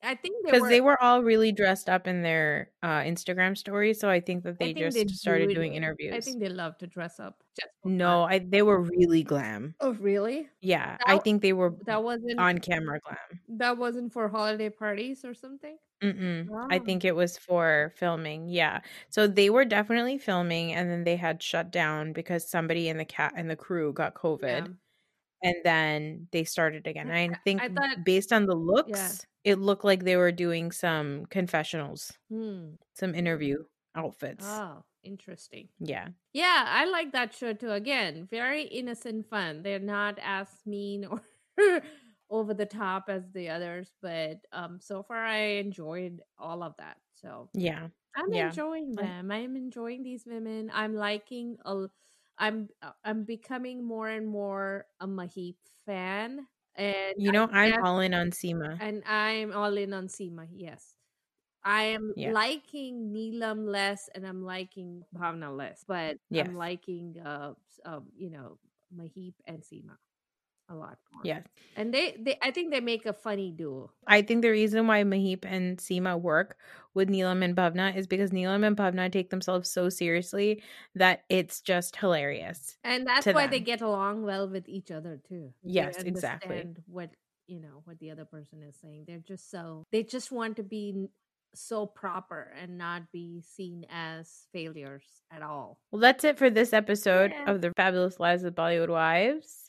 I 0.05 0.15
think 0.15 0.35
they 0.45 0.51
because 0.51 0.61
were, 0.61 0.69
they 0.69 0.81
were 0.81 1.01
all 1.01 1.23
really 1.23 1.51
dressed 1.51 1.89
up 1.89 2.07
in 2.07 2.21
their 2.21 2.69
uh, 2.83 2.99
Instagram 3.01 3.57
stories. 3.57 3.99
So 3.99 4.09
I 4.09 4.19
think 4.19 4.43
that 4.43 4.59
they 4.59 4.73
think 4.73 4.77
just 4.77 4.95
they 4.95 5.07
started 5.07 5.49
do 5.49 5.55
doing 5.55 5.73
interviews. 5.73 6.13
I 6.15 6.19
think 6.21 6.39
they 6.39 6.49
love 6.49 6.77
to 6.77 6.87
dress 6.87 7.19
up. 7.19 7.41
Just 7.59 7.71
no. 7.83 8.23
I 8.23 8.39
they 8.39 8.61
were 8.61 8.81
really 8.81 9.23
glam. 9.23 9.75
Oh, 9.81 9.93
really? 9.93 10.47
Yeah, 10.61 10.97
I 11.05 11.17
think 11.17 11.41
they 11.41 11.53
were 11.53 11.73
That 11.85 12.03
wasn't 12.03 12.39
on 12.39 12.59
camera 12.59 12.99
glam. 12.99 13.39
that 13.57 13.77
wasn't 13.77 14.13
for 14.13 14.27
holiday 14.29 14.69
parties 14.69 15.25
or 15.25 15.33
something? 15.33 15.77
Mm-mm. 16.01 16.47
I 16.69 16.77
think 16.79 17.05
it 17.05 17.15
was 17.15 17.37
for 17.37 17.93
filming. 17.95 18.47
Yeah, 18.49 18.81
so 19.09 19.27
they 19.27 19.49
were 19.49 19.65
definitely 19.65 20.17
filming, 20.17 20.73
and 20.73 20.89
then 20.89 21.03
they 21.03 21.15
had 21.15 21.41
shut 21.41 21.71
down 21.71 22.13
because 22.13 22.47
somebody 22.47 22.89
in 22.89 22.97
the 22.97 23.05
cat 23.05 23.33
and 23.35 23.49
the 23.49 23.55
crew 23.55 23.93
got 23.93 24.13
COVID, 24.13 24.43
Yeah. 24.43 24.67
And 25.45 25.55
then 25.63 26.27
they 26.31 26.43
started 26.43 26.87
again. 26.87 27.11
I- 27.11 27.33
think 27.45 27.61
I 27.61 27.69
thought- 27.69 28.03
based 28.03 28.33
on 28.33 28.45
the 28.47 28.55
looks, 28.55 29.25
it 29.43 29.59
looked 29.59 29.85
like 29.85 30.03
they 30.03 30.17
were 30.17 30.31
doing 30.33 30.71
some 30.71 31.25
confessionals, 31.27 32.11
Hmm. 32.29 32.75
some 32.93 33.13
interview 33.15 33.63
outfits. 33.95 34.45
Oh, 34.47 34.83
interesting. 35.03 35.69
Yeah. 35.79 36.09
Yeah, 36.33 36.65
I 36.67 36.85
like 36.85 37.11
that 37.13 37.33
show 37.33 37.53
too. 37.53 37.71
Again, 37.71 38.27
very 38.31 38.63
innocent 38.63 39.29
fun. 39.29 39.61
They're 39.63 39.79
not 39.79 40.17
as 40.21 40.49
mean 40.65 41.05
or 41.05 41.21
over 42.29 42.53
the 42.55 42.65
top 42.65 43.05
as 43.07 43.31
the 43.31 43.49
others, 43.49 43.93
but 44.01 44.39
um 44.51 44.79
so 44.81 45.03
far 45.03 45.23
I 45.23 45.61
enjoyed 45.61 46.21
all 46.39 46.63
of 46.63 46.75
that. 46.77 46.97
So 47.13 47.49
Yeah. 47.53 47.89
I'm 48.17 48.33
Yeah. 48.33 48.47
enjoying 48.47 48.95
them. 48.95 49.31
I'm 49.31 49.55
enjoying 49.55 50.01
these 50.03 50.25
women. 50.25 50.71
I'm 50.73 50.95
liking 50.95 51.57
a 51.65 51.87
I'm 52.37 52.69
uh, 52.81 52.91
I'm 53.03 53.23
becoming 53.23 53.83
more 53.83 54.09
and 54.09 54.27
more 54.27 54.85
a 54.99 55.07
Mahip 55.07 55.55
fan. 55.85 56.47
And 56.75 57.15
You 57.17 57.31
I 57.31 57.31
know, 57.31 57.47
I'm 57.51 57.83
all 57.83 57.99
in 57.99 58.13
on 58.13 58.31
Seema. 58.31 58.79
and 58.79 59.03
I'm 59.05 59.53
all 59.53 59.75
in 59.77 59.93
on 59.93 60.07
Seema. 60.07 60.47
Yes, 60.53 60.95
I 61.63 61.83
am 61.95 62.13
Yeah. 62.15 62.33
liking 62.33 63.11
Neelam 63.13 63.67
less, 63.67 64.09
and 64.15 64.25
I'm 64.27 64.43
liking 64.43 65.03
Bhavna 65.15 65.55
less, 65.55 65.83
but 65.87 66.17
Yes. 66.29 66.47
I'm 66.47 66.55
liking 66.55 67.15
uh, 67.23 67.53
um, 67.85 68.05
you 68.17 68.29
know, 68.29 68.57
Mahip 68.95 69.33
and 69.45 69.61
Seema 69.63 69.97
a 70.69 70.75
lot 70.75 70.97
more. 71.13 71.21
Yes. 71.23 71.43
and 71.75 71.93
they 71.93 72.15
they 72.19 72.37
I 72.41 72.51
think 72.51 72.71
they 72.71 72.79
make 72.79 73.05
a 73.05 73.13
funny 73.13 73.51
duo. 73.51 73.91
I 74.07 74.21
think 74.21 74.41
the 74.41 74.49
reason 74.49 74.87
why 74.87 75.03
Mahip 75.03 75.45
and 75.45 75.77
Seema 75.77 76.19
work 76.19 76.57
with 76.93 77.09
Neelam 77.09 77.43
and 77.43 77.55
Bhavna 77.55 77.95
is 77.95 78.07
because 78.07 78.31
Neelam 78.31 78.65
and 78.65 78.75
Bhavna 78.75 79.11
take 79.11 79.29
themselves 79.29 79.69
so 79.69 79.89
seriously 79.89 80.63
that 80.95 81.23
it's 81.29 81.61
just 81.61 81.95
hilarious. 81.97 82.77
And 82.83 83.05
that's 83.05 83.25
why 83.27 83.47
they 83.47 83.59
get 83.59 83.81
along 83.81 84.23
well 84.23 84.47
with 84.49 84.67
each 84.69 84.91
other 84.91 85.19
too. 85.27 85.53
Yes, 85.63 86.01
exactly. 86.01 86.65
What 86.87 87.11
you 87.47 87.59
know, 87.59 87.81
what 87.83 87.99
the 87.99 88.09
other 88.09 88.25
person 88.25 88.63
is 88.63 88.75
saying. 88.81 89.05
They're 89.07 89.19
just 89.19 89.51
so 89.51 89.83
they 89.91 90.01
just 90.03 90.31
want 90.31 90.55
to 90.57 90.63
be 90.63 91.09
so 91.53 91.85
proper 91.85 92.51
and 92.61 92.77
not 92.77 93.11
be 93.13 93.41
seen 93.41 93.85
as 93.89 94.47
failures 94.51 95.05
at 95.31 95.41
all. 95.41 95.77
Well, 95.91 96.01
that's 96.01 96.23
it 96.23 96.37
for 96.37 96.49
this 96.49 96.73
episode 96.73 97.31
Yeah. 97.31 97.49
of 97.51 97.61
the 97.61 97.71
Fabulous 97.77 98.19
Lives 98.19 98.43
of 98.43 98.55
Bollywood 98.55 98.89
Wives. 98.89 99.64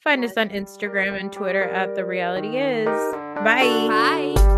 Find 0.00 0.24
us 0.24 0.36
on 0.36 0.50
Instagram 0.50 1.18
and 1.18 1.32
Twitter 1.32 1.64
at 1.64 1.94
The 1.94 2.04
Reality 2.04 2.56
Is. 2.58 2.86
Bye. 2.86 4.34
Bye. 4.34 4.53